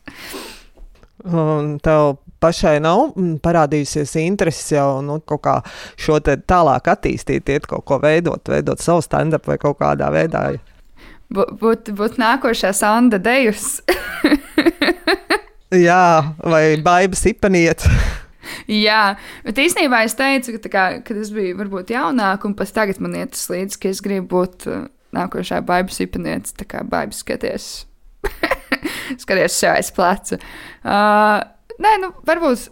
Un 1.21 1.75
tev 1.85 2.15
pašai 2.41 2.79
nav 2.81 3.11
parādījusies 3.45 4.15
interese 4.23 4.73
jau 4.73 5.03
nu, 5.05 5.19
kaut 5.21 5.43
kā 5.45 5.55
šo 6.01 6.17
tālāk 6.21 6.89
attīstīt, 6.95 7.51
iet 7.53 7.67
kaut 7.69 7.85
ko 7.85 7.99
veidot, 8.01 8.41
veidot 8.49 8.81
savu 8.81 9.03
stand-up 9.05 9.45
vai 9.49 9.59
kaut 9.61 9.77
kādā 9.83 10.09
veidā. 10.13 10.47
Būtu 11.31 11.93
būt 11.95 12.17
nākošā 12.19 12.73
Sanda 12.75 13.21
Dejus. 13.21 13.79
Jā, 15.87 16.33
vai 16.43 16.75
Baiba 16.83 17.15
Sipaniet. 17.15 17.85
Jā, 18.71 19.15
bet 19.45 19.61
īstenībā 19.61 20.03
es 20.07 20.17
teicu, 20.19 20.57
ka, 20.57 20.71
kā, 20.71 20.85
kad 21.05 21.21
es 21.21 21.31
biju 21.35 21.57
varbūt 21.59 21.93
jaunāka, 21.95 22.49
un 22.49 22.55
pēc 22.57 22.73
tagad 22.75 23.01
man 23.03 23.17
iet 23.19 23.35
tas 23.35 23.47
līdzi, 23.51 23.79
ka 23.81 23.91
es 23.91 24.03
gribu 24.05 24.29
būt 24.35 24.67
uh, 24.69 24.85
nākošā 25.15 25.61
Baiba 25.67 25.93
Sipaniet, 25.93 26.53
tā 26.57 26.67
kā 26.69 26.85
Baiba 26.87 27.15
skaties. 27.15 27.85
skaties 29.21 29.57
sev 29.57 29.75
aiz 29.75 29.91
pleca. 29.95 30.39
Uh, 30.81 31.39
nē, 31.81 31.95
nu, 32.03 32.11
varbūt 32.27 32.69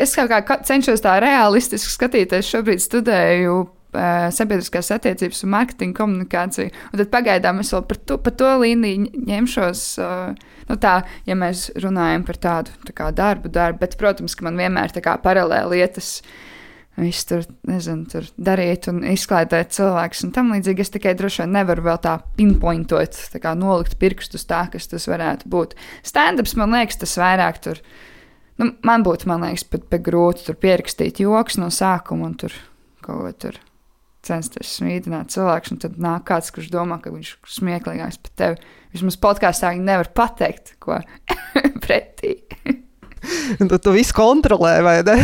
es 0.00 0.16
kaut 0.16 0.32
kā 0.32 0.60
cenšos 0.66 1.04
tā 1.04 1.18
realistiski 1.22 1.92
skatīties. 1.92 2.48
Šobrīd 2.48 2.82
studēju 2.82 3.56
uh, 3.60 4.28
sabiedriskās 4.34 4.90
attiecības 4.96 5.44
un 5.44 5.54
mārketinga 5.54 5.98
komunikāciju. 6.00 6.72
Un 6.92 7.02
tad 7.02 7.12
pagaidām 7.12 7.60
es 7.62 7.72
vēl 7.74 7.84
par 7.90 8.00
to, 8.08 8.18
par 8.24 8.36
to 8.40 8.54
līniju 8.64 9.26
ņemšos. 9.28 9.84
Uh, 10.00 10.56
nu 10.70 10.78
tā, 10.80 11.00
ja 11.28 11.36
mēs 11.38 11.68
runājam 11.82 12.24
par 12.28 12.38
tādu 12.40 12.76
tā 12.86 12.94
kā 12.96 13.10
darbu, 13.14 13.50
darbu, 13.52 13.82
bet, 13.82 13.98
protams, 14.00 14.36
ka 14.38 14.46
man 14.46 14.60
vienmēr 14.60 14.94
ir 14.94 15.10
paralēli 15.24 15.80
lietas. 15.80 16.20
Viss 17.00 17.24
tur, 17.24 17.44
nezinu, 17.64 18.02
tur 18.10 18.26
darīt 18.36 18.88
un 18.90 18.98
izklaidēt 19.08 19.70
cilvēkus 19.72 20.24
tam 20.34 20.50
līdzīgi. 20.52 20.84
Es 20.84 20.90
tikai 20.92 21.14
droši 21.16 21.44
vien 21.44 21.54
nevaru 21.54 21.86
vēl 21.86 22.00
tā 22.02 22.16
pinpointot, 22.36 23.16
tā 23.32 23.40
kā 23.40 23.54
nolikt 23.56 23.94
pirkstus 24.00 24.44
tā, 24.44 24.66
kas 24.72 24.90
tas 24.90 25.06
varētu 25.08 25.48
būt. 25.48 25.78
Stand-ups, 26.04 26.56
man 26.60 26.74
liekas, 26.74 26.98
tas 27.00 27.14
vairāk 27.22 27.62
tur 27.64 27.80
Nu, 28.60 28.74
man 28.84 29.04
būtu, 29.06 29.28
man 29.30 29.46
liekas, 29.46 29.64
pat, 29.72 29.86
pat 29.88 30.02
grūti 30.04 30.44
tur 30.44 30.58
pierakstīt 30.60 31.22
joks 31.22 31.56
no 31.56 31.70
sākuma 31.72 32.28
un 32.28 32.34
tur 32.42 32.56
kaut 33.00 33.22
ko 33.22 33.30
tur 33.46 33.56
censties 34.26 34.74
smīdināt 34.76 35.32
cilvēku, 35.32 35.72
un 35.72 35.80
tad 35.80 35.96
nāk 36.00 36.26
kāds, 36.28 36.52
kurš 36.52 36.68
domā, 36.72 36.98
ka 37.00 37.12
viņš 37.14 37.30
ir 37.32 37.54
smieklīgāks 37.54 38.20
par 38.20 38.34
tevi. 38.36 38.74
Vismaz 38.94 39.16
podkāstā 39.22 39.70
viņi 39.74 39.86
nevar 39.86 40.10
pateikt, 40.16 40.74
ko 40.82 40.98
pretī. 41.84 42.36
tu, 43.60 43.76
tu 43.78 43.94
visu 43.94 44.16
kontrolē, 44.16 44.80
vai 44.84 44.98
ne? 45.06 45.16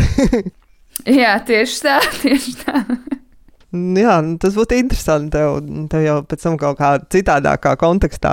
Jā, 1.21 1.37
tieši 1.47 1.83
tā, 1.85 1.99
tieši 2.23 2.57
tā. 2.63 2.81
Jā, 4.07 4.17
nu, 4.25 4.39
tas 4.41 4.57
būtu 4.57 4.79
interesanti. 4.79 5.35
Tev, 5.37 5.59
tev 5.93 6.05
jau 6.05 6.17
pēc 6.31 6.47
tam 6.47 6.57
kaut 6.61 6.79
kā 6.79 6.95
citādākā 7.13 7.75
kontekstā 7.81 8.33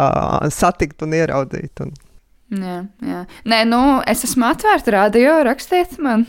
satikt 0.54 1.04
un 1.04 1.16
ieraudzīt. 1.18 1.84
Un... 1.84 1.94
Jā, 2.54 2.80
jā. 3.04 3.24
Nē, 3.50 3.64
nu, 3.68 3.82
es 4.08 4.24
esmu 4.30 4.48
atvērta 4.54 4.94
radio, 4.96 5.40
rakstiet 5.50 5.98
man. 6.04 6.28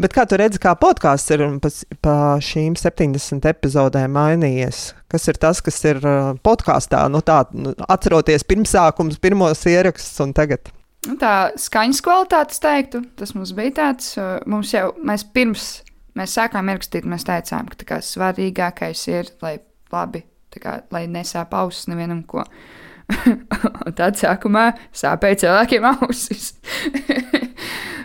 Bet 0.00 0.12
kā 0.12 0.26
tu 0.28 0.36
redzi, 0.36 0.60
kā 0.60 0.74
podkāsts 0.76 1.32
ir 1.32 1.44
pa, 1.62 1.70
pa 2.04 2.16
šīm 2.44 2.74
70 2.76 3.48
epizodēm 3.48 4.12
mainījies? 4.12 4.90
Kas 5.12 5.24
ir 5.32 5.40
tas, 5.40 5.62
kas 5.64 5.80
ir 5.88 6.02
uh, 6.04 6.34
podkāstā? 6.44 7.06
Nu, 7.12 7.22
tā, 7.24 7.42
nu, 7.56 7.72
atceroties 7.88 8.44
pirmsākums, 8.44 9.20
pirmos 9.22 9.64
ierakstus 9.70 10.20
un 10.24 10.36
tagad. 10.36 10.68
Nu, 11.06 11.16
tā 11.20 11.52
skaņas 11.60 12.02
kvalitāte, 12.04 12.60
teiktu, 12.60 13.02
tas 13.16 13.32
mums 13.38 13.54
bija 13.56 13.76
tāds. 13.80 14.12
Uh, 14.20 14.36
mums 14.50 14.74
jau, 14.76 14.90
mēs 15.06 15.24
pirms 15.32 15.70
mēs 16.16 16.36
sākām 16.38 16.70
ierakstīt, 16.72 17.06
mēs 17.08 17.26
teicām, 17.28 17.68
ka 17.72 17.88
kā, 17.88 18.00
svarīgākais 18.04 19.06
ir, 19.12 19.30
lai 19.44 19.58
labi 19.92 20.24
kā, 20.56 20.80
lai 20.94 21.04
nesāp 21.10 21.52
ausis 21.56 21.88
nevienam 21.90 22.22
ko. 22.28 22.44
Tad 23.98 24.16
sākumā 24.18 24.70
sāpēja 24.96 25.42
cilvēkiem 25.44 25.90
ausis. 25.92 26.54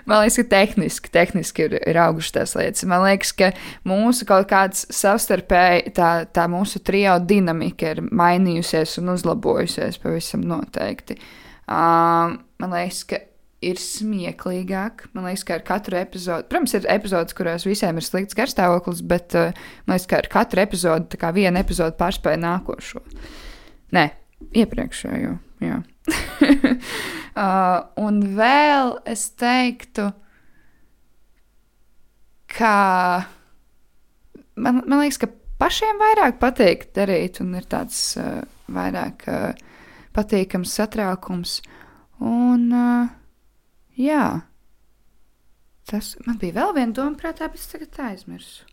Man 0.10 0.24
liekas, 0.24 0.40
ka 0.42 0.48
tehniski, 0.56 1.12
tehniski 1.14 1.66
ir, 1.68 1.76
ir 1.88 2.00
augušas 2.02 2.36
tās 2.38 2.56
lietas. 2.58 2.86
Man 2.90 3.04
liekas, 3.06 3.34
ka 3.38 3.52
mūsu 3.88 4.28
kaut 4.30 4.50
kāds 4.52 4.86
savstarpēji, 4.94 5.96
tā, 5.98 6.12
tā 6.34 6.48
mūsu 6.52 6.82
trijo 6.86 7.18
dinamika 7.28 7.96
ir 7.96 8.04
mainījusies 8.10 8.98
un 9.02 9.14
uzlabojusies 9.16 10.00
pavisam 10.02 10.46
noteikti. 10.48 11.20
Um, 11.72 12.40
man 12.62 12.74
liekas, 12.76 13.04
ka 13.10 13.22
ir 13.62 13.78
smieklīgāk. 13.78 15.06
Man 15.14 15.28
liekas, 15.30 15.46
ka 15.46 15.60
ar 15.60 15.66
katru 15.66 16.00
epizodi, 16.02 16.48
protams, 16.50 16.74
ir 16.78 16.90
epizodes, 16.92 17.38
kurās 17.38 17.68
visiem 17.68 18.00
ir 18.02 18.06
slikts 18.06 18.38
garstāvoklis, 18.38 19.04
bet 19.06 19.38
uh, 19.38 19.54
man 19.86 19.96
liekas, 19.98 20.10
ka 20.10 20.22
ar 20.24 20.30
katru 20.34 20.66
epizodi, 20.66 21.12
tā 21.14 21.22
kā 21.22 21.32
viena 21.36 21.62
epizode 21.62 21.98
pārspēja 22.00 22.42
nākošo. 22.42 23.04
Nē, 23.96 24.08
iepriekšējo. 24.64 25.38
Jā. 25.62 25.82
uh, 26.12 27.80
un 28.02 28.22
vēl 28.38 28.96
es 29.12 29.28
teiktu, 29.38 30.10
ka 32.52 32.76
man, 34.56 34.82
man 34.82 34.98
liekas, 35.04 35.22
ka 35.22 35.30
pašiem 35.62 36.02
vairāk 36.02 36.42
patīk 36.42 36.90
darīt, 36.98 37.40
un 37.44 37.54
ir 37.60 37.70
tāds 37.70 38.02
uh, 38.20 38.42
vairāk 38.72 39.28
uh, 39.30 39.52
patīkams 40.18 40.74
satraukums. 40.80 41.60
Un, 42.22 42.70
uh, 42.70 43.10
Jā, 44.00 44.48
tas 45.90 46.14
man 46.26 46.38
bija 46.40 46.56
vēl 46.62 46.76
viena 46.78 46.96
doma 46.96 47.20
prātā, 47.20 47.50
bet 47.52 47.60
es 47.60 47.68
tagad 47.70 48.00
aizmirsu. 48.08 48.71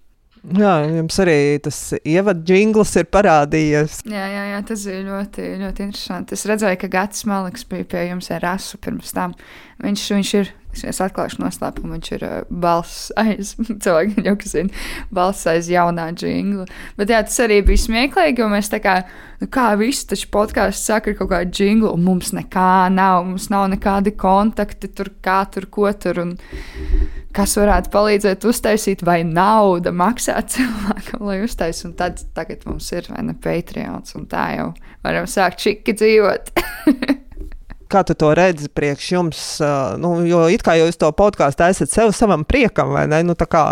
Jā, 0.59 0.75
jums 0.99 1.19
arī 1.23 1.39
tas 1.65 1.79
ievadu 1.99 2.55
jingls 2.55 2.95
ir 3.01 3.09
parādījies. 3.13 4.01
Jā, 4.09 4.27
jā, 4.33 4.45
jā, 4.53 4.61
tas 4.69 4.85
bija 4.89 5.03
ļoti, 5.09 5.49
ļoti 5.63 5.87
interesanti. 5.89 6.39
Es 6.39 6.47
redzēju, 6.49 6.81
ka 6.83 6.93
Gatis 6.93 7.27
Maliks 7.29 7.67
bija 7.69 7.89
pie 7.89 8.07
jums 8.09 8.31
ar 8.35 8.47
asu 8.55 8.81
pirms 8.83 9.15
tam. 9.17 9.37
Viņš, 9.85 10.07
viņš 10.17 10.33
ir 10.41 10.53
Es 10.77 11.01
atklāšu 11.03 11.41
noslēpumu, 11.43 11.97
viņš 11.97 12.11
ir 12.15 12.25
uh, 12.27 12.35
balss 12.63 13.09
aiz, 13.19 13.55
cilvēki 13.85 14.25
jau 14.27 14.35
zina, 14.47 14.83
balss 15.15 15.49
aiz 15.51 15.71
jaunā 15.73 16.11
jingla. 16.13 16.69
Bet 16.99 17.11
jā, 17.13 17.23
tas 17.27 17.39
arī 17.43 17.61
bija 17.67 17.83
smieklīgi, 17.87 18.43
jo 18.43 18.51
mēs 18.53 18.71
tā 18.71 18.79
kā, 18.85 18.99
nu 19.41 19.49
kā 19.53 19.71
visi 19.81 20.07
taču 20.13 20.29
podkāsts 20.35 20.87
saka, 20.91 21.11
ir 21.11 21.19
kaut 21.19 21.33
kāda 21.33 21.65
jingla, 21.65 21.95
un 21.97 22.05
mums 22.07 22.35
nekā 22.37 22.89
nav, 22.95 23.25
mums 23.31 23.49
nav 23.53 23.67
nekādi 23.73 24.15
kontakti 24.19 24.93
tur, 24.93 25.11
kā 25.25 25.41
tur, 25.51 25.67
ko 25.73 25.91
tur, 25.99 26.23
un 26.23 26.37
kas 27.35 27.57
varētu 27.59 27.93
palīdzēt 27.95 28.47
uztaisīt, 28.49 29.05
vai 29.07 29.21
nauda 29.27 29.93
maksā 29.95 30.39
cilvēkam, 30.55 31.27
lai 31.27 31.41
uztaisītu, 31.47 31.95
tad 31.99 32.23
tagad 32.37 32.69
mums 32.69 32.93
ir, 32.95 33.09
vai 33.11 33.25
ne, 33.27 33.35
Patreons, 33.35 34.15
un 34.19 34.29
tā 34.31 34.51
jau 34.61 34.69
varam 35.07 35.27
sākt 35.31 35.65
čiki 35.65 35.97
dzīvot. 35.99 36.53
kā 37.91 38.03
tu 38.07 38.17
to 38.19 38.33
redzi 38.37 38.69
priekš 38.73 39.09
jums? 39.13 39.45
Nu, 40.01 40.15
jo 40.29 40.45
it 40.53 40.65
kā 40.67 40.77
jūs 40.79 41.01
to 41.01 41.11
podkāstu 41.17 41.67
esat 41.69 41.93
sev 41.93 42.13
savam 42.17 42.45
priekam, 42.49 42.93
vai 42.97 43.07
ne? 43.11 43.23
Nu, 43.27 43.37
tā 43.39 43.49
kā 43.51 43.63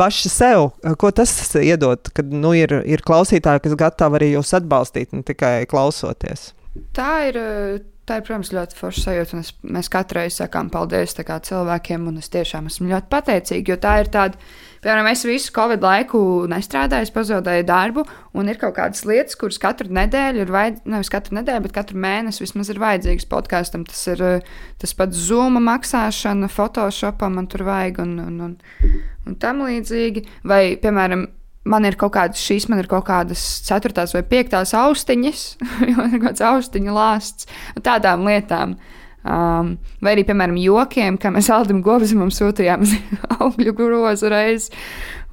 paši 0.00 0.32
sev, 0.32 0.68
ko 1.00 1.12
tas 1.14 1.32
iedod, 1.60 2.12
kad 2.14 2.30
nu, 2.32 2.54
ir, 2.56 2.76
ir 2.84 3.04
klausītāji, 3.06 3.64
kas 3.66 3.78
gatavi 3.80 4.20
arī 4.20 4.30
jūs 4.34 4.54
atbalstīt, 4.60 5.16
ne 5.16 5.24
tikai 5.26 5.56
klausoties. 5.70 6.52
tā 6.96 7.10
ir. 7.30 7.42
Tā 8.04 8.18
ir, 8.20 8.24
protams, 8.26 8.50
ļoti 8.52 8.76
forša 8.76 9.00
sajūta. 9.00 9.38
Es, 9.40 9.50
mēs 9.64 9.88
katru 9.88 10.18
reizi 10.18 10.42
sakām 10.42 10.68
paldies 10.68 11.14
cilvēkiem, 11.16 12.02
un 12.10 12.20
es 12.20 12.28
tiešām 12.28 12.66
esmu 12.68 12.90
ļoti 12.90 13.08
pateicīga, 13.08 13.72
jo 13.72 13.78
tā 13.80 13.94
ir 14.02 14.10
tāda 14.12 14.50
Piemēram, 14.84 15.06
es 15.08 15.22
visu 15.24 15.52
Covid 15.56 15.80
laiku 15.80 16.18
nestrādāju, 16.50 17.08
pazaudēju 17.14 17.64
darbu, 17.64 18.02
un 18.36 18.50
ir 18.52 18.58
kaut 18.60 18.74
kādas 18.76 19.06
lietas, 19.08 19.38
kuras 19.40 19.56
katru 19.62 19.88
nedēļu 19.96 20.42
ir 20.44 20.50
vajadzīgas, 20.52 20.90
nevis 20.92 21.10
katru 21.14 21.38
nedēļu, 21.38 21.62
bet 21.64 21.72
katru 21.72 22.00
mēnesi 22.04 22.42
vismaz 22.44 22.68
ir 22.68 22.80
vajadzīgas 22.82 23.24
podkāstam. 23.30 23.86
Tas 23.88 24.02
ir 24.12 24.20
tas 24.82 24.92
pats 24.98 25.22
Zoom 25.30 25.56
maksāšana, 25.64 26.50
Photoshopam 26.52 27.38
man 27.40 27.48
tur 27.48 27.64
vajag 27.64 28.02
un, 28.04 28.12
un, 28.26 28.42
un, 28.50 28.98
un 29.24 29.38
tam 29.40 29.62
līdzīgi. 29.64 30.26
Vai, 30.52 30.60
piemēram, 30.82 31.24
man 31.72 31.88
ir 31.88 31.96
kaut 32.00 32.12
kādas, 32.18 32.44
šīs 32.44 32.68
man 32.68 32.82
ir 32.82 32.90
kaut 32.90 33.06
kādas 33.08 33.40
ceturtās 33.64 34.12
vai 34.12 34.20
piektās 34.34 34.76
austiņas, 34.76 35.46
jo 35.94 35.96
ir 35.96 36.18
kaut 36.18 36.28
kāds 36.28 36.44
austiņu 36.44 36.98
lāsts, 36.98 37.48
tādām 37.80 38.28
lietām. 38.28 38.76
Uh, 38.76 39.00
Um, 39.24 39.70
vai 40.04 40.12
arī, 40.12 40.26
piemēram, 40.28 40.58
jokiem, 40.60 41.16
kā 41.16 41.30
mēs 41.32 41.46
Aldim 41.52 41.78
Gobzemam 41.84 42.28
sūtījām 42.34 42.82
augļu 43.38 43.72
grozu 43.78 44.28
reizi. 44.28 44.72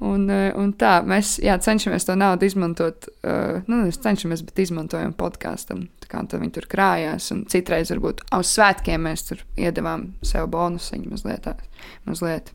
Un, 0.00 0.24
uh, 0.32 0.46
un 0.56 0.70
tā, 0.80 0.94
mēs 1.04 1.34
jā, 1.44 1.58
cenšamies 1.60 2.08
to 2.08 2.16
naudu 2.16 2.48
izmantot. 2.48 3.10
Uh, 3.20 3.60
nu, 3.68 3.82
mēs 3.82 4.00
cenšamies, 4.00 4.44
bet 4.48 4.62
izmantojam 4.64 5.12
podkāstam. 5.18 5.90
Kā 6.08 6.24
viņi 6.24 6.54
tur 6.56 6.68
krājās. 6.72 7.28
Un 7.34 7.44
citreiz, 7.52 7.92
varbūt 7.92 8.24
uz 8.32 8.54
svētkiem, 8.56 9.04
mēs 9.04 9.28
tur 9.28 9.44
iedavām 9.60 10.10
sev 10.24 10.48
bonusiņu 10.52 11.12
mazliet. 11.12 11.52
mazliet. 12.08 12.52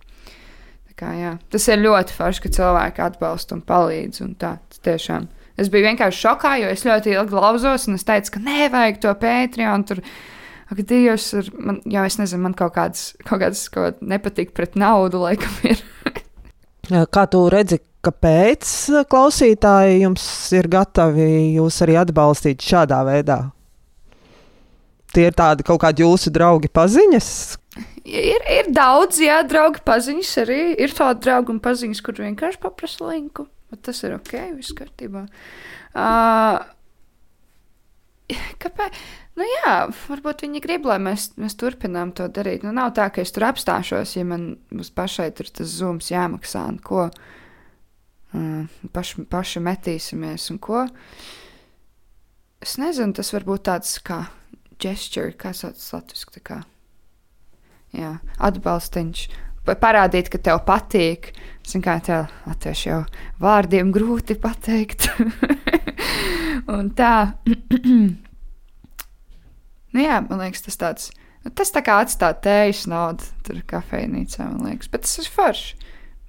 Kā, 0.97 1.11
jā. 1.13 1.35
Tas 1.53 1.67
ir 1.69 1.83
ļoti 1.83 2.15
forši, 2.17 2.41
ka 2.41 2.49
cilvēki 2.55 3.03
atbalsta 3.05 3.53
un 3.53 3.61
palīdz. 3.65 4.23
Un 4.25 4.33
tā, 4.41 4.55
tiešām. 4.85 5.27
Es 5.57 5.69
biju 5.73 5.85
vienkārši 5.85 6.23
šokā, 6.23 6.55
jo 6.63 6.71
es 6.73 6.85
ļoti 6.85 7.13
ilgi 7.13 7.33
klausos, 7.33 7.85
un 7.89 7.97
es 7.97 8.05
teicu, 8.05 8.33
ka 8.33 8.41
nevajag 8.41 8.97
to 9.05 9.13
Patreon. 9.21 9.85
Tur, 9.89 10.01
Ak, 10.67 10.79
Dievs, 10.83 11.29
ir, 11.39 11.51
man, 11.55 11.79
jā, 11.87 12.03
es 12.09 12.17
nezinu, 12.19 12.43
man 12.43 12.55
kaut 12.57 12.73
kādas, 12.75 13.13
kaut 13.23 13.39
kādas 13.39 13.67
kaut 13.71 14.01
nepatīk 14.03 14.51
pret 14.57 14.75
naudu, 14.79 15.21
laikam, 15.23 15.53
ir. 15.67 15.83
Kā 16.87 17.23
tu 17.31 17.45
redzi, 17.51 17.79
kāpēc 18.03 18.73
klausītāji 19.11 20.01
jums 20.03 20.25
ir 20.55 20.67
gatavi 20.71 21.29
jūs 21.57 21.79
arī 21.83 21.97
atbalstīt 21.99 22.63
šādā 22.63 23.01
veidā? 23.07 23.41
Tie 25.15 25.25
ir 25.29 25.35
tādi 25.35 25.63
kaut 25.67 25.81
kādi 25.83 26.03
jūsu 26.03 26.31
draugi 26.35 26.69
paziņas. 26.71 27.29
Ir, 28.07 28.43
ir 28.51 28.71
daudz, 28.75 29.19
jā, 29.23 29.39
draugi 29.47 29.83
paziņas 29.87 30.31
arī. 30.43 30.61
Ir 30.83 30.95
tādi 30.95 31.23
draugi 31.27 31.53
un 31.55 31.61
paziņas, 31.63 32.01
kur 32.03 32.19
vienkārši 32.19 32.59
paprasa 32.63 33.07
linku. 33.07 33.47
Tas 33.83 33.99
ir 34.07 34.15
ok, 34.15 34.33
viss 34.55 34.75
kārtībā. 34.75 35.25
Uh, 35.91 36.59
kāpēc? 38.63 38.99
Nu 39.37 39.45
jā, 39.45 39.73
varbūt 40.07 40.41
viņi 40.47 40.61
grib, 40.63 40.87
lai 40.89 40.97
mēs, 40.97 41.29
mēs 41.37 41.53
turpinām 41.61 42.09
to 42.17 42.25
darīt. 42.33 42.63
Nu, 42.65 42.71
nav 42.73 42.95
tā, 42.97 43.05
ka 43.13 43.21
es 43.21 43.33
tur 43.35 43.45
apstāšos, 43.51 44.15
ja 44.17 44.25
man 44.25 44.55
pašai 44.97 45.29
tur 45.37 45.51
tas 45.53 45.75
zūms 45.77 46.09
jāmaksā 46.09 46.63
un 46.71 46.79
ko. 46.81 47.09
Uh, 48.33 48.65
paši, 48.93 49.27
paši 49.29 49.61
metīsimies 49.63 50.49
un 50.53 50.57
ko. 50.61 50.87
Es 52.65 52.79
nezinu, 52.81 53.13
tas 53.13 53.29
var 53.35 53.45
būt 53.45 53.67
tāds 53.69 53.93
kā 54.01 54.23
gesture, 54.81 55.35
kā 55.37 55.53
sauc 55.53 55.77
latviski. 55.93 56.41
Kā. 56.41 56.63
Jā, 57.93 58.17
atbalstiņš. 58.41 59.27
Parādīt, 59.67 60.31
ka 60.31 60.39
tev 60.41 60.63
patīk. 60.65 61.33
Zinu, 61.67 61.83
kā 61.85 61.99
tev 62.01 62.31
latviešu 62.47 62.89
jau 62.89 63.01
vārdiem 63.43 63.93
grūti 63.93 64.37
pateikt. 64.41 65.11
un 66.77 66.89
tā. 66.97 67.17
Nu, 69.97 70.03
jā, 70.05 70.19
man 70.21 70.43
liekas, 70.43 70.61
tas 70.61 70.77
tāds. 70.77 71.07
Nu, 71.41 71.49
tas 71.57 71.71
tā 71.73 71.81
kā 71.81 71.95
atstāt 72.03 72.43
tējas 72.45 72.83
naudu 72.91 73.25
tur 73.47 73.63
kafejnīcā, 73.65 74.45
man 74.45 74.67
liekas. 74.69 74.91
Bet 74.93 75.07
tas 75.07 75.15
ir 75.23 75.29
forši. 75.33 75.71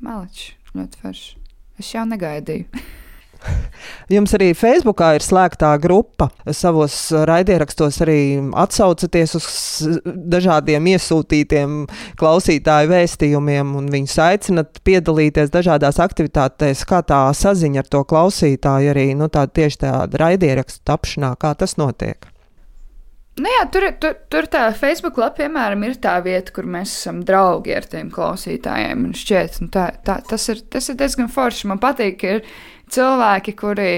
Maličs, 0.00 0.54
ļoti 0.72 1.02
forši. 1.02 1.34
Es 1.82 1.90
jau 1.92 2.06
negaidīju. 2.08 2.64
Jums 4.14 4.32
arī 4.38 4.48
Facebookā 4.56 5.10
ir 5.18 5.26
slēgtā 5.26 5.74
grupa. 5.82 6.30
Savos 6.48 6.96
raidierakstos 7.12 8.00
arī 8.06 8.22
atsaucaties 8.56 9.36
uz 9.36 9.50
dažādiem 10.06 10.88
iesūtītiem 10.94 11.76
klausītāju 12.18 12.92
vēstījumiem, 12.94 13.76
un 13.82 13.92
viņus 13.92 14.16
aicinat 14.30 14.80
piedalīties 14.88 15.52
dažādās 15.52 16.00
aktivitātēs. 16.08 16.86
Kā 16.88 17.02
tā 17.04 17.20
saziņa 17.36 17.84
ar 17.84 17.92
to 17.92 18.02
klausītāju 18.08 18.96
arī 18.96 19.10
nu, 19.18 19.28
tā, 19.28 19.44
tieši 19.44 19.84
tāda 19.84 20.24
raidierakstu 20.24 20.86
tapšanā, 20.88 21.34
kā 21.36 21.52
tas 21.60 21.76
notiek? 21.76 22.32
Nu 23.38 23.50
jā, 23.52 23.64
tur, 23.70 23.84
tur, 24.02 24.14
tur 24.32 24.46
tā 24.50 24.64
Facebook 24.74 25.18
lapa, 25.20 25.44
piemēram, 25.44 25.84
ir 25.86 25.98
tā 26.02 26.16
vieta, 26.24 26.52
kur 26.54 26.66
mēs 26.66 26.90
esam 27.00 27.20
draugi 27.26 27.74
ar 27.76 27.86
tiem 27.86 28.10
klausītājiem. 28.14 29.10
Šķiet, 29.14 29.60
tā, 29.74 29.90
tā, 30.06 30.18
tas, 30.26 30.46
ir, 30.50 30.64
tas 30.72 30.90
ir 30.90 30.96
diezgan 30.98 31.30
forši. 31.30 31.68
Man 31.70 31.82
patīk, 31.82 32.18
ka 32.18 32.38
ir 32.38 32.48
cilvēki, 32.90 33.54
kuri 33.58 33.92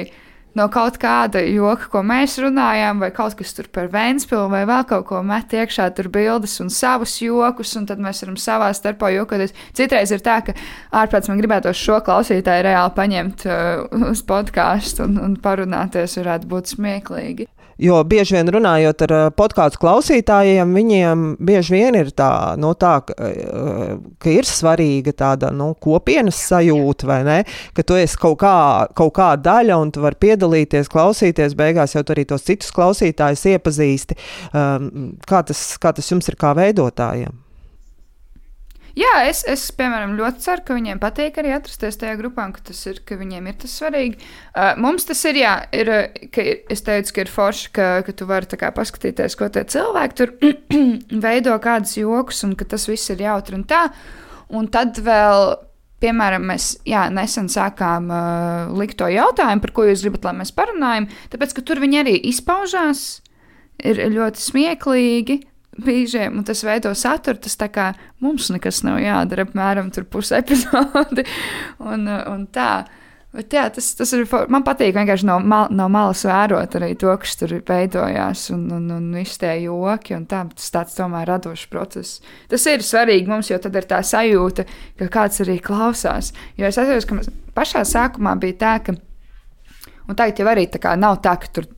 no 0.59 0.67
kaut 0.73 0.99
kāda 1.01 1.41
joka, 1.47 1.89
ko 1.93 2.03
mēs 2.05 2.35
runājām, 2.43 3.01
vai 3.01 3.11
kaut 3.17 3.37
kas 3.39 3.55
tur 3.57 3.71
par 3.73 3.89
Vēnspilsnu, 3.93 4.51
vai 4.53 4.65
vēl 4.69 4.85
kaut 4.91 5.07
ko 5.09 5.23
met 5.25 5.55
iekšā, 5.57 5.89
tur 5.97 6.11
bildes 6.13 6.59
un 6.61 6.69
savus 6.75 7.15
jokus, 7.23 7.73
un 7.79 7.87
tad 7.89 8.03
mēs 8.03 8.25
varam 8.25 8.37
savā 8.41 8.69
starpā 8.77 9.13
jokoties. 9.15 9.55
Citreiz 9.79 10.13
ir 10.13 10.25
tā, 10.27 10.41
ka 10.45 10.57
ārprāts 11.01 11.31
man 11.31 11.41
gribētu 11.41 11.73
šo 11.77 12.01
klausītāju 12.05 12.67
reāli 12.67 12.97
paņemt 12.99 13.47
uh, 13.47 13.87
uz 14.11 14.25
podkāstu 14.27 15.07
un, 15.07 15.17
un 15.23 15.39
parunāties, 15.41 16.19
varētu 16.21 16.51
būt 16.51 16.75
smieklīgi. 16.75 17.49
Jo 17.81 18.03
bieži 18.05 18.37
vien 18.37 18.51
runājot 18.53 19.05
ar 19.07 19.13
podkāstu 19.33 19.81
klausītājiem, 19.81 20.75
viņiem 20.77 21.25
bieži 21.41 21.79
vien 21.79 21.97
ir 21.97 22.11
tā, 22.13 22.31
nu, 22.61 22.75
tā 22.77 22.99
ka 23.09 24.29
ir 24.33 24.49
svarīga 24.49 25.15
tāda 25.17 25.49
nu, 25.55 25.71
kopienas 25.81 26.43
sajūta, 26.51 27.09
vai 27.09 27.21
ne? 27.25 27.39
Ka 27.77 27.85
tu 27.87 27.97
esi 27.97 28.21
kaut 28.21 28.37
kā, 28.43 28.55
kaut 28.97 29.15
kā 29.17 29.33
daļa 29.41 29.81
un 29.81 29.93
tu 29.95 30.05
vari 30.05 30.21
piedalīties, 30.27 30.93
klausīties, 30.93 31.57
beigās 31.57 31.97
jau 31.97 32.05
arī 32.13 32.27
tos 32.29 32.45
citus 32.45 32.75
klausītājus 32.77 33.47
iepazīsti. 33.55 34.19
Um, 34.53 35.15
kā, 35.25 35.41
tas, 35.49 35.65
kā 35.81 35.95
tas 35.97 36.13
jums 36.13 36.29
ir 36.29 36.37
kā 36.41 36.53
veidotājiem? 36.59 37.50
Jā, 39.01 39.13
es, 39.31 39.41
es, 39.49 39.63
piemēram, 39.77 40.13
ļoti 40.19 40.43
ceru, 40.45 40.65
ka 40.67 40.75
viņiem 40.77 40.99
patīk 41.01 41.39
arī 41.41 41.55
atrasties 41.57 41.97
tajā 42.01 42.19
grupā, 42.19 42.45
ka, 42.53 42.61
tas 42.69 42.81
ir, 42.91 42.99
ka 43.07 43.17
viņiem 43.17 43.47
ir 43.49 43.57
tas 43.63 43.77
svarīgi. 43.79 44.19
Uh, 44.51 44.75
mums 44.83 45.07
tas 45.09 45.23
ir, 45.31 45.39
jā, 45.41 45.55
ir, 45.77 45.91
ka 46.35 46.45
es 46.45 46.85
teicu, 46.85 47.15
ka 47.17 47.25
ir 47.25 47.33
forši, 47.33 47.71
ka, 47.77 47.87
ka 48.05 48.15
tu 48.17 48.29
vari 48.29 48.61
kā, 48.61 48.73
paskatīties, 48.77 49.39
ko 49.41 49.49
tie 49.53 49.65
cilvēki 49.73 50.19
tur 50.21 50.35
veido, 51.27 51.57
kādas 51.65 51.97
joks, 51.97 52.43
un 52.45 52.53
ka 52.59 52.69
tas 52.75 52.85
viss 52.91 53.15
ir 53.15 53.25
jautri 53.25 53.57
un 53.57 53.65
tā. 53.71 53.87
Un 54.53 54.69
tad 54.75 54.99
vēl, 55.07 55.55
piemēram, 56.03 56.45
mēs 56.51 56.73
jā, 56.89 57.07
nesen 57.15 57.49
sākām 57.53 58.11
uh, 58.13 58.77
likt 58.77 58.99
to 59.01 59.09
jautājumu, 59.09 59.65
par 59.65 59.77
ko 59.77 59.89
jūs 59.89 60.05
gribat, 60.05 60.29
lai 60.29 60.37
mēs 60.43 60.53
parunājam, 60.53 61.09
tāpēc, 61.33 61.57
ka 61.57 61.65
tur 61.65 61.81
viņi 61.81 62.03
arī 62.03 62.19
izpaužās, 62.35 63.23
ir 63.81 64.03
ļoti 64.13 64.45
smieklīgi 64.45 65.41
brīžiem, 65.79 66.39
un 66.41 66.47
tas 66.47 66.63
veido 66.67 66.93
saturu. 66.99 67.41
Tas 67.43 67.59
tā 67.61 67.71
kā 67.73 67.91
mums 68.23 68.51
nekas 68.53 68.83
nav 68.87 69.01
jādara, 69.03 69.47
apmēram 69.49 69.93
pusi 70.11 70.37
epizodi. 70.39 71.27
un, 71.93 72.09
un 72.09 72.49
tā. 72.53 72.73
Bet, 73.31 73.53
jā, 73.55 73.69
tas, 73.71 73.93
tas 73.95 74.11
ir. 74.17 74.25
Man 74.51 74.65
patīk 74.67 74.97
vienkārši 74.97 75.27
no, 75.29 75.37
mal, 75.39 75.69
no 75.71 75.87
malas 75.93 76.25
vērot 76.27 76.73
arī 76.81 76.89
to, 76.99 77.13
kas 77.23 77.37
tur 77.39 77.53
veidojās, 77.67 78.49
un, 78.51 78.65
un, 78.75 78.89
un 78.97 79.05
viss 79.15 79.39
tie 79.39 79.53
joki. 79.63 80.19
Tā, 80.31 80.43
tas 80.51 80.73
tāds 80.75 80.97
tomēr 80.99 81.29
radošs 81.31 81.69
process. 81.71 82.19
Tas 82.51 82.67
ir 82.67 82.83
svarīgi 82.83 83.31
mums, 83.31 83.53
jo 83.53 83.61
tad 83.63 83.79
ir 83.79 83.87
tā 83.91 84.03
sajūta, 84.07 84.67
ka 84.99 85.11
kāds 85.15 85.45
arī 85.47 85.61
klausās. 85.63 86.33
Jo 86.59 86.67
es 86.67 86.81
atceros, 86.81 87.07
ka 87.07 87.23
pašā 87.55 87.85
sākumā 87.87 88.35
bija 88.43 88.59
tā, 88.65 88.75
ka. 88.89 88.99
Un 90.11 90.19
tagad 90.19 90.43
jau 90.43 90.51
arī 90.51 90.67
tā 90.67 90.81
kā 90.83 90.97
nav 90.99 91.21
tā, 91.23 91.37
ka 91.39 91.53
tur 91.55 91.71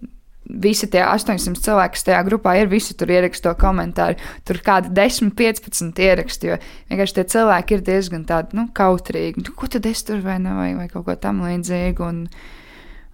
visi 0.48 0.88
tie 0.90 1.02
800 1.06 1.60
cilvēki, 1.62 1.96
kas 1.96 2.06
tajā 2.06 2.22
grupā 2.26 2.54
ir, 2.60 2.70
visi 2.70 2.96
tur 2.98 3.10
ieraksta 3.12 3.50
to 3.50 3.60
komentāru. 3.62 4.18
Tur 4.48 4.58
kādi 4.64 4.90
10, 4.94 5.32
15 5.38 6.02
ieraksti, 6.02 6.50
jo 6.50 6.58
vienkārši 6.90 7.18
tie 7.18 7.26
cilvēki 7.34 7.78
ir 7.78 7.84
diezgan 7.86 8.26
tādi, 8.28 8.58
nu, 8.58 8.66
kautrīgi. 8.74 9.44
Nu, 9.46 9.54
ko 9.58 9.70
tad 9.70 9.86
es 9.90 10.04
tur 10.08 10.22
vai, 10.24 10.38
ne, 10.42 10.56
vai, 10.58 10.72
vai 10.78 10.88
kaut 10.92 11.06
ko 11.08 11.16
tam 11.20 11.42
līdzīgu? 11.46 12.08
Un, 12.08 12.26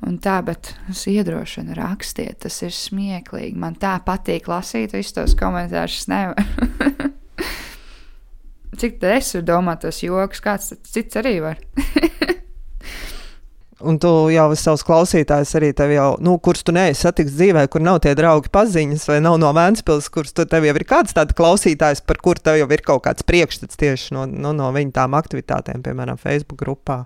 un 0.08 0.18
tā, 0.24 0.38
bet 0.46 0.72
es 0.90 1.04
iedrošinu 1.10 1.76
rakstiet, 1.78 2.40
tas 2.46 2.58
ir 2.64 2.74
smieklīgi. 2.74 3.58
Man 3.60 3.78
tā 3.80 3.98
patīk 4.04 4.48
lasīt 4.50 4.96
visus 4.96 5.16
tos 5.16 5.38
komentārus, 5.38 6.02
es 6.02 6.10
nevaru. 6.10 6.44
Cik 8.78 9.00
tā 9.02 9.16
es 9.18 9.32
varu 9.34 9.46
domāt 9.48 9.82
tos 9.82 10.04
joks, 10.04 10.42
kāds 10.44 10.70
cits 10.86 11.18
arī 11.18 11.38
var. 11.42 11.58
Un 13.78 13.94
tu 14.02 14.10
jau 14.34 14.46
savus 14.58 14.82
klausītājus 14.82 15.52
arī 15.54 15.68
tev 15.76 15.92
jau, 15.94 16.08
nu, 16.24 16.32
kurus 16.42 16.64
tu 16.66 16.72
neesi 16.74 17.04
saticis 17.04 17.36
dzīvē, 17.36 17.62
kur 17.70 17.82
nav 17.84 18.00
tie 18.02 18.10
draugi 18.18 18.50
paziņas, 18.50 19.04
vai 19.06 19.20
nav 19.22 19.36
no 19.38 19.52
Vēncpils, 19.54 20.08
kurus 20.10 20.34
tu 20.34 20.42
tev 20.50 20.66
jau 20.66 20.74
ir 20.74 20.84
kāds 20.88 21.14
tāds 21.14 21.36
klausītājs, 21.38 22.02
par 22.02 22.18
kuru 22.18 22.42
tev 22.42 22.58
jau 22.58 22.66
ir 22.74 22.82
kaut 22.82 23.04
kāds 23.06 23.22
priekšstats 23.28 23.78
tieši 23.78 24.16
no, 24.16 24.24
nu, 24.26 24.50
no 24.56 24.72
viņa 24.74 24.96
tām 24.96 25.14
aktivitātēm, 25.14 25.84
piemēram, 25.86 26.18
Facebook 26.18 26.58
grupā. 26.64 27.04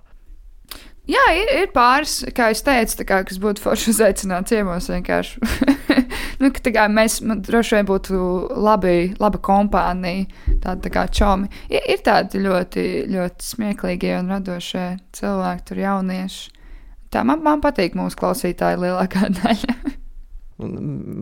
Jā, 1.03 1.21
ir, 1.35 1.49
ir 1.59 1.69
pāris, 1.75 2.21
kā 2.33 2.47
jau 2.53 2.63
teicu, 2.71 3.05
kā, 3.05 3.19
kas 3.27 3.37
būtu 3.43 3.61
forši 3.61 3.91
uzaicināt 3.91 4.49
ciemos 4.49 4.87
nu, 6.41 6.49
ka, 6.49 6.63
kā, 6.73 6.87
mēs 6.89 7.19
droši 7.21 7.75
vien 7.75 7.89
būtu 7.91 8.23
labi, 8.55 8.95
laba 9.19 9.43
kompānija, 9.43 10.25
tāda 10.63 10.79
tā 10.87 10.93
kā 10.95 11.05
čomi. 11.11 11.51
Ir, 11.67 11.85
ir 11.91 12.01
tādi 12.07 12.41
ļoti, 12.47 12.87
ļoti 13.13 13.49
smieklīgie 13.51 14.15
un 14.23 14.31
radošie 14.33 14.87
cilvēki, 15.19 15.67
tur 15.69 15.83
jaunieši. 15.83 16.62
Tā 17.13 17.21
man, 17.27 17.43
man 17.45 17.61
patīk 17.61 17.97
mūsu 17.97 18.17
klausītāji 18.17 18.81
lielākā 18.81 19.29
daļa. 19.41 19.75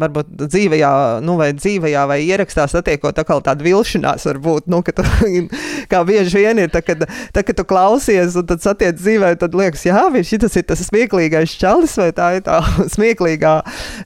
varbūt 0.02 0.30
dzīvajā, 0.44 0.92
nu, 1.26 1.38
vai 1.40 1.50
dzīvajā, 1.56 2.02
vai 2.08 2.18
ierakstā 2.28 2.68
satiekot 2.70 3.18
tādu 3.18 3.66
vilšanās, 3.66 4.26
varbūt, 4.28 4.68
nu, 4.70 4.82
ka 4.86 4.94
tu, 4.96 5.06
kā 5.92 6.02
bieži 6.08 6.44
vien 6.44 6.62
ir, 6.62 6.72
tā, 6.72 6.84
kad, 6.86 7.04
tā, 7.34 7.44
kad 7.48 7.58
tu 7.58 7.66
klausies 7.68 8.36
un 8.40 8.48
tad 8.48 8.64
satiec 8.64 9.00
dzīvē, 9.00 9.34
tad 9.42 9.56
liekas, 9.58 9.86
jā, 9.88 10.04
viņš 10.14 10.34
tas 10.46 10.60
ir 10.60 10.68
tas 10.70 10.84
smieklīgais 10.88 11.56
čalis, 11.60 11.96
vai 12.00 12.12
tā 12.16 12.32
ir 12.38 12.46
tā 12.48 12.60
smieklīgā, 12.96 13.56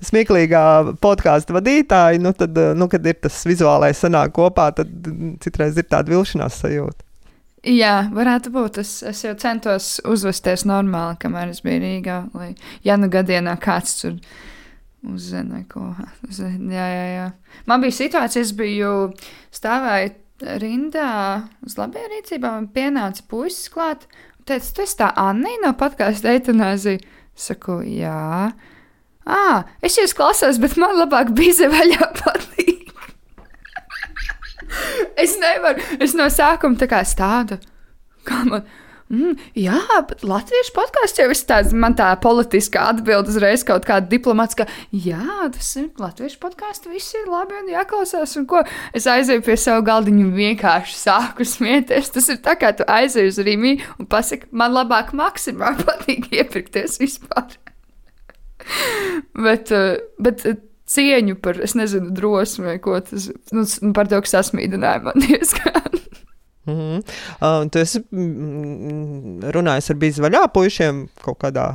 smieklīgā 0.10 0.66
podkāstu 1.04 1.58
vadītāja, 1.58 2.22
nu, 2.22 2.34
tad, 2.38 2.58
nu, 2.78 2.90
kad 2.90 3.06
ir 3.06 3.20
tas 3.26 3.44
vizuālais 3.50 4.02
sanāk 4.02 4.34
kopā, 4.38 4.72
tad 4.78 4.94
citreiz 5.44 5.78
ir 5.78 5.90
tāda 5.90 6.16
vilšanās 6.16 6.64
sajūta. 6.64 7.05
Jā, 7.66 8.09
varētu 8.13 8.51
būt. 8.53 8.78
Es, 8.84 8.99
es 9.01 9.24
jau 9.26 9.34
centos 9.41 9.95
uzvesties 10.05 10.68
normāli, 10.70 11.18
kamēr 11.22 11.53
es 11.53 11.63
biju 11.66 11.82
Rīgā. 11.82 12.18
Lai, 12.38 12.51
ja 12.86 12.97
nu 12.99 13.09
gadienā 13.09 13.55
kāds 13.61 13.97
tur 14.03 14.20
uzzina 15.05 15.63
ko. 15.70 15.88
Jā, 16.30 16.86
jā, 16.86 17.07
jā. 17.16 17.26
Man 17.70 17.82
bija 17.82 17.97
situācija, 17.97 18.45
es 18.45 18.53
biju 18.57 18.93
stāvēju 19.55 20.13
rindā 20.61 21.09
uz 21.66 21.78
labajā 21.80 22.11
rīcībā, 22.11 22.53
un 22.59 22.70
pienāca 22.76 23.26
puisis 23.30 23.72
klāt. 23.74 24.05
Teica, 24.45 24.72
tu 24.78 24.86
esi 24.86 24.99
tā 24.99 25.09
Anna 25.18 25.57
no 25.63 25.74
podkāstu 25.80 26.30
eitanāzija? 26.36 27.01
Saku, 27.36 27.82
jā. 27.89 28.51
Ah, 29.26 29.63
es 29.82 29.97
jūs 29.97 30.13
klausos, 30.13 30.61
bet 30.61 30.78
man 30.78 30.93
labāk 30.99 31.34
bija 31.36 31.72
vaļā 31.72 32.11
patīk. 32.22 32.93
es 35.23 35.38
nevaru, 35.41 35.84
es 35.99 36.15
no 36.17 36.30
sākuma 36.32 36.80
tā 36.80 36.89
kā 36.91 37.03
stādu. 37.07 37.59
Kā 38.26 38.41
man? 38.47 38.65
Mm, 39.05 39.36
jā, 39.53 39.78
bet 40.09 40.23
latviešu 40.26 40.71
podkāsts 40.73 41.19
jau 41.21 41.28
ir 41.30 41.38
tāds, 41.45 41.76
man 41.78 41.93
tā 41.93 42.07
politiskā 42.17 42.88
atbilde 42.89 43.30
uzreiz 43.30 43.61
kaut 43.67 43.86
kāda 43.86 44.09
diplomātiskā. 44.09 44.65
Jā, 44.89 45.45
tas 45.53 45.67
ir 45.78 45.91
latviešu 46.01 46.39
podkāsts, 46.41 46.89
viss 46.89 47.13
ir 47.13 47.28
labi 47.30 47.53
un 47.59 47.69
jāklausās. 47.69 48.34
Un 48.41 48.47
ko 48.49 48.63
es 48.97 49.05
aizēju 49.05 49.43
pie 49.45 49.59
savu 49.61 49.86
galdiņu 49.86 50.26
un 50.26 50.34
vienkārši 50.34 50.97
sāku 50.97 51.45
smieties. 51.45 52.09
Tas 52.17 52.32
ir 52.34 52.41
tā 52.45 52.57
kā 52.57 52.73
tu 52.73 52.88
aizēji 52.89 53.36
uz 53.36 53.39
Rīgā 53.45 53.76
un 54.01 54.09
pasaki, 54.09 54.49
man 54.49 54.73
labāk 54.73 55.13
maksimā 55.13 55.76
patīk 55.84 56.32
iepirkties 56.41 56.97
vispār. 57.03 57.59
bet, 59.45 59.71
eh, 59.71 59.99
bet 60.17 60.45
eh, 60.49 60.57
cieņu 60.90 61.40
par, 61.42 61.60
es 61.66 61.74
nezinu, 61.78 62.12
drosmi 62.16 62.70
vai 62.70 62.78
ko 62.82 63.00
tas, 63.04 63.30
nu, 63.56 63.66
par 63.96 64.10
to, 64.12 64.20
kas 64.26 64.36
sasmīdināja 64.38 65.02
man 65.08 65.26
diezgan. 65.26 66.00
Mm 66.66 66.78
-hmm. 66.78 67.02
uh, 67.42 67.70
tu 67.70 67.80
esi 67.80 68.02
runājis 69.58 69.90
ar 69.90 70.00
bijusi 70.02 70.22
vaļā 70.22 70.48
puišiem 70.54 71.08
kaut 71.22 71.38
kādā 71.44 71.66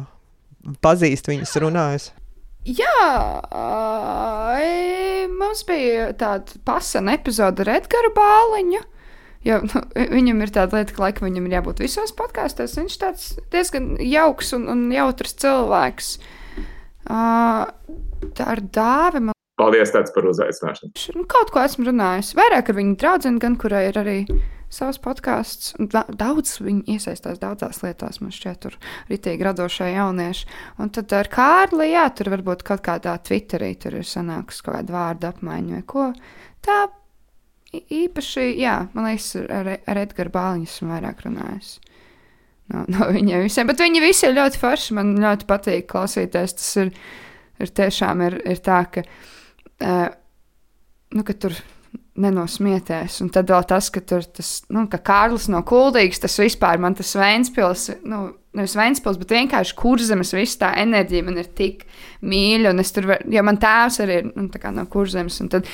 pazīst 0.82 1.30
viņus 1.30 1.56
runājis. 1.62 2.10
Jā, 2.64 3.04
mums 5.38 5.62
bija 5.66 6.10
tāda 6.12 6.58
pasana 6.64 7.14
epizode 7.14 7.62
ar 7.62 7.68
Edgars 7.68 8.14
Bāliņu. 8.16 8.82
Jo, 9.44 9.60
nu, 9.62 9.80
viņam 9.94 10.42
ir 10.42 10.50
tāda 10.50 10.76
lieta, 10.76 10.92
ka 10.92 11.02
laikam 11.02 11.28
viņam 11.28 11.46
ir 11.46 11.52
jābūt 11.52 11.80
visos 11.80 12.12
podkāstos. 12.12 12.76
Viņš 12.76 12.98
ir 13.00 13.14
diezgan 13.50 13.96
jauks 14.00 14.52
un, 14.52 14.68
un 14.68 14.92
jautrs 14.92 15.32
cilvēks. 15.34 16.18
Uh, 16.18 16.39
tā 17.10 18.54
ir 18.54 18.64
dāva. 18.74 19.22
Man... 19.30 19.36
Paldies 19.60 19.92
par 19.92 20.30
uzaicināšanu. 20.30 20.94
Nu, 21.18 21.26
kaut 21.28 21.52
ko 21.52 21.60
esmu 21.64 21.90
runājis. 21.90 22.32
Vairāk 22.38 22.72
ar 22.72 22.78
viņu 22.78 22.96
draugu, 23.00 23.34
gan 23.42 23.58
kurai 23.60 23.88
ir 23.90 24.00
arī 24.00 24.18
savs 24.70 25.00
podkāsts. 25.02 25.74
Daudz 25.90 26.54
viņi 26.62 26.96
iesaistās 26.96 27.40
daudzās 27.42 27.82
lietās, 27.84 28.20
man 28.22 28.32
šķiet, 28.34 28.60
tur 28.62 28.78
ritīgi 29.10 29.46
radošie 29.46 29.90
jaunieši. 29.96 30.46
Un 30.80 30.92
tad 30.94 31.12
ar 31.16 31.28
Kārli, 31.32 31.90
jā, 31.92 32.06
tur 32.14 32.32
varbūt 32.36 32.64
kaut 32.66 32.84
kādā 32.86 33.16
Twitterī 33.26 33.74
tur 33.80 33.98
ir 34.00 34.08
sanākusi 34.08 34.64
kaut 34.64 34.78
kāda 34.78 34.96
vārda 34.96 35.34
apmaiņa 35.34 35.76
vai 35.76 35.84
ko. 35.90 36.08
Tā 36.64 36.80
īpaši, 37.74 38.46
jā, 38.60 38.76
man 38.94 39.10
liekas, 39.10 39.32
ar, 39.44 39.74
ar 39.86 40.02
Edgars 40.06 40.34
Bāliņu 40.34 40.70
esmu 40.70 40.94
vairāk 40.94 41.26
runājis. 41.26 41.76
No, 42.70 42.84
no 42.94 43.10
viņiem 43.10 43.44
visiem, 43.46 43.68
bet 43.70 43.82
viņi 43.82 44.04
visi 44.04 44.28
ir 44.28 44.38
ļoti 44.38 44.62
forši. 44.62 44.96
Man 44.98 45.16
ļoti 45.20 45.48
patīk 45.50 45.90
klausīties. 45.90 46.56
Tas 46.60 46.70
ir, 46.84 46.94
ir 47.60 47.74
tiešām 47.82 48.24
ir, 48.28 48.40
ir 48.54 48.64
tā, 48.64 48.84
ka, 48.94 49.04
uh, 49.84 50.08
nu, 51.16 51.26
ka 51.26 51.36
tur 51.36 51.58
nenosmieties. 52.20 53.20
Un 53.24 53.30
tad 53.32 53.50
vēl 53.50 53.64
tas, 53.68 53.88
ka 53.92 54.02
tur 54.04 54.24
tas, 54.26 54.60
nu, 54.72 54.84
ka 54.90 55.00
Kārlis 55.04 55.48
no 55.52 55.62
Kuldīgas, 55.66 56.22
tas 56.22 56.36
vispār 56.40 56.80
man 56.82 56.96
tas 56.98 57.12
Vēnspils, 57.16 57.86
nu, 58.08 58.22
nevis 58.56 58.76
Vēnspils, 58.78 59.18
bet 59.20 59.34
vienkārši 59.36 59.76
kurzemes, 59.78 60.34
viss 60.36 60.58
tā 60.60 60.72
enerģija 60.82 61.26
man 61.26 61.38
ir 61.40 61.50
tik 61.56 61.86
mīļa, 62.26 62.74
un 62.74 62.82
es 62.82 62.92
tur, 62.94 63.08
var, 63.12 63.24
jo 63.30 63.44
man 63.46 63.60
tēvs 63.62 64.00
arī 64.04 64.20
ir, 64.22 64.30
nu, 64.34 64.48
tā 64.52 64.62
kā 64.62 64.74
no 64.74 64.84
kurzemes, 64.90 65.38
un 65.44 65.52
tad 65.54 65.70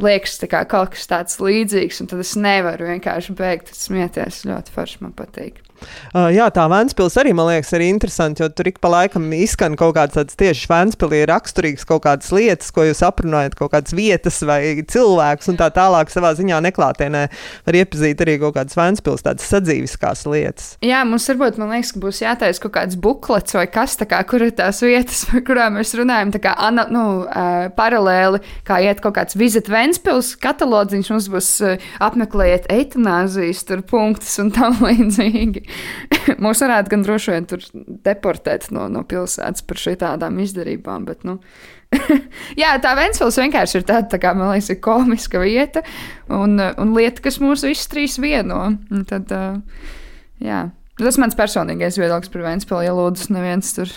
liekas, 0.00 0.38
kā 0.50 0.62
kaut 0.70 0.94
kas 0.94 1.10
tāds 1.10 1.40
līdzīgs, 1.42 2.00
un 2.02 2.10
tad 2.10 2.22
es 2.22 2.36
nevaru 2.38 2.88
vienkārši 2.88 3.36
beigt 3.36 3.74
smieties. 3.76 4.44
Ļoti 4.48 4.76
forši 4.76 5.02
man 5.04 5.16
patīk. 5.18 5.60
Uh, 6.10 6.28
jā, 6.34 6.46
tā 6.54 6.66
Vēnspils 6.70 7.16
arī 7.20 7.34
man 7.36 7.50
liekas 7.50 7.72
arī 7.76 7.90
interesanti, 7.92 8.44
jo 8.44 8.50
tur 8.52 8.70
ik 8.70 8.80
pa 8.82 8.90
laikam 8.92 9.28
izskan 9.36 9.76
kaut 9.78 9.94
kādas 9.98 10.18
tādas 10.18 10.38
tieši 10.40 10.68
Vēnspilī 10.70 11.22
raksturīgas 11.30 11.86
kaut 11.88 12.04
kādas 12.06 12.30
lietas, 12.34 12.70
ko 12.74 12.84
jūs 12.86 13.02
aprunājat, 13.06 13.56
kaut 13.58 13.72
kādas 13.74 13.94
vietas 13.96 14.40
vai 14.46 14.60
cilvēkus 14.90 15.50
un 15.52 15.58
tā 15.60 15.70
tālāk 15.74 16.12
savā 16.12 16.32
ziņā 16.38 16.60
neklātienē 16.68 17.22
var 17.66 17.78
iepazīt 17.80 18.22
arī 18.24 18.36
kaut 18.42 18.56
kādas 18.58 18.78
Vēnspils 18.78 19.24
tādas 19.26 19.48
sadzīviskās 19.50 20.24
lietas. 20.30 20.72
Jā, 20.84 21.02
mums 21.08 21.28
varbūt, 21.30 21.60
man 21.60 21.74
liekas, 21.74 21.92
ka 21.94 22.02
būs 22.02 22.22
jātaisa 22.24 22.64
kaut 22.64 22.74
kāds 22.76 22.98
buklets 23.00 23.56
vai 23.56 23.66
kas 23.70 23.96
tā 24.00 24.08
kā, 24.10 24.20
kur 24.28 24.44
ir 24.46 24.54
tās 24.56 24.82
vietas, 24.84 25.24
par 25.30 25.44
kurām 25.46 25.78
mēs 25.78 25.94
runājam, 25.98 26.34
tā 26.34 26.42
kā 26.44 26.54
ana, 26.58 26.86
nu, 26.92 27.04
uh, 27.26 27.68
paralēli, 27.76 28.42
kā 28.68 28.80
iet 28.84 29.02
kaut 29.04 29.16
kāds 29.18 29.38
vizit 29.38 29.70
Vēnspils 29.70 30.34
katalodziņš, 30.42 31.12
mums 31.14 31.30
būs 31.32 31.50
uh, 31.66 31.88
apmeklējiet 32.02 32.70
eitanāzijas 32.72 33.64
tur 33.68 33.84
punktus 33.86 34.36
un 34.42 34.52
tam 34.54 34.78
līdzīgi. 34.86 35.64
Mūs 36.44 36.62
varētu 36.64 36.94
gan 36.94 37.04
droši 37.06 37.34
vien 37.34 37.48
tur 37.50 37.64
deportēt 38.06 38.70
no, 38.74 38.88
no 38.92 39.04
pilsētas 39.08 39.64
par 39.66 39.80
šādām 39.80 40.40
izdarībām. 40.44 41.06
Bet, 41.08 41.24
nu, 41.28 41.40
Jā, 42.60 42.74
tā 42.82 42.92
Ventspils 42.98 43.38
vienkārši 43.40 43.80
ir 43.80 43.86
tāda, 43.88 44.06
tā 44.12 44.20
kā, 44.22 44.34
man 44.36 44.52
liekas, 44.52 44.78
komiska 44.84 45.40
vieta 45.42 45.82
un, 46.30 46.60
un 46.60 46.92
lieta, 46.94 47.24
kas 47.24 47.40
mūs 47.42 47.64
visus 47.66 47.90
trīs 47.90 48.18
vieno. 48.22 48.58
Un 48.90 49.08
tad, 49.08 49.32
uh, 49.34 49.58
jā. 50.42 50.68
Tas 51.00 51.16
mans 51.16 51.36
personīgais 51.36 51.98
viedoklis 51.98 52.32
par 52.32 52.42
Ventspilu, 52.44 52.82
ja 52.84 52.92
lūdzu, 52.94 53.32
neviens 53.34 53.72
tur 53.72 53.88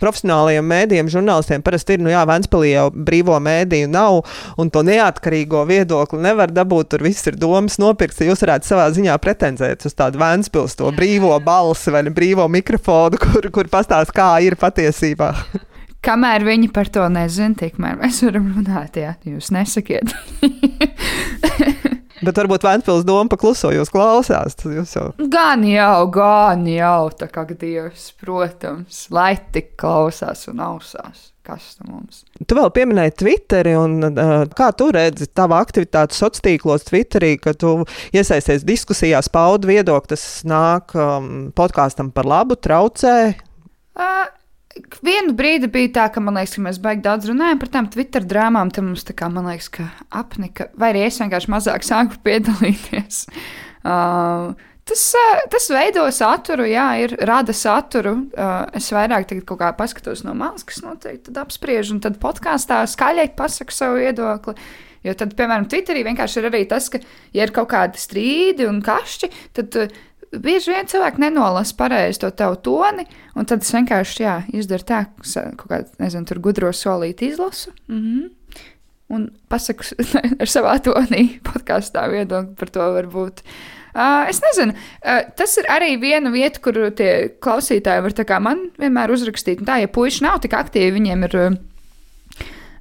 profesionālajiem 0.00 0.66
mēdījiem, 0.72 1.10
žurnālistiem 1.12 1.64
parasti 1.64 1.96
ir, 1.96 2.04
nu 2.04 2.12
jā, 2.12 2.24
Vēnspēlī 2.28 2.72
jau 2.72 2.86
brīvo 2.90 3.36
mēdīju 3.42 3.90
nav, 3.92 4.20
un 4.60 4.72
to 4.72 4.82
neatkarīgo 4.86 5.64
viedokli 5.68 6.20
nevar 6.24 6.52
dabūt. 6.54 6.92
Tur 6.94 7.06
viss 7.06 7.26
ir 7.30 7.38
domas 7.40 7.78
nopirkts. 7.82 8.22
Jūs 8.24 8.44
varētu 8.44 8.70
savā 8.72 8.88
ziņā 8.96 9.16
pretendēt 9.22 9.86
uz 9.88 9.96
tādu 9.96 10.20
Vēnspils, 10.20 10.78
to 10.80 10.90
brīvo 10.96 11.32
balsi 11.44 11.94
vai 11.94 12.04
brīvo 12.10 12.48
mikrofonu, 12.50 13.20
kur, 13.24 13.50
kur 13.54 13.70
pastāst, 13.72 14.14
kā 14.16 14.32
ir 14.44 14.58
patiesībā. 14.60 15.32
Kamēr 16.06 16.46
viņi 16.46 16.70
par 16.72 16.88
to 16.88 17.04
nezina, 17.12 17.52
tikmēr 17.60 17.98
mēs 18.00 18.22
varam 18.24 18.46
runāt, 18.56 18.96
ja 18.96 19.16
jūs 19.28 19.52
nesakiet. 19.52 20.14
Bet 22.20 22.36
varbūt 22.36 22.64
Vēnspils 22.66 23.06
doma 23.08 23.30
pakluso, 23.32 23.70
jūs 23.72 23.90
klausās. 23.92 24.56
Jau... 24.60 25.08
Gan 25.32 25.64
jau, 25.64 26.06
gan 26.12 26.66
jau, 26.68 27.10
tā 27.16 27.30
kā 27.32 27.46
Dievs, 27.50 28.10
protams, 28.20 29.06
lai 29.14 29.34
tik 29.54 29.74
klausās 29.80 30.46
un 30.50 30.60
ausās. 30.64 31.30
Kas 31.46 31.78
tam 31.78 31.94
mums? 31.94 32.20
Tu 32.46 32.56
vēl 32.56 32.68
pieminēji 32.76 33.14
Twitteri, 33.22 33.72
un 33.80 33.96
uh, 34.10 34.42
kā 34.56 34.68
tu 34.76 34.90
redzi 34.92 35.30
tavu 35.32 35.56
aktivitāti 35.56 36.14
sociālos 36.14 36.44
tīklos, 36.44 36.84
Twitterī, 36.86 37.32
ka 37.40 37.54
tu 37.56 37.78
iesaisties 38.12 38.66
diskusijās, 38.68 39.30
paudi 39.32 39.72
viedokli, 39.72 40.12
tas 40.12 40.26
nāk 40.46 40.92
um, 40.98 41.48
podkāstam 41.56 42.12
par 42.14 42.28
labu, 42.28 42.60
traucē? 42.60 43.16
Uh, 43.96 44.28
Vienu 45.02 45.34
brīdi 45.34 45.66
bija 45.72 45.90
tā, 45.96 46.06
ka, 46.14 46.22
liekas, 46.22 46.54
ka 46.54 46.62
mēs 46.62 46.78
baigi 46.82 47.02
daudz 47.02 47.26
runājam 47.26 47.58
par 47.58 47.70
tām 47.74 47.88
Twitter 47.90 48.22
drāmām. 48.22 48.70
Tad 48.70 48.86
mums 48.86 49.02
tā 49.06 49.16
kā, 49.18 49.26
man 49.32 49.48
liekas, 49.50 49.70
ka 49.74 49.88
apnika, 50.14 50.68
vai 50.78 50.92
arī 50.92 51.04
es 51.08 51.18
vienkārši 51.22 51.50
mazāk 51.50 51.86
sāku 51.86 52.20
piedalīties. 52.26 53.24
Uh, 53.80 54.52
Tas, 54.90 55.02
uh, 55.14 55.42
tas 55.46 55.68
veido 55.70 56.02
saturu, 56.10 56.64
jā, 56.66 56.84
ir 57.04 57.12
rada 57.28 57.54
saturu. 57.54 58.24
Uh, 58.34 58.64
es 58.74 58.88
vairāk 58.90 59.28
kaut 59.46 59.60
kā 59.60 59.68
paskatos 59.78 60.24
no 60.26 60.32
malas, 60.34 60.64
kas 60.66 60.80
notiek, 60.82 61.20
tad 61.28 61.38
apspriežu, 61.44 61.94
un 61.94 62.00
tad 62.02 62.16
podkāstā 62.18 62.80
skaļi 62.90 63.28
pasaku 63.38 63.76
savu 63.76 64.00
viedokli. 64.00 64.56
Jo 65.06 65.14
tad, 65.14 65.36
piemēram, 65.38 65.68
Twitterī 65.70 66.02
vienkārši 66.08 66.42
ir 66.42 66.48
arī 66.50 66.64
tas, 66.68 66.90
ka, 66.90 66.98
ja 67.36 67.46
ir 67.46 67.54
kaut 67.54 67.70
kādi 67.70 68.02
strīdi 68.02 68.66
un 68.66 68.82
kašķi, 68.84 69.30
tad 69.60 69.78
uh, 69.78 69.94
bieži 70.32 70.74
vien 70.74 70.90
cilvēki 70.90 71.24
nenolasa 71.24 71.76
pareizi 71.78 72.22
to 72.22 72.30
tavu 72.34 72.58
toni, 72.64 73.06
un 73.34 73.48
tad 73.48 73.64
es 73.64 73.72
vienkārši 73.74 74.22
jā, 74.24 74.36
izdaru 74.56 74.86
tā, 74.86 75.00
ka 75.10 75.48
kaut 75.58 75.72
kādu, 75.72 75.90
nezinu, 76.02 76.28
tur 76.28 76.42
gudro 76.44 76.70
solīti 76.76 77.32
izlasu. 77.32 77.74
Mm 77.88 78.04
-hmm. 78.04 78.30
Un 79.10 79.30
pasaku 79.48 79.82
ar 80.42 80.46
savā 80.46 80.78
tonī 80.78 81.40
podkāstā 81.42 82.10
viedokli 82.10 82.54
par 82.54 82.68
to 82.70 82.80
varbūt. 82.80 83.42
Uh, 83.94 84.28
es 84.30 84.40
nezinu, 84.40 84.72
uh, 84.72 85.20
tas 85.34 85.56
ir 85.58 85.66
arī 85.66 86.00
viena 86.00 86.30
vieta, 86.30 86.60
kur 86.60 86.74
tie 86.94 87.28
klausītāji 87.42 88.02
var 88.02 88.40
man 88.40 88.70
vienmēr 88.78 89.10
uzrakstīt. 89.10 89.64
Tā, 89.66 89.80
ja 89.80 89.88
puiši 89.88 90.22
nav 90.22 90.38
tik 90.40 90.52
aktīvi, 90.52 90.92
viņiem 90.92 91.24
ir 91.24 91.36
uh, 91.36 91.56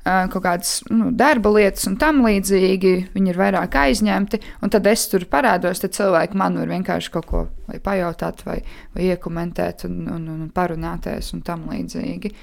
kaut 0.03 0.43
kādas 0.43 0.79
nu, 0.89 1.09
darba 1.15 1.51
lietas 1.53 1.87
un 1.89 1.97
tam 1.99 2.21
līdzīgi. 2.25 2.93
Viņi 3.13 3.33
ir 3.33 3.39
vairāk 3.39 3.75
aizņemti, 3.81 4.39
un 4.63 4.73
tad 4.73 4.87
es 4.89 5.05
tur 5.11 5.25
parādos. 5.29 5.81
Tad 5.83 5.95
cilvēki 5.97 6.39
man 6.39 6.57
var 6.59 6.71
vienkārši 6.71 7.11
kaut 7.13 7.27
ko 7.29 7.43
pajautāt, 7.85 8.43
vai, 8.47 8.59
vai 8.95 9.09
iekomentēt, 9.11 9.85
un, 9.89 10.05
un, 10.15 10.29
un 10.35 10.45
parunāties 10.55 11.33
un 11.35 11.43
tam 11.45 11.67
līdzīgi. 11.71 12.33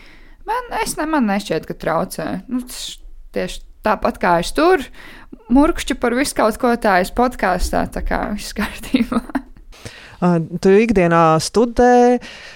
Man, 0.46 0.68
es 0.82 0.94
ne, 0.98 1.08
man 1.10 1.26
nešķiet, 1.30 1.66
ka 1.66 1.78
traucē. 1.80 2.28
Nu, 2.52 2.62
tieši 3.34 3.64
tāpat 3.86 4.20
kā 4.22 4.36
es 4.42 4.52
tur 4.54 4.82
murkšķu 5.52 5.96
par 6.02 6.14
visu 6.18 6.36
kaut 6.38 6.58
ko 6.62 6.72
tādu 6.80 7.14
podkāstā, 7.16 7.86
tā 7.94 8.02
kā 8.06 8.20
viss 8.34 8.54
kārtībā. 8.56 9.22
tu 10.62 10.76
ikdienā 10.84 11.24
studē. 11.42 11.96
Uh, 12.16 12.54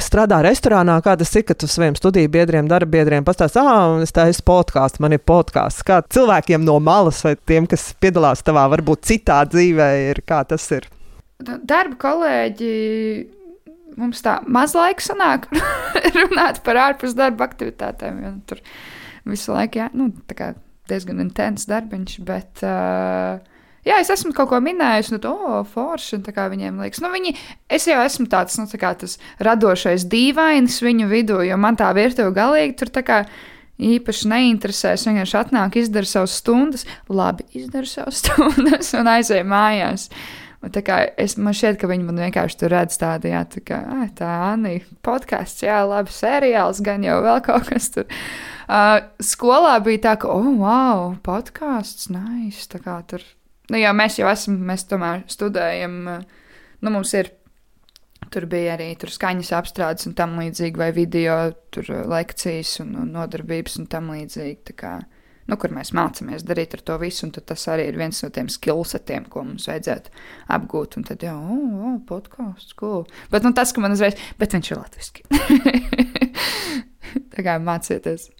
strādā 0.00 0.38
restorānā, 0.44 0.96
kā 1.04 1.16
tas 1.18 1.34
ir, 1.36 1.44
ka 1.44 1.54
tu 1.54 1.68
saviem 1.68 1.96
studiju 1.98 2.30
biedriem, 2.32 2.68
darba 2.68 2.88
biedriem 2.96 3.24
pastāstīji, 3.24 3.68
ah, 3.68 4.00
es 4.00 4.14
taisu 4.16 4.42
podkāstu, 4.46 5.02
man 5.04 5.12
ir 5.12 5.20
podkāsts. 5.20 5.84
Kā 5.84 6.00
cilvēkiem 6.02 6.64
no 6.64 6.78
malas 6.80 7.22
vai 7.24 7.36
tiem, 7.36 7.66
kas 7.68 7.90
piedalās 8.00 8.44
tavā, 8.46 8.66
varbūt 8.72 9.04
citā 9.04 9.42
dzīvē, 9.44 9.88
ir 10.10 10.22
kā 10.26 10.42
tas 10.48 10.64
ir? 10.72 10.88
Darba 11.44 11.98
kolēģi, 12.00 12.70
mums 14.00 14.24
tā 14.24 14.38
maz 14.48 14.72
laika 14.76 15.04
sanāk 15.04 15.50
runāt 16.16 16.62
par 16.64 16.80
ārpus 16.86 17.12
darba 17.18 17.44
aktivitātēm. 17.50 18.22
Tur 18.48 18.64
visu 19.28 19.52
laiku, 19.52 19.82
jā, 19.82 19.90
nu, 19.92 20.08
diezgan 20.88 21.20
intens 21.20 21.68
darbiņš, 21.68 22.16
bet. 22.24 22.64
Uh, 22.64 23.52
Jā, 23.86 24.00
es 24.02 24.08
esmu 24.10 24.32
kaut 24.34 24.50
ko 24.50 24.58
minējusi, 24.58 25.14
nu, 25.14 25.20
oh, 25.30 25.58
forši, 25.70 26.18
viņiem 26.26 26.80
liekas, 26.82 26.98
nu, 27.04 27.10
viņi, 27.12 27.36
es 27.70 27.84
jau 27.86 28.00
esmu 28.02 28.26
tāds, 28.32 28.56
nu, 28.58 28.66
tā 28.66 28.80
kā 28.82 28.90
tas 28.98 29.14
radošais 29.38 30.08
dīvainis 30.10 30.80
viņu 30.82 31.06
vidū, 31.12 31.36
jo 31.46 31.58
man 31.60 31.78
tā 31.78 31.92
virtuve 31.94 32.34
galīgi 32.34 32.74
tur 32.80 32.90
tā 32.90 33.04
kā 33.06 33.20
īpaši 33.78 34.32
neinteresēs. 34.32 35.04
Vienkārši 35.06 35.38
atnāk, 35.38 35.78
izdara 35.78 36.08
savas 36.08 36.34
stundas, 36.40 36.86
labi 37.06 37.46
izdara 37.54 37.86
savas 37.86 38.18
stundas 38.24 38.90
un 38.98 39.12
aizēja 39.12 39.46
mājās. 39.46 40.08
Un 40.64 40.72
tā 40.74 40.82
kā 40.82 40.98
es, 41.20 41.36
man 41.38 41.54
šķiet, 41.54 41.78
ka 41.78 41.86
viņi 41.86 42.08
man 42.08 42.18
vienkārši 42.24 42.58
tur 42.58 42.72
redz 42.72 42.98
tādu, 42.98 43.30
jā, 43.30 43.44
tā 43.52 43.62
kā 43.68 43.80
ah, 43.92 44.06
tā 44.18 44.32
Anī, 44.48 44.80
podkāsts, 45.06 45.62
jā, 45.62 45.78
labi, 45.86 46.10
seriāls, 46.16 46.82
gan 46.82 47.06
jau 47.06 47.20
vēl 47.22 47.38
kaut 47.46 47.70
kas 47.70 47.92
tur. 47.94 48.10
Uh, 48.66 48.98
skolā 49.22 49.76
bija 49.84 50.08
tā, 50.08 50.18
ka, 50.24 50.32
oh, 50.32 50.48
wow, 50.58 51.12
podkāsts, 51.22 52.08
nice, 52.10 52.66
tā 52.72 52.82
kā 52.82 52.98
tur 53.06 53.22
Nu, 53.70 53.80
jo 53.80 53.90
mēs 53.98 54.20
jau 54.20 54.28
esam, 54.30 54.60
mēs 54.68 54.86
tomēr 54.90 55.24
studējam, 55.30 55.98
nu, 56.06 56.92
mums 56.92 57.16
ir. 57.18 57.32
Tur 58.32 58.42
bija 58.50 58.72
arī 58.74 58.88
tur 58.98 59.10
skaņas 59.12 59.52
apstrādes 59.54 60.08
un 60.08 60.14
tam 60.18 60.32
līdzīgi, 60.40 60.80
vai 60.80 60.88
video 60.90 61.52
tur 61.70 61.86
lekcijas 62.10 62.72
un, 62.82 62.96
un 63.04 63.12
nodarbības 63.14 63.76
un 63.78 63.86
tam 63.92 64.08
līdzīgi. 64.10 64.74
Kā, 64.80 64.96
nu, 65.46 65.58
kur 65.62 65.70
mēs 65.76 65.92
mācāmies 65.94 66.42
darīt 66.46 66.74
ar 66.74 66.82
to 66.88 66.96
visu, 66.98 67.28
un 67.28 67.34
tas 67.36 67.68
arī 67.70 67.86
ir 67.86 68.00
viens 68.00 68.18
no 68.24 68.32
tiem 68.34 68.50
skillsetiem, 68.50 69.28
ko 69.30 69.44
mums 69.46 69.68
vajadzētu 69.70 70.10
apgūt. 70.56 70.98
Un 70.98 71.06
tad 71.06 71.22
jau, 71.22 71.36
oh, 71.38 71.78
oh 71.86 71.96
podkāsts, 72.08 72.74
cool. 72.80 73.06
Bet 73.30 73.46
nu, 73.46 73.54
tas, 73.54 73.70
ka 73.76 73.84
man 73.84 73.94
uzreiz, 73.94 74.18
bet 74.40 74.58
viņš 74.58 74.72
ir 74.72 74.82
latviski. 74.82 75.26
Tā 77.36 77.46
kā 77.46 77.60
mācieties. 77.62 78.30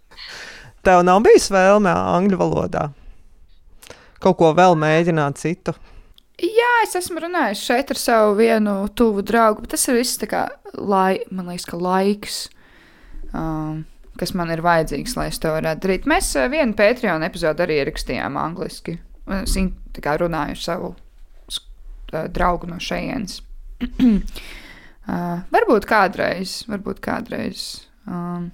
Tev 0.83 1.05
nav 1.07 1.23
bijis 1.23 1.47
vēlme 1.53 1.95
angļu 1.95 2.43
valodā? 2.43 2.89
Kaut 4.23 4.39
ko 4.39 4.51
vēl 4.57 4.77
mēģināt 4.79 5.41
citu? 5.41 5.75
Jā, 6.37 6.71
es 6.83 6.93
esmu 6.99 7.23
runājis 7.23 7.63
šeit 7.65 7.91
ar 7.93 7.97
savu 7.97 8.35
vienu 8.37 8.75
tuvu 8.93 9.23
draugu, 9.25 9.63
bet 9.63 9.73
tas 9.73 9.87
ir 9.89 9.97
viss 9.97 10.19
tā 10.21 10.29
kā, 10.29 10.43
lai, 10.77 11.23
man 11.33 11.49
liekas, 11.49 11.65
ka 11.65 11.79
laiks, 11.81 12.35
um, 13.31 13.81
kas 14.21 14.35
man 14.37 14.53
ir 14.53 14.61
vajadzīgs, 14.65 15.15
lai 15.17 15.31
es 15.31 15.41
to 15.41 15.49
varētu 15.55 15.81
darīt. 15.87 16.05
Mēs 16.09 16.29
uh, 16.37 16.45
vienu 16.53 16.77
Patreon 16.77 17.25
epizodu 17.25 17.65
arī 17.65 17.79
ierakstījām 17.81 18.37
angliski. 18.37 18.99
Es 19.41 19.57
kā 20.03 20.13
runāju 20.21 20.53
ar 20.53 20.61
savu 20.61 20.93
uh, 20.93 22.27
draugu 22.29 22.69
no 22.69 22.77
šejienes. 22.85 23.39
uh, 23.97 25.41
varbūt 25.57 25.89
kādreiz, 25.89 26.59
varbūt 26.69 27.01
kādreiz. 27.01 27.65
Um, 28.05 28.51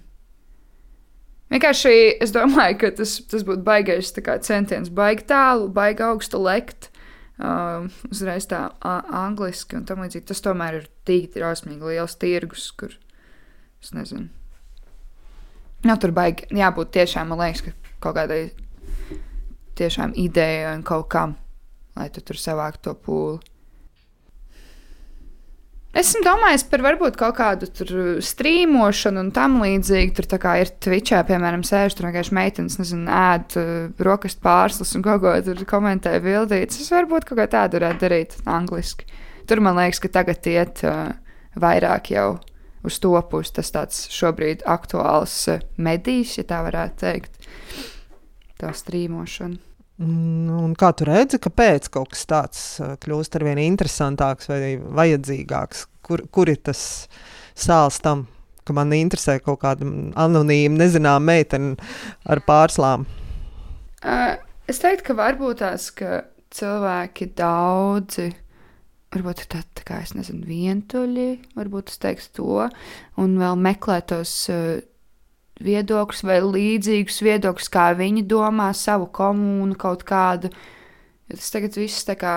Vienkārši 1.53 1.93
es 2.23 2.31
domāju, 2.33 2.79
ka 2.81 2.89
tas, 2.97 3.19
tas 3.29 3.43
būtu 3.45 3.61
baigais 3.65 4.09
centiens, 4.47 4.89
baigi 4.89 5.27
tālu, 5.29 5.67
baigi 5.69 6.01
augstu 6.07 6.41
lekt. 6.41 6.89
Uh, 7.33 7.89
uzreiz 8.13 8.45
tā 8.45 8.67
angliski 8.81 9.77
un 9.77 9.85
tam 9.89 10.03
līdzīgi. 10.03 10.25
Tas 10.29 10.41
tomēr 10.45 10.79
ir 10.79 10.89
tik 11.05 11.31
drausmīgi 11.33 11.93
liels 11.93 12.17
tirgus, 12.21 12.67
kur 12.77 12.93
es 13.81 13.93
nezinu. 13.93 14.29
Nav 15.83 15.99
tur 16.01 16.13
baigi 16.15 16.47
jābūt 16.55 16.93
tiešām, 16.95 17.33
man 17.33 17.41
liekas, 17.41 17.65
ka 17.65 17.97
kaut 18.05 18.17
kādai 18.17 18.41
tiešām 19.77 20.13
idejai 20.19 20.75
un 20.77 20.85
kaut 20.87 21.09
kam, 21.11 21.35
lai 21.97 22.07
tu 22.13 22.21
tur 22.25 22.39
savāktu 22.39 22.85
to 22.87 22.93
pūli. 23.05 23.52
Esmu 25.93 26.23
domājis 26.25 26.63
par 26.71 26.81
varbūt 26.81 27.17
kaut 27.21 27.35
kādu 27.37 27.67
strīmošanu 28.25 29.19
un 29.21 29.27
tam 29.33 29.59
līdzīgi. 29.61 30.15
Tur 30.17 30.39
kā 30.41 30.55
ir 30.63 30.71
Twitchā, 30.81 31.19
piemēram, 31.27 31.61
sēž 31.67 31.93
tur 31.93 32.07
vienkārši 32.07 32.33
meitenes, 32.33 32.79
nezinu, 32.81 33.05
ēd 33.13 33.57
uh, 33.61 33.67
brokastu 33.99 34.41
pārslas 34.41 34.95
un 34.97 35.03
kaut 35.05 35.21
ko 35.21 35.35
tur 35.45 35.61
komentē 35.69 36.15
bildītas. 36.23 36.81
Es 36.81 36.89
varbūt 36.93 37.27
kaut 37.29 37.37
ko 37.43 37.45
tādu 37.51 37.77
varētu 37.77 38.01
darīt 38.07 38.33
angliski. 38.49 39.05
Tur 39.45 39.61
man 39.61 39.77
liekas, 39.77 40.01
ka 40.01 40.09
tagad 40.17 40.49
iet 40.49 40.81
uh, 40.87 41.13
vairāk 41.61 42.09
jau 42.15 42.27
uz 42.81 42.97
to 43.03 43.13
pusi. 43.29 43.53
Tas 43.59 43.69
tāds 43.75 44.07
šobrīd 44.17 44.65
aktuāls 44.65 45.35
uh, 45.53 45.61
medijs, 45.77 46.39
ja 46.39 46.47
tā 46.49 46.63
varētu 46.65 47.03
teikt. 47.05 47.37
Tā 48.57 48.73
strīmošana. 48.73 49.72
Nu, 50.03 50.57
un 50.65 50.73
kā 50.79 50.89
tu 50.97 51.07
redzi, 51.07 51.39
kāpēc 51.41 51.87
kaut 51.93 52.11
kas 52.11 52.25
tāds 52.27 52.61
uh, 52.81 52.95
kļūst 52.99 53.37
ar 53.37 53.45
vien 53.47 53.61
interesantāks 53.63 54.49
vai 54.51 54.75
vajadzīgāks? 54.81 55.87
Kur, 56.03 56.25
kur 56.33 56.51
ir 56.51 56.59
tas 56.59 56.81
sāls 57.55 58.01
tam, 58.03 58.25
ka 58.67 58.75
man 58.75 58.91
interesē 58.97 59.37
kaut 59.43 59.61
kāda 59.63 59.87
anonīma, 60.19 60.81
nezināma 60.81 61.23
meitene 61.31 61.75
ar 62.27 62.43
pārslām? 62.43 63.05
Uh, 64.03 64.35
es 64.67 64.81
teiktu, 64.83 65.11
ka 65.11 65.19
varbūt 65.21 65.61
tās, 65.63 65.89
ka 65.95 66.23
cilvēki 66.53 67.31
daudzi. 67.39 68.31
Varbūt 69.13 69.45
tā, 69.53 69.61
tā 69.77 69.85
kā 69.85 70.01
es 70.01 70.15
nezinu, 70.17 70.41
vientuļi, 70.49 71.29
varbūt 71.55 71.93
es 71.93 72.01
teiktu 72.01 72.31
to, 72.39 72.63
un 73.21 73.37
vēl 73.39 73.59
meklē 73.61 74.01
tos 74.09 74.33
uh, 74.51 74.81
viedokļus 75.61 76.23
vai 76.25 76.39
līdzīgus 76.41 77.21
viedokļus, 77.25 77.69
kā 77.73 77.91
viņi 77.97 78.25
domā, 78.29 78.71
savu 78.73 79.09
komunu 79.13 79.77
kaut 79.79 80.05
kādu. 80.07 80.49
Tas 81.33 81.53
tagad 81.53 81.77
viss 81.77 82.07
tā 82.07 82.17
kā 82.19 82.33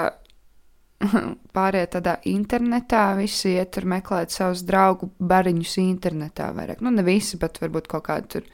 pāriet 1.57 1.95
tādā 1.97 2.17
internetā, 2.29 3.09
visi 3.19 3.55
iet 3.57 3.73
tur 3.77 3.89
meklēt 3.89 4.35
savus 4.35 4.65
draugu 4.67 5.11
bariņus 5.19 5.79
internetā 5.83 6.51
vairāk. 6.57 6.83
Nu, 6.85 6.93
ne 6.95 7.05
visi, 7.07 7.41
bet 7.41 7.61
varbūt 7.63 7.91
kaut 7.93 8.07
kādu 8.09 8.37
tur 8.37 8.47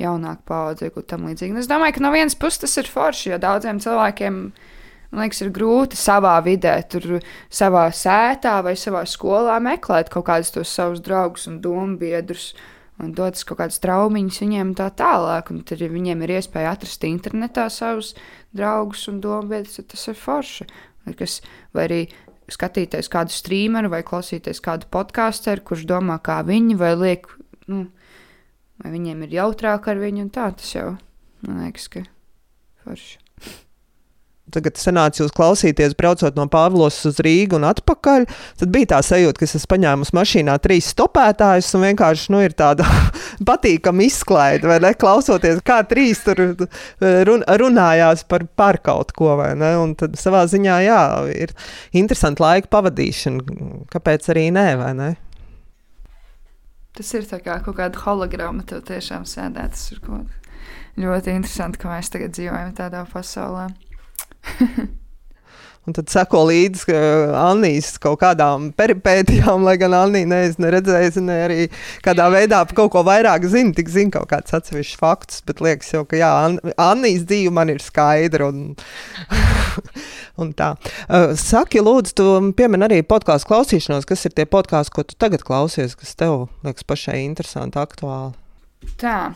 jaunāku 0.00 0.46
paudzi 0.48 0.86
vai 0.86 0.94
ko 0.94 1.04
tam 1.06 1.26
līdzīgu. 1.28 1.58
Es 1.60 1.70
domāju, 1.70 1.96
ka 1.96 2.04
no 2.04 2.12
vienas 2.14 2.36
puses 2.38 2.62
tas 2.64 2.78
ir 2.80 2.88
forši, 2.90 3.32
jo 3.32 3.40
daudziem 3.42 3.80
cilvēkiem, 3.82 4.38
man 5.12 5.24
liekas, 5.24 5.42
ir 5.44 5.52
grūti 5.54 5.98
savā 6.00 6.38
vidē, 6.44 6.78
tur 6.88 7.18
savā 7.52 7.88
sētā 7.96 8.58
vai 8.64 8.74
savā 8.80 9.04
skolā 9.08 9.58
meklēt 9.62 10.12
kaut 10.12 10.26
kādus 10.30 10.54
tos 10.54 10.72
savus 10.72 11.02
draugus 11.04 11.48
un 11.50 11.60
domu 11.64 11.98
biedrus. 12.00 12.52
Un 13.02 13.14
dodas 13.18 13.42
kaut 13.46 13.58
kādas 13.58 13.80
traumiņas 13.82 14.40
viņiem 14.44 14.74
tā 14.78 14.86
tālāk. 14.94 15.50
Tad, 15.66 15.80
ja 15.82 15.90
viņiem 15.90 16.22
ir 16.22 16.36
iespēja 16.36 16.76
atrast 16.76 17.02
internetā 17.08 17.66
savus 17.72 18.12
draugus 18.54 19.08
un 19.10 19.18
domāties, 19.24 19.80
tad 19.80 19.90
tas 19.94 20.06
ir 20.12 20.18
forši. 20.18 20.68
Kas, 21.18 21.40
vai 21.74 21.88
arī 21.88 22.00
skatīties 22.52 23.10
kādu 23.10 23.34
streameru 23.34 23.90
vai 23.90 24.04
klausīties 24.06 24.62
kādu 24.62 24.86
podkāstu, 24.92 25.56
kurš 25.66 25.86
domā 25.90 26.20
kā 26.22 26.40
viņi, 26.46 26.78
vai 26.78 26.92
liek, 26.98 27.26
nu, 27.72 27.88
vai 28.82 28.94
viņiem 28.94 29.26
ir 29.26 29.40
jautrāk 29.40 29.90
ar 29.90 30.02
viņu, 30.02 30.28
un 30.28 30.32
tā 30.34 30.52
tas 30.58 30.74
jau 30.76 30.92
man 31.46 31.64
liekas, 31.64 31.88
ka 31.90 32.06
forši. 32.84 33.18
Tagad 34.54 34.78
sanāca 34.80 35.22
jūs 35.22 35.32
klausīties, 35.36 35.96
braucot 35.98 36.36
no 36.38 36.46
Pāvlos 36.52 36.98
uz 37.08 37.20
Rīgu 37.24 37.58
un 37.58 37.66
atpakaļ, 37.68 38.26
tad 38.60 38.72
bija 38.74 38.90
tā 38.94 39.00
sajūta, 39.06 39.40
ka 39.40 39.48
es 39.48 39.56
esmu 39.58 39.70
paņēmusi 39.74 40.16
mašīnā 40.18 40.56
trīs 40.64 40.90
stopētājus 40.94 41.72
un 41.78 41.86
vienkārši 41.88 42.34
nu, 42.34 42.42
ir 42.46 42.56
tāda 42.58 42.86
patīkama 43.48 44.06
izklaide, 44.06 44.68
vai 44.70 44.78
ne? 44.84 44.92
Klausoties, 44.98 45.62
kā 45.66 45.80
trīs 45.88 46.22
tur 46.26 46.42
run, 47.28 47.46
runājās 47.62 48.26
par, 48.28 48.46
par 48.58 48.80
kaut 48.84 49.14
ko, 49.16 49.34
vai 49.40 49.52
ne? 49.58 49.72
Un 49.80 49.96
tad 49.98 50.18
savā 50.20 50.44
ziņā, 50.50 50.78
jā, 50.86 51.02
ir 51.32 51.56
interesanti 51.96 52.44
laika 52.44 52.70
pavadīšana. 52.72 53.58
Kāpēc 53.92 54.30
arī 54.34 54.48
nē, 54.54 54.68
vai 54.80 54.92
ne? 54.98 55.10
Tas 56.92 57.08
ir 57.16 57.24
kā 57.24 57.56
kaut 57.64 57.78
kāda 57.78 58.00
hologramma, 58.04 58.66
tev 58.68 58.82
tiešām 58.84 59.24
sēdē. 59.28 59.64
Tas 59.72 59.88
ir 59.94 60.00
kaut 60.04 60.28
kas 60.28 60.42
ļoti 61.00 61.32
interesanti, 61.36 61.80
ka 61.80 61.90
mēs 61.92 62.12
tagad 62.12 62.34
dzīvojam 62.36 62.74
tādā 62.76 63.04
pasaulē. 63.12 63.70
Un 65.82 65.96
tad 65.96 66.06
seko 66.12 66.44
līdzi 66.46 66.94
Annijas 67.34 67.96
kaut 68.02 68.20
kādām 68.20 68.68
peripētijām, 68.78 69.64
lai 69.66 69.74
gan 69.80 69.96
Annija 69.98 70.28
neesmu 70.30 70.62
neredzējusi, 70.62 71.22
ne 71.26 71.38
arī 71.42 71.56
kādā 72.06 72.28
veidā 72.30 72.60
par 72.68 72.76
kaut 72.78 72.92
ko 72.94 73.02
vairāk 73.08 73.48
zina, 73.50 73.74
tik 73.74 73.90
zina 73.90 74.14
kaut 74.14 74.28
kāds 74.30 74.54
atsevišķs 74.54 75.00
fakts, 75.00 75.40
bet 75.48 75.58
liekas 75.64 75.90
jau, 75.90 76.04
ka 76.06 76.20
jā, 76.20 76.30
Annijas 76.78 77.26
dzīve 77.26 77.50
man 77.56 77.72
ir 77.74 77.82
skaidra. 77.82 78.52
Un, 78.52 78.76
un 80.44 80.52
tā. 80.54 80.76
Saki, 81.42 81.82
lūdzu, 81.82 82.14
tu 82.14 82.28
piemin 82.54 82.86
arī 82.86 83.00
podkāstu 83.02 83.50
klausīšanos, 83.50 84.06
kas 84.06 84.22
ir 84.28 84.36
tie 84.38 84.46
podkāsti, 84.46 84.94
ko 84.94 85.02
tu 85.02 85.18
tagad 85.18 85.42
klausies, 85.48 85.96
kas 85.98 86.14
tev 86.14 86.44
liekas 86.62 86.86
pašai 86.86 87.24
interesanti, 87.24 87.82
aktuāli. 87.82 88.36
Tā. 89.02 89.32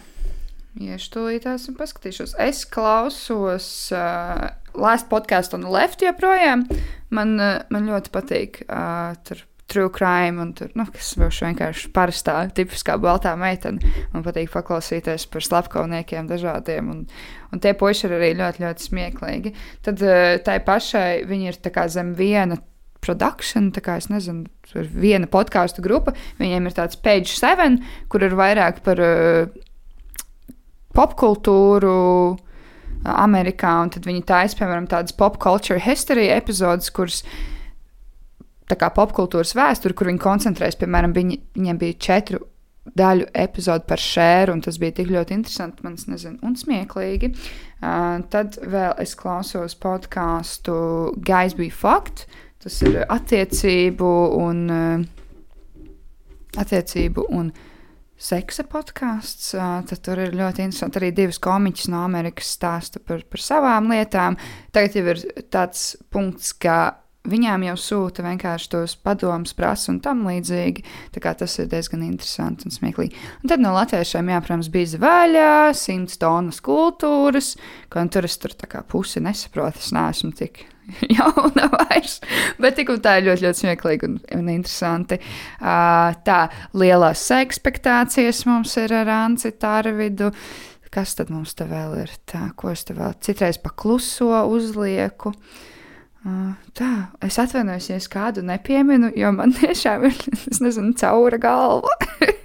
Iešu 0.77 1.09
tūlītās 1.15 1.67
un 1.71 1.75
paskatīšos. 1.79 2.37
Es 2.45 2.63
klausos 2.69 3.67
uh, 3.97 4.51
Last 4.79 5.13
on 5.55 5.65
the 5.65 5.73
Left 5.73 6.03
joprojām. 6.03 6.67
Man, 7.15 7.37
uh, 7.41 7.61
man 7.71 7.87
ļoti 7.89 8.13
patīk 8.15 8.65
uh, 8.67 9.15
tur 9.27 9.45
true 9.67 9.91
crime 9.91 10.39
un 10.43 10.53
tur, 10.55 10.71
nu, 10.79 10.87
kas 10.95 11.15
būs 11.19 11.41
vienkārši 11.43 11.91
parastā, 11.95 12.37
tipiskā 12.55 12.97
baltā 13.03 13.33
meitene. 13.39 13.83
Man 14.13 14.23
patīk 14.27 14.53
paklausīties 14.53 15.27
par 15.33 15.43
slepkavniekiem 15.43 16.29
dažādiem, 16.31 16.93
un, 16.93 17.03
un 17.51 17.63
tie 17.63 17.75
puiši 17.79 18.07
ir 18.07 18.17
arī 18.19 18.31
ļoti, 18.39 18.63
ļoti 18.63 18.89
smieklīgi. 18.91 19.55
Tad 19.87 20.07
uh, 20.07 20.39
tai 20.47 20.61
pašai 20.67 21.27
viņi 21.27 21.53
ir 21.53 21.61
zem 21.91 22.15
viena 22.19 22.61
production, 23.07 23.71
tā 23.75 23.83
kā 23.85 23.99
es 24.01 24.09
nezinu, 24.11 24.47
tur 24.71 24.87
viena 24.91 25.29
podkāstu 25.31 25.83
grupa. 25.85 26.15
Viņiem 26.41 26.67
ir 26.67 26.75
tāds 26.75 26.99
page 26.99 27.35
seven, 27.35 27.81
kur 28.11 28.25
ir 28.27 28.35
vairāk 28.39 28.83
par 28.87 29.03
uh, 29.03 29.47
popkultūru. 30.97 31.95
Amerikā, 33.05 33.73
un 33.83 33.93
tad 33.95 34.07
viņi 34.09 34.25
taisa, 34.27 34.59
piemēram, 34.59 34.89
tādas 34.91 35.15
popkultūra 35.19 35.83
history 35.83 36.29
epizodes, 36.35 36.91
kuras 36.95 37.23
kā 38.67 38.89
popkultūras 38.91 39.55
vēsture, 39.55 39.95
kur 39.95 40.11
viņi 40.11 40.23
koncentrējas, 40.23 40.79
piemēram, 40.81 41.15
viņi, 41.15 41.41
viņiem 41.59 41.81
bija 41.83 41.99
četru 42.09 42.41
daļu 42.97 43.29
epizode 43.35 43.87
par 43.87 44.03
šēru, 44.03 44.55
un 44.55 44.63
tas 44.63 44.79
bija 44.79 44.95
tik 44.99 45.11
ļoti 45.11 45.35
interesanti, 45.35 45.83
man 45.87 45.97
nezinu, 45.99 46.39
un 46.47 46.57
smieklīgi. 46.59 47.33
Uh, 47.77 48.23
tad 48.31 48.59
vēl 48.63 48.95
es 49.03 49.15
klausos 49.19 49.75
podkāstu 49.79 50.77
Guys 51.27 51.55
Be 51.59 51.71
Fact, 51.71 52.27
tas 52.63 52.79
ir 52.87 53.03
attiecību 53.05 54.13
un, 54.39 54.63
uh, 54.71 55.81
attiecību 56.63 57.27
un 57.35 57.51
uh, 57.51 57.73
seksa 58.17 58.65
podkāsts. 58.69 59.53
Tad 59.57 60.03
tur 60.05 60.21
ir 60.25 60.37
ļoti 60.37 60.65
interesanti. 60.67 61.01
Arī 61.01 61.13
divas 61.17 61.41
komiķis 61.43 61.91
no 61.93 62.03
Amerikas 62.07 62.55
stāsta 62.57 63.03
par, 63.03 63.25
par 63.29 63.43
savām 63.43 63.91
lietām. 63.93 64.39
Tagad 64.75 64.97
jau 64.97 65.05
ir 65.13 65.25
tāds 65.53 65.95
punkts, 66.13 66.55
ka 66.57 66.79
viņām 67.27 67.65
jau 67.67 67.75
sūta 67.81 68.25
vienkārši 68.27 68.71
tos 68.73 68.95
padomus, 69.03 69.55
prasa 69.59 69.91
un 69.93 70.01
tam 70.05 70.25
līdzīgi. 70.29 70.85
Tas 71.17 71.59
ir 71.61 71.69
diezgan 71.73 72.05
interesanti 72.07 72.69
un 72.69 72.75
smieklīgi. 72.75 73.19
Un 73.43 73.53
tad 73.53 73.63
no 73.63 73.75
latviešiem, 73.77 74.31
jā, 74.33 74.41
protams, 74.45 74.71
bija 74.73 75.03
vaļā, 75.03 75.51
simts 75.77 76.21
tonnas 76.23 76.63
kultūras, 76.65 77.55
ko 77.93 78.07
tur 78.13 78.29
es 78.29 78.39
tur 78.41 78.57
pusi 78.89 79.23
nesaprotu. 79.25 79.83
Es 79.83 79.93
neesmu 79.97 80.33
tik 80.39 80.65
jauna 81.17 81.69
vairs. 81.73 82.21
Bet 82.63 82.79
tik 82.79 82.93
un 82.95 83.03
tā 83.05 83.19
ir 83.19 83.29
ļoti, 83.29 83.47
ļoti 83.47 83.63
smieklīgi 83.63 84.09
un, 84.09 84.17
un 84.39 84.49
interesanti. 84.53 85.19
Uh, 85.61 86.15
tā 86.27 86.47
lielās 86.77 87.25
ekspektācijas 87.37 88.45
mums 88.49 88.77
ir 88.83 88.95
ar 88.97 89.13
Anci 89.23 89.53
Tarvidu. 89.59 90.33
Kas 90.93 91.17
tad 91.19 91.31
mums 91.35 91.53
te 91.59 91.67
vēl 91.69 91.97
ir? 92.05 92.13
Tā, 92.31 92.47
ko 92.57 92.71
es 92.73 92.87
te 92.89 92.97
vēl 92.97 93.17
citreiz 93.25 93.59
pakluso 93.61 94.31
uzlieku. 94.49 95.35
Uh, 96.27 96.55
tā, 96.75 96.91
es 97.23 97.37
atvainojos, 97.39 97.91
ja 97.91 97.99
es 98.01 98.09
kādu 98.11 98.43
nepieminu, 98.47 99.13
jo 99.15 99.31
man 99.35 99.55
tiešām 99.61 100.09
ir, 100.09 100.23
es 100.51 100.63
nezinu, 100.65 100.95
caura 100.99 101.39
galva. 101.43 101.95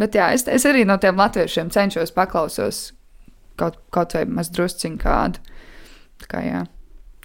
Bet 0.00 0.16
jā, 0.18 0.32
es, 0.34 0.42
es 0.50 0.64
arī 0.66 0.82
no 0.88 0.96
tiem 0.98 1.18
latviešiem 1.20 1.68
cenšos 1.70 2.10
paklausos 2.16 2.88
kaut, 3.60 3.78
kaut 3.94 4.16
vai 4.16 4.24
maz 4.26 4.50
drusciņu 4.54 4.98
kādu. 4.98 5.42
Tā 6.22 6.30
kā 6.30 6.42
jā. 6.42 6.64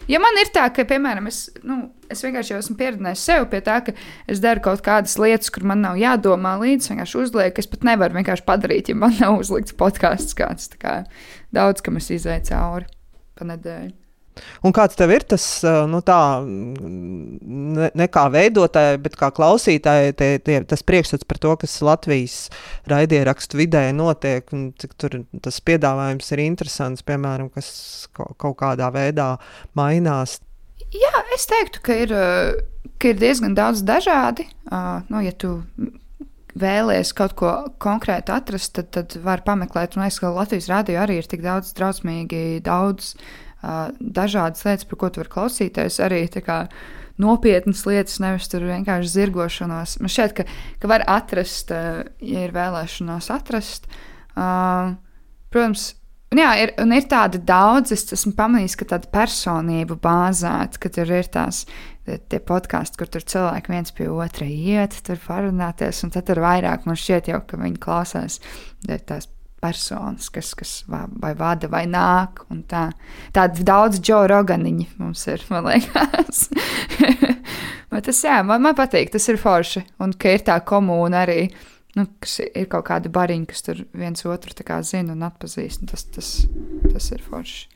Ja 0.10 0.18
man 0.22 0.38
ir 0.41 0.49
tā, 0.53 0.66
ka, 0.74 0.86
piemēram, 0.89 1.30
es, 1.30 1.43
nu, 1.62 1.84
es 2.10 2.24
vienkārši 2.26 2.55
esmu 2.57 2.76
pieredzējis 2.80 3.26
sev 3.30 3.45
pie 3.51 3.62
tā, 3.66 3.78
ka 3.86 3.93
es 4.32 4.41
daru 4.41 4.64
kaut 4.66 4.82
kādas 4.86 5.14
lietas, 5.22 5.51
kur 5.53 5.68
man 5.70 5.84
nav 5.86 5.99
jādomā 6.01 6.55
līdzi, 6.62 6.95
vienkārši 6.95 7.22
uzlieku. 7.22 7.62
Es 7.62 7.70
pat 7.70 7.86
nevaru 7.91 8.18
vienkārši 8.18 8.47
padarīt, 8.47 8.89
ja 8.89 8.97
man 8.97 9.14
nav 9.22 9.38
uzlikts 9.43 9.78
podkāsts 9.78 10.38
kāds. 10.38 10.72
Kā 10.82 11.03
daudz, 11.55 11.86
kam 11.86 12.01
es 12.01 12.10
izēju 12.18 12.49
cauri 12.49 12.89
pa 13.38 13.47
nedēļu. 13.53 13.99
Un 14.66 14.76
kāds 14.76 14.98
tev 15.00 15.14
ir 15.16 15.26
tas, 15.30 15.46
nu, 15.90 16.02
tā, 16.06 16.20
ne, 16.46 17.90
ne 17.96 18.08
kā 18.12 18.26
veidotāji, 18.34 19.02
bet 19.06 19.18
kā 19.20 19.32
klausītāji, 19.36 20.16
tie, 20.20 20.32
tie, 20.44 20.60
tas 20.68 20.84
priekšstats 20.86 21.28
par 21.30 21.42
to, 21.42 21.56
kas 21.62 21.78
Latvijas 21.86 22.38
raidierakstu 22.90 23.60
vidē 23.62 23.86
notiek, 23.96 24.46
un 24.56 24.70
cik 24.80 24.98
tur 25.00 25.22
tas 25.46 25.62
piedāvājums 25.66 26.34
ir 26.36 26.44
interesants, 26.46 27.06
piemēram, 27.08 27.52
kas 27.54 27.72
kaut 28.14 28.60
kādā 28.60 28.92
veidā 28.96 29.36
mainās? 29.78 30.40
Jā, 30.90 31.24
es 31.36 31.46
teiktu, 31.50 31.82
ka 31.86 31.96
ir, 32.06 32.14
ka 32.98 33.12
ir 33.12 33.20
diezgan 33.22 33.54
daudz 33.58 33.84
dažādi. 33.86 34.48
Uh, 34.70 35.04
nu, 35.12 35.22
ja 35.22 35.34
tu 35.38 35.60
vēlēsies 36.60 37.14
kaut 37.18 37.36
ko 37.40 37.52
konkrētu 37.82 38.34
atrast, 38.34 38.74
tad, 38.78 38.90
tad 38.96 39.18
var 39.24 39.44
pameklēt. 39.46 39.96
Un 39.96 40.06
es 40.08 40.18
domāju, 40.18 40.24
ka 40.24 40.34
Latvijas 40.40 40.70
rādio 40.72 40.98
arī 41.04 41.20
ir 41.22 41.30
tik 41.30 41.44
daudz 41.46 41.72
drausmīgi, 41.78 42.62
daudz 42.66 43.14
dažādas 43.62 44.66
lietas, 44.66 44.88
par 44.88 45.01
ko 45.01 45.10
tu 45.10 45.24
vari 45.24 45.34
klausīties. 45.34 45.99
Arī 46.05 46.24
nopietnas 47.20 47.84
lietas, 47.88 48.20
nevis 48.24 48.47
vienkārši 48.53 49.14
zirgošanos. 49.16 49.99
Man 49.99 50.12
šķiet, 50.12 50.36
ka, 50.38 50.47
ka 50.80 50.91
var 50.91 51.03
atrast, 51.07 51.72
ja 51.72 52.45
ir 52.47 52.55
vēlēšanās 52.55 53.32
atrast. 53.36 53.89
Protams, 55.49 55.93
Un 56.30 56.38
jā, 56.38 56.49
ir, 56.62 56.72
un 56.78 56.91
ir 56.93 57.07
tāda 57.10 57.39
daudz, 57.41 57.89
es 57.95 58.03
esmu 58.14 58.36
pamanījis, 58.38 58.76
ka 58.78 58.86
tāda 58.91 59.10
personību 59.10 59.95
bāzēta, 60.03 60.78
ka 60.78 60.91
tur 60.93 61.10
ir 61.18 61.30
tās 61.34 61.64
tie 62.05 62.39
podkāsti, 62.51 62.99
kur 63.01 63.10
tur 63.10 63.26
cilvēki 63.34 63.74
viens 63.74 63.93
pie 63.97 64.05
otra 64.14 64.45
iet, 64.45 64.99
tur 65.05 65.18
parunāties, 65.24 66.03
un 66.05 66.14
tad 66.14 66.28
tur 66.30 66.43
vairāk 66.45 66.86
man 66.86 66.99
šķiet 67.01 67.32
jau, 67.34 67.41
ka 67.49 67.57
viņi 67.57 67.82
klausās 67.82 68.38
tās 69.10 69.26
personas, 69.62 70.30
kas, 70.34 70.53
kas 70.57 70.74
vai 70.88 71.34
vada 71.38 71.70
vai 71.72 71.86
nāk. 71.89 72.43
Tā. 72.70 72.89
Tādi 73.36 73.66
daudz 73.68 74.01
Džo 74.01 74.24
Roganiņi 74.32 74.88
mums 74.99 75.26
ir, 75.32 75.43
man 75.51 75.68
liekas. 75.70 76.47
Bet 77.89 78.05
tas, 78.05 78.22
jā, 78.24 78.39
man, 78.45 78.62
man 78.64 78.78
patīk, 78.78 79.12
tas 79.14 79.26
ir 79.32 79.39
forši. 79.41 79.84
Un 80.03 80.14
ka 80.20 80.36
ir 80.36 80.45
tā 80.45 80.60
komūna 80.66 81.24
arī, 81.26 81.41
nu, 81.97 82.05
kas 82.22 82.39
ir 82.45 82.70
kaut 82.72 82.88
kādi 82.91 83.12
bariņi, 83.14 83.49
kas 83.49 83.66
tur 83.66 83.84
viens 83.97 84.26
otru 84.26 84.55
zina 84.84 85.16
un 85.16 85.28
atpazīst. 85.28 85.84
Un 85.84 85.91
tas, 85.91 86.05
tas, 86.16 86.32
tas 86.93 87.12
ir 87.16 87.26
forši. 87.26 87.68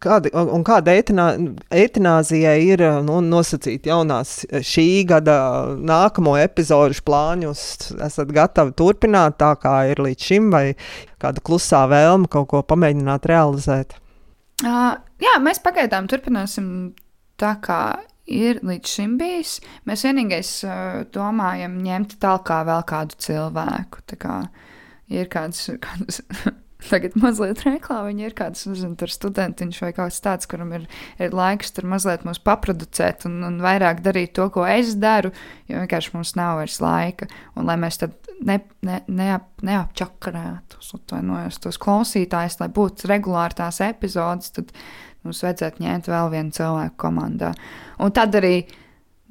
Kāda, 0.00 0.30
un 0.32 0.62
kāda 0.64 0.94
eitanāzijai 0.96 2.56
ir 2.64 2.82
nu, 3.04 3.18
nosacīta 3.24 3.90
jaunās 3.90 4.34
šī 4.64 5.04
gada 5.08 5.36
nākamo 5.76 6.36
epizodu 6.40 6.96
plāņus? 7.04 7.64
Esat 8.06 8.32
gatavi 8.32 8.72
turpināt 8.78 9.38
tā, 9.42 9.52
kā 9.60 9.74
ir 9.90 10.00
līdz 10.04 10.28
šim, 10.28 10.48
vai 10.54 10.64
kāda 11.22 11.42
klusā 11.44 11.84
vēlme 11.90 12.30
kaut 12.32 12.50
ko 12.52 12.62
pamēģināt 12.66 13.28
realizēt? 13.30 13.96
Uh, 14.62 14.94
jā, 15.22 15.36
mēs 15.42 15.62
pagaidām 15.62 16.08
turpināsim 16.10 16.66
tā, 17.40 17.56
kā 17.64 17.82
ir 18.30 18.60
līdz 18.62 18.96
šim 18.96 19.16
bijis. 19.20 19.56
Mēs 19.88 20.04
vienīgais 20.06 20.50
uh, 20.66 21.02
domājam 21.14 21.78
ņemt 21.82 22.18
tālāk 22.22 22.52
vēl 22.68 22.82
kādu 22.88 23.18
cilvēku. 23.26 24.04
Tā 24.12 24.18
kā 24.22 24.40
ir 25.12 25.30
kāds, 25.32 25.66
kāds 25.82 26.22
Tagad 26.90 27.14
mazliet 27.20 27.62
reklāmā 27.62 28.10
viņa 28.10 28.24
ir 28.26 28.34
kāds 28.36 28.64
nezinu, 28.66 28.96
studentiņš 29.14 29.80
vai 29.84 29.90
kaut 29.94 30.10
kas 30.10 30.22
tāds, 30.24 30.48
kuram 30.50 30.72
ir, 30.74 30.86
ir 31.22 31.34
laiks 31.36 31.70
tur 31.76 31.86
mazliet 31.90 32.24
mūs 32.26 32.40
paproducēt 32.42 33.26
un, 33.28 33.38
un 33.46 33.60
vairāk 33.62 34.02
darīt 34.04 34.34
to, 34.38 34.48
ko 34.52 34.64
es 34.66 34.96
daru, 34.98 35.32
jo 35.70 35.78
vienkārši 35.78 36.14
mums 36.16 36.34
nav 36.38 36.58
vairs 36.58 36.80
laika. 36.82 37.28
Un 37.54 37.70
lai 37.70 37.78
mēs 37.80 38.00
tad 38.02 38.16
ne, 38.46 38.58
ne, 38.86 39.00
neap, 39.08 39.48
neapčakarētu 39.64 40.82
tos 41.62 41.80
klausītājus, 41.82 42.60
lai 42.60 42.68
būtu 42.74 43.10
regulāri 43.10 43.58
tās 43.62 43.80
epizodes, 43.84 44.52
tad, 44.56 44.70
mums 45.22 45.42
vajadzētu 45.44 45.82
ņemt 45.84 46.10
vēl 46.10 46.30
vienu 46.32 46.54
cilvēku 46.56 46.96
komandā. 47.04 47.52
Un 48.02 48.14
tad 48.14 48.34
arī 48.38 48.64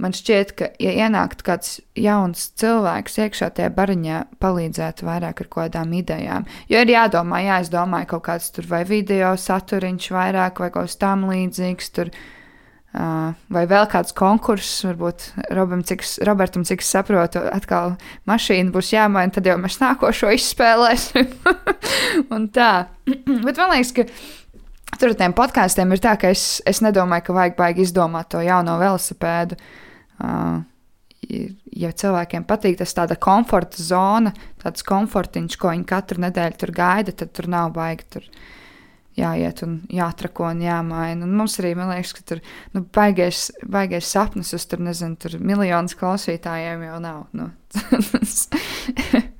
man 0.01 0.15
šķiet, 0.17 0.53
ka, 0.57 0.71
ja 0.81 0.95
ienāktu 1.05 1.45
kāds 1.45 1.79
jauns 1.99 2.47
cilvēks 2.57 3.19
iekšā 3.25 3.51
tajā 3.57 3.71
bariņā, 3.75 4.21
palīdzētu 4.41 5.07
vairāk 5.07 5.43
ar 5.43 5.49
kādām 5.57 5.95
idejām. 5.99 6.47
Jo 6.71 6.81
ir 6.81 6.95
jādomā, 6.95 7.43
jā, 7.45 7.61
es 7.65 7.71
domāju, 7.73 8.13
kaut 8.15 8.27
kāds 8.31 8.51
tur 8.55 8.69
vai 8.71 8.85
video 8.89 9.35
saturiņš 9.37 10.11
vairāk 10.15 10.63
vai 10.63 10.71
kaut 10.73 10.89
kas 10.89 11.01
tam 11.01 11.27
līdzīgs. 11.29 11.91
Tur, 11.97 12.11
Uh, 12.11 12.40
vai 12.91 13.63
vēl 13.71 13.85
kāds 13.91 14.11
konkurss, 14.17 14.81
varbūt 14.83 15.29
Robam, 15.55 15.83
cik, 15.87 16.03
Robertam, 16.27 16.65
cik 16.67 16.83
es 16.83 16.91
saprotu, 16.91 17.39
atkal 17.53 17.95
mašīna 18.27 18.73
būs 18.73 18.91
jāmaina, 18.91 19.31
tad 19.31 19.47
jau 19.47 19.55
mēs 19.61 19.79
nākošo 19.79 20.33
izspēlēsim. 20.35 21.29
un 22.35 22.49
tā. 22.51 22.71
Bet 23.45 23.55
man 23.61 23.71
liekas, 23.75 23.93
ka 23.95 24.07
tur 24.99 25.13
ar 25.13 25.19
tiem 25.21 25.37
podkāstiem 25.37 25.95
ir 25.95 26.03
tā, 26.03 26.17
ka 26.19 26.33
es, 26.35 26.59
es 26.67 26.83
nedomāju, 26.83 27.29
ka 27.29 27.37
vajag 27.39 27.55
baigi 27.59 27.87
izdomāt 27.87 28.33
to 28.33 28.43
jauno 28.43 28.75
velosipēdu. 28.81 29.59
Uh, 30.21 30.59
ja 31.71 31.91
cilvēkiem 31.95 32.43
patīk 32.47 32.79
tas 32.81 32.93
tāda 32.97 33.15
komforta 33.15 33.81
zona, 33.83 34.33
tāds 34.61 34.83
komfortiņš, 34.87 35.57
ko 35.59 35.71
viņi 35.71 35.87
katru 35.87 36.25
nedēļu 36.25 36.59
tur 36.59 36.73
gaida, 36.75 37.15
tad 37.15 37.31
tur 37.37 37.47
nav 37.51 37.71
baigi. 37.77 38.07
Tur 38.17 38.27
jāiet 39.17 39.63
un 39.65 39.79
jāatrako 39.91 40.47
un 40.51 40.63
jāmaina. 40.63 41.25
Un 41.25 41.35
mums 41.39 41.57
arī, 41.61 41.73
man 41.77 41.91
liekas, 41.93 42.13
ka 42.17 42.25
tur 42.33 42.41
nu, 42.75 42.85
baigais, 42.95 43.49
baigais 43.67 44.07
sapnis 44.07 44.53
uz 44.57 44.67
tur, 44.69 44.83
nezinu, 44.85 45.19
tur 45.21 45.37
miljonus 45.39 45.97
klausītājiem 45.99 46.87
jau 46.87 47.03
nav. 47.03 47.27
Nu. 47.35 47.51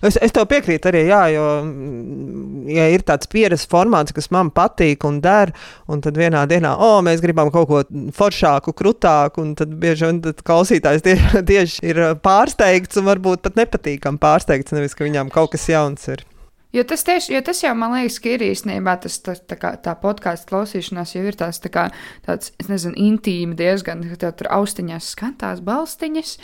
Es, 0.00 0.16
es 0.16 0.32
tev 0.34 0.46
piekrītu 0.50 0.88
arī, 0.90 1.02
jā, 1.10 1.20
jo, 1.34 1.44
mm, 1.62 2.62
ja 2.72 2.86
ir 2.90 3.04
tāds 3.06 3.28
pieredzes 3.30 3.68
formāts, 3.70 4.14
kas 4.16 4.30
man 4.34 4.48
patīk 4.54 5.04
un 5.06 5.20
der, 5.24 5.52
un 5.90 6.00
tad 6.04 6.16
vienā 6.18 6.46
dienā, 6.50 6.72
o, 6.72 6.88
oh, 6.96 7.02
mēs 7.04 7.20
gribam 7.22 7.52
kaut 7.52 7.68
ko 7.68 7.82
foršāku, 8.16 8.74
krutāku, 8.76 9.44
un 9.44 9.52
tad 9.58 9.74
bieži 9.82 10.08
vien 10.08 10.22
klausītājs 10.24 11.04
tieši, 11.06 11.44
tieši 11.52 11.92
ir 11.92 12.02
pārsteigts 12.24 13.00
un 13.00 13.10
varbūt 13.12 13.44
pat 13.46 13.60
nepatīkam 13.60 14.18
pārsteigts, 14.22 14.74
nevis 14.76 14.96
ka 14.96 15.06
viņam 15.06 15.32
kaut 15.34 15.52
kas 15.54 15.68
jauns 15.70 16.08
ir. 16.10 16.24
Jo 16.70 16.84
tas, 16.86 17.02
tieši, 17.02 17.32
jo 17.34 17.40
tas 17.42 17.60
jau 17.64 17.72
man 17.74 17.96
liekas, 17.96 18.20
ka 18.22 18.30
ir 18.30 18.44
īstenībā 18.46 18.92
tas, 19.02 19.16
tas, 19.26 19.40
tā, 19.42 19.56
kā, 19.58 19.72
tā 19.82 19.96
podkāstu 19.98 20.52
klausīšanās 20.52 21.16
jau 21.16 21.24
ir 21.26 21.38
tās, 21.38 21.58
tā 21.62 21.70
kā, 21.74 21.88
tāds, 22.26 22.52
es 22.62 22.68
nezinu, 22.70 22.94
intīmi 23.10 23.58
diezgan, 23.58 24.04
ka 24.12 24.18
tev 24.22 24.36
tur 24.38 24.50
austiņās 24.54 25.08
skan 25.16 25.34
tās 25.40 25.64
balstiņas, 25.66 26.36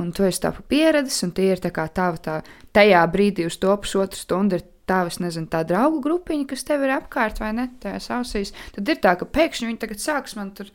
un 0.00 0.10
tu 0.16 0.26
esi 0.26 0.42
tā 0.42 0.50
pieredzes, 0.72 1.20
un 1.28 1.34
tie 1.36 1.52
ir 1.52 1.62
tā 1.62 1.70
kā 1.74 1.86
tava 1.94 2.18
tā, 2.18 2.40
tajā 2.74 3.04
brīdī 3.12 3.46
uz 3.46 3.60
to 3.62 3.76
pusotru 3.78 4.18
stundu 4.18 4.58
ir 4.58 4.66
tavs, 4.88 5.20
nezinu, 5.22 5.46
tā 5.52 5.62
draugu 5.68 6.02
grupiņa, 6.02 6.48
kas 6.50 6.66
tev 6.66 6.82
ir 6.86 6.96
apkārt 6.96 7.38
vai 7.42 7.52
ne, 7.54 7.68
tajās 7.82 8.10
ausīs. 8.18 8.54
Tad 8.74 8.88
ir 8.88 8.98
tā, 9.04 9.14
ka 9.20 9.28
pēkšņi 9.30 9.68
viņi 9.68 9.82
tagad 9.84 10.02
sāks 10.02 10.34
man 10.38 10.54
tur 10.58 10.72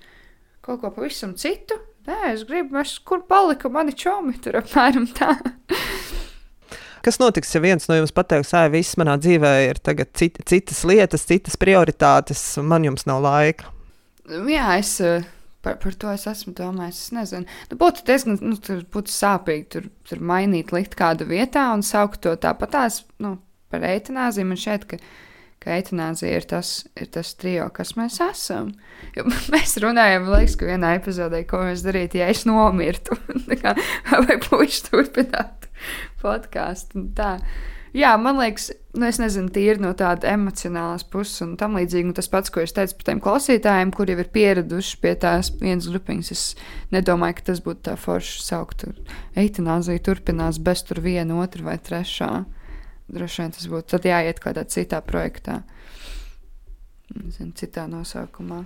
kaut 0.64 0.80
ko 0.84 0.94
pavisam 0.96 1.36
citu. 1.40 1.80
Nē, 2.08 2.34
es 2.34 2.44
gribu, 2.48 2.78
es, 2.82 2.98
kur 3.04 3.24
palika 3.28 3.72
mani 3.72 3.96
čomi, 3.96 4.36
tur 4.44 4.60
apmēram 4.60 5.08
tā. 5.16 5.36
Kas 7.04 7.18
notiks, 7.20 7.50
ja 7.52 7.60
viens 7.60 7.84
no 7.90 7.98
jums 7.98 8.14
pateiks, 8.16 8.54
ka 8.56 8.70
viss 8.72 8.96
manā 8.96 9.18
dzīvē 9.20 9.50
ir 9.66 9.80
cit, 10.16 10.38
citas 10.48 10.78
lietas, 10.88 11.26
citas 11.28 11.58
prioritātes, 11.60 12.44
man 12.64 12.86
jums 12.88 13.04
nav 13.10 13.20
laika? 13.26 13.68
Jā, 14.48 14.78
es. 14.80 14.94
Eh, 15.04 15.26
par, 15.66 15.82
par 15.84 15.98
to 16.00 16.14
es 16.14 16.24
esmu 16.32 16.54
domājis. 16.56 17.02
Es 17.02 17.12
nezinu, 17.12 17.58
nu, 17.72 17.78
būtu 17.82 18.06
diezgan 18.08 18.40
nu, 18.40 18.56
būtu 18.96 19.12
sāpīgi 19.12 19.68
tur, 19.76 19.90
tur 20.08 20.24
mainīt, 20.24 20.72
likt 20.72 20.96
kādu 20.96 21.28
vietā 21.28 21.66
un 21.76 21.84
saukt 21.84 22.22
to 22.24 22.38
tāpatās 22.40 23.02
nu, 23.20 23.36
par 23.68 23.84
eitanāziju. 23.90 24.48
Man 24.54 24.62
šķiet, 24.64 24.88
ka, 24.88 25.02
ka 25.60 25.76
eitanāzija 25.76 26.40
ir 26.40 26.48
tas, 26.54 26.72
ir 26.96 27.12
tas 27.12 27.34
trio, 27.36 27.68
kas 27.76 27.98
mēs 28.00 28.22
esam. 28.30 28.72
Jo 29.18 29.28
mēs 29.58 29.76
runājam, 29.84 30.32
liekas, 30.32 30.56
ka 30.56 30.72
vienā 30.72 30.96
epizodē, 31.02 31.44
ko 31.52 31.66
mēs 31.68 31.84
darītu, 31.84 32.24
ja 32.24 32.32
es 32.32 32.48
nomirtu, 32.48 33.20
kā, 33.60 33.76
vai 34.14 34.40
puiši 34.48 34.88
turpinātu 34.88 35.63
podkāstu. 36.24 37.08
Jā, 37.94 38.16
man 38.18 38.40
liekas, 38.42 38.72
nu, 38.98 39.06
es 39.06 39.20
nezinu, 39.22 39.52
tīri 39.54 39.78
no 39.84 39.92
tādas 39.94 40.26
emocionālas 40.26 41.04
puses 41.06 41.44
un 41.46 41.52
tam 41.62 41.78
līdzīgi. 41.78 42.10
Un 42.10 42.16
tas 42.18 42.30
pats, 42.32 42.50
ko 42.50 42.64
es 42.64 42.74
teicu 42.74 42.98
par 42.98 43.08
tiem 43.10 43.22
klausītājiem, 43.22 43.92
kuriem 43.94 44.24
ir 44.24 44.32
pieraduši 44.34 44.98
pie 45.04 45.14
tās 45.22 45.52
vienas 45.60 45.92
grupiņas, 45.92 46.32
es 46.34 46.44
nedomāju, 46.96 47.38
ka 47.38 47.46
tas 47.52 47.62
būtu 47.62 47.86
tā 47.92 47.94
forši 48.02 48.42
saukt. 48.48 48.88
Eitanāzija 49.38 50.02
turpinās 50.10 50.58
bez 50.58 50.82
tur 50.90 51.04
viena, 51.06 51.38
otra 51.44 51.70
vai 51.70 51.78
trešā. 51.78 52.32
Droši 53.14 53.44
vien 53.44 53.54
tas 53.60 53.70
būtu 53.70 54.02
jāiet 54.10 54.42
kādā 54.42 54.66
citā 54.66 55.04
projektā. 55.06 55.62
Zinu, 57.14 57.52
citā 57.54 57.84
nosaukumā. 57.86 58.64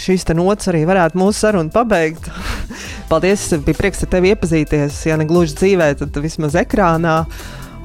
Šīs 0.00 0.24
nots 0.32 0.70
arī 0.72 0.84
varētu 0.88 1.18
mūsu 1.20 1.44
sarunu 1.44 1.72
pabeigt. 1.72 2.30
Paldies, 3.10 3.44
bija 3.66 3.76
prieks 3.76 4.04
ar 4.06 4.10
tevi 4.14 4.32
iepazīties. 4.32 5.02
Ja 5.10 5.18
ne 5.20 5.26
gluži 5.28 5.58
dzīvē, 5.60 5.90
tad 6.00 6.16
vismaz 6.24 6.56
ekrānā. 6.56 7.18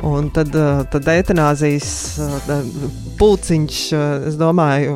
Un 0.02 0.30
tad, 0.32 0.54
eh, 0.56 0.84
tad 0.92 1.08
eitanāzijas 1.12 1.90
eh, 2.24 2.68
pulciņš, 3.20 3.80
eh, 3.92 4.28
es 4.30 4.38
domāju, 4.40 4.94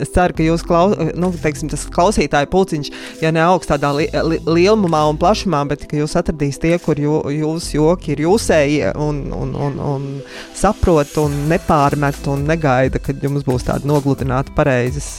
es 0.00 0.12
ceru, 0.14 0.36
ka 0.36 0.46
jūs 0.46 0.64
klaus, 0.64 0.94
nu, 1.20 1.28
teiksim, 1.42 1.68
tas 1.68 1.84
klausītāju 1.92 2.48
pulciņš, 2.52 2.90
ja 3.20 3.32
ne 3.36 3.42
augsts 3.44 3.68
tādā 3.68 3.90
li, 3.98 4.06
li, 4.30 4.38
lielumā 4.48 5.02
un 5.10 5.20
plašumā, 5.20 5.60
bet 5.68 5.84
ka 5.90 5.98
jūs 6.00 6.16
atradīs 6.16 6.60
tie, 6.62 6.72
kur 6.80 6.96
jū, 6.96 7.18
jūsu 7.36 7.76
joki 7.76 8.14
ir 8.14 8.24
jūsējie 8.24 8.94
un, 8.96 9.20
un, 9.36 9.52
un, 9.66 9.76
un 9.90 10.08
saprot 10.56 11.20
un 11.20 11.36
nepārmet 11.52 12.24
un 12.32 12.48
negaida, 12.48 13.02
kad 13.02 13.20
jums 13.20 13.44
būs 13.44 13.68
tāda 13.68 13.88
nogludināta 13.90 14.56
pareizes 14.56 15.18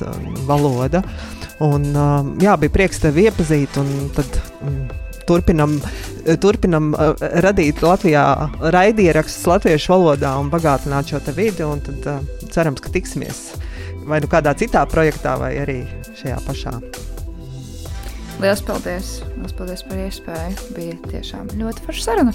valoda. 0.49 1.05
Un, 1.61 1.91
jā, 2.41 2.57
bija 2.57 2.73
prieks 2.73 3.05
tevi 3.05 3.29
iepazīt 3.29 3.77
un 3.77 3.93
tad. 4.17 4.41
Mm, 4.65 5.10
turpinam, 5.29 5.77
turpinam 6.43 6.91
uh, 6.93 7.13
radīt 7.43 7.83
Latvijā 7.85 8.25
raidierakstus 8.73 9.47
latviešu 9.49 9.93
valodā 9.95 10.35
un 10.41 10.51
bagātināt 10.53 11.11
šo 11.11 11.21
vidi. 11.35 11.65
Tad 11.87 12.09
uh, 12.09 12.47
cerams, 12.51 12.81
ka 12.83 12.93
tiksimies 12.93 13.51
vai 14.07 14.21
nu 14.21 14.29
kādā 14.31 14.53
citā 14.57 14.83
projektā, 14.89 15.35
vai 15.39 15.55
arī 15.61 15.79
šajā 16.19 16.37
pašā. 16.47 16.73
Lielas 18.41 18.63
paldies! 18.65 19.07
Lielas 19.35 19.53
paldies 19.57 19.83
par 19.85 19.97
iespēju! 20.01 20.69
Bija 20.75 20.95
tiešām 21.11 21.51
ļoti 21.59 21.85
forša 21.85 22.03
saruna. 22.07 22.33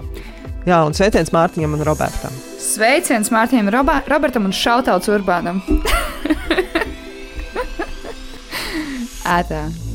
Jā, 0.68 0.82
un 0.86 0.94
sveiciens 0.94 1.32
Mārtiņam 1.34 1.78
un 1.78 1.84
Robertam. 1.88 2.34
Sveiciens 2.62 3.32
Mārtiņam, 3.34 3.72
Roba 3.74 3.94
Robertam 4.12 4.46
un 4.46 4.54
Šautauts 4.54 5.10
Urbānam. 5.10 5.62
Ētā. 9.38 9.91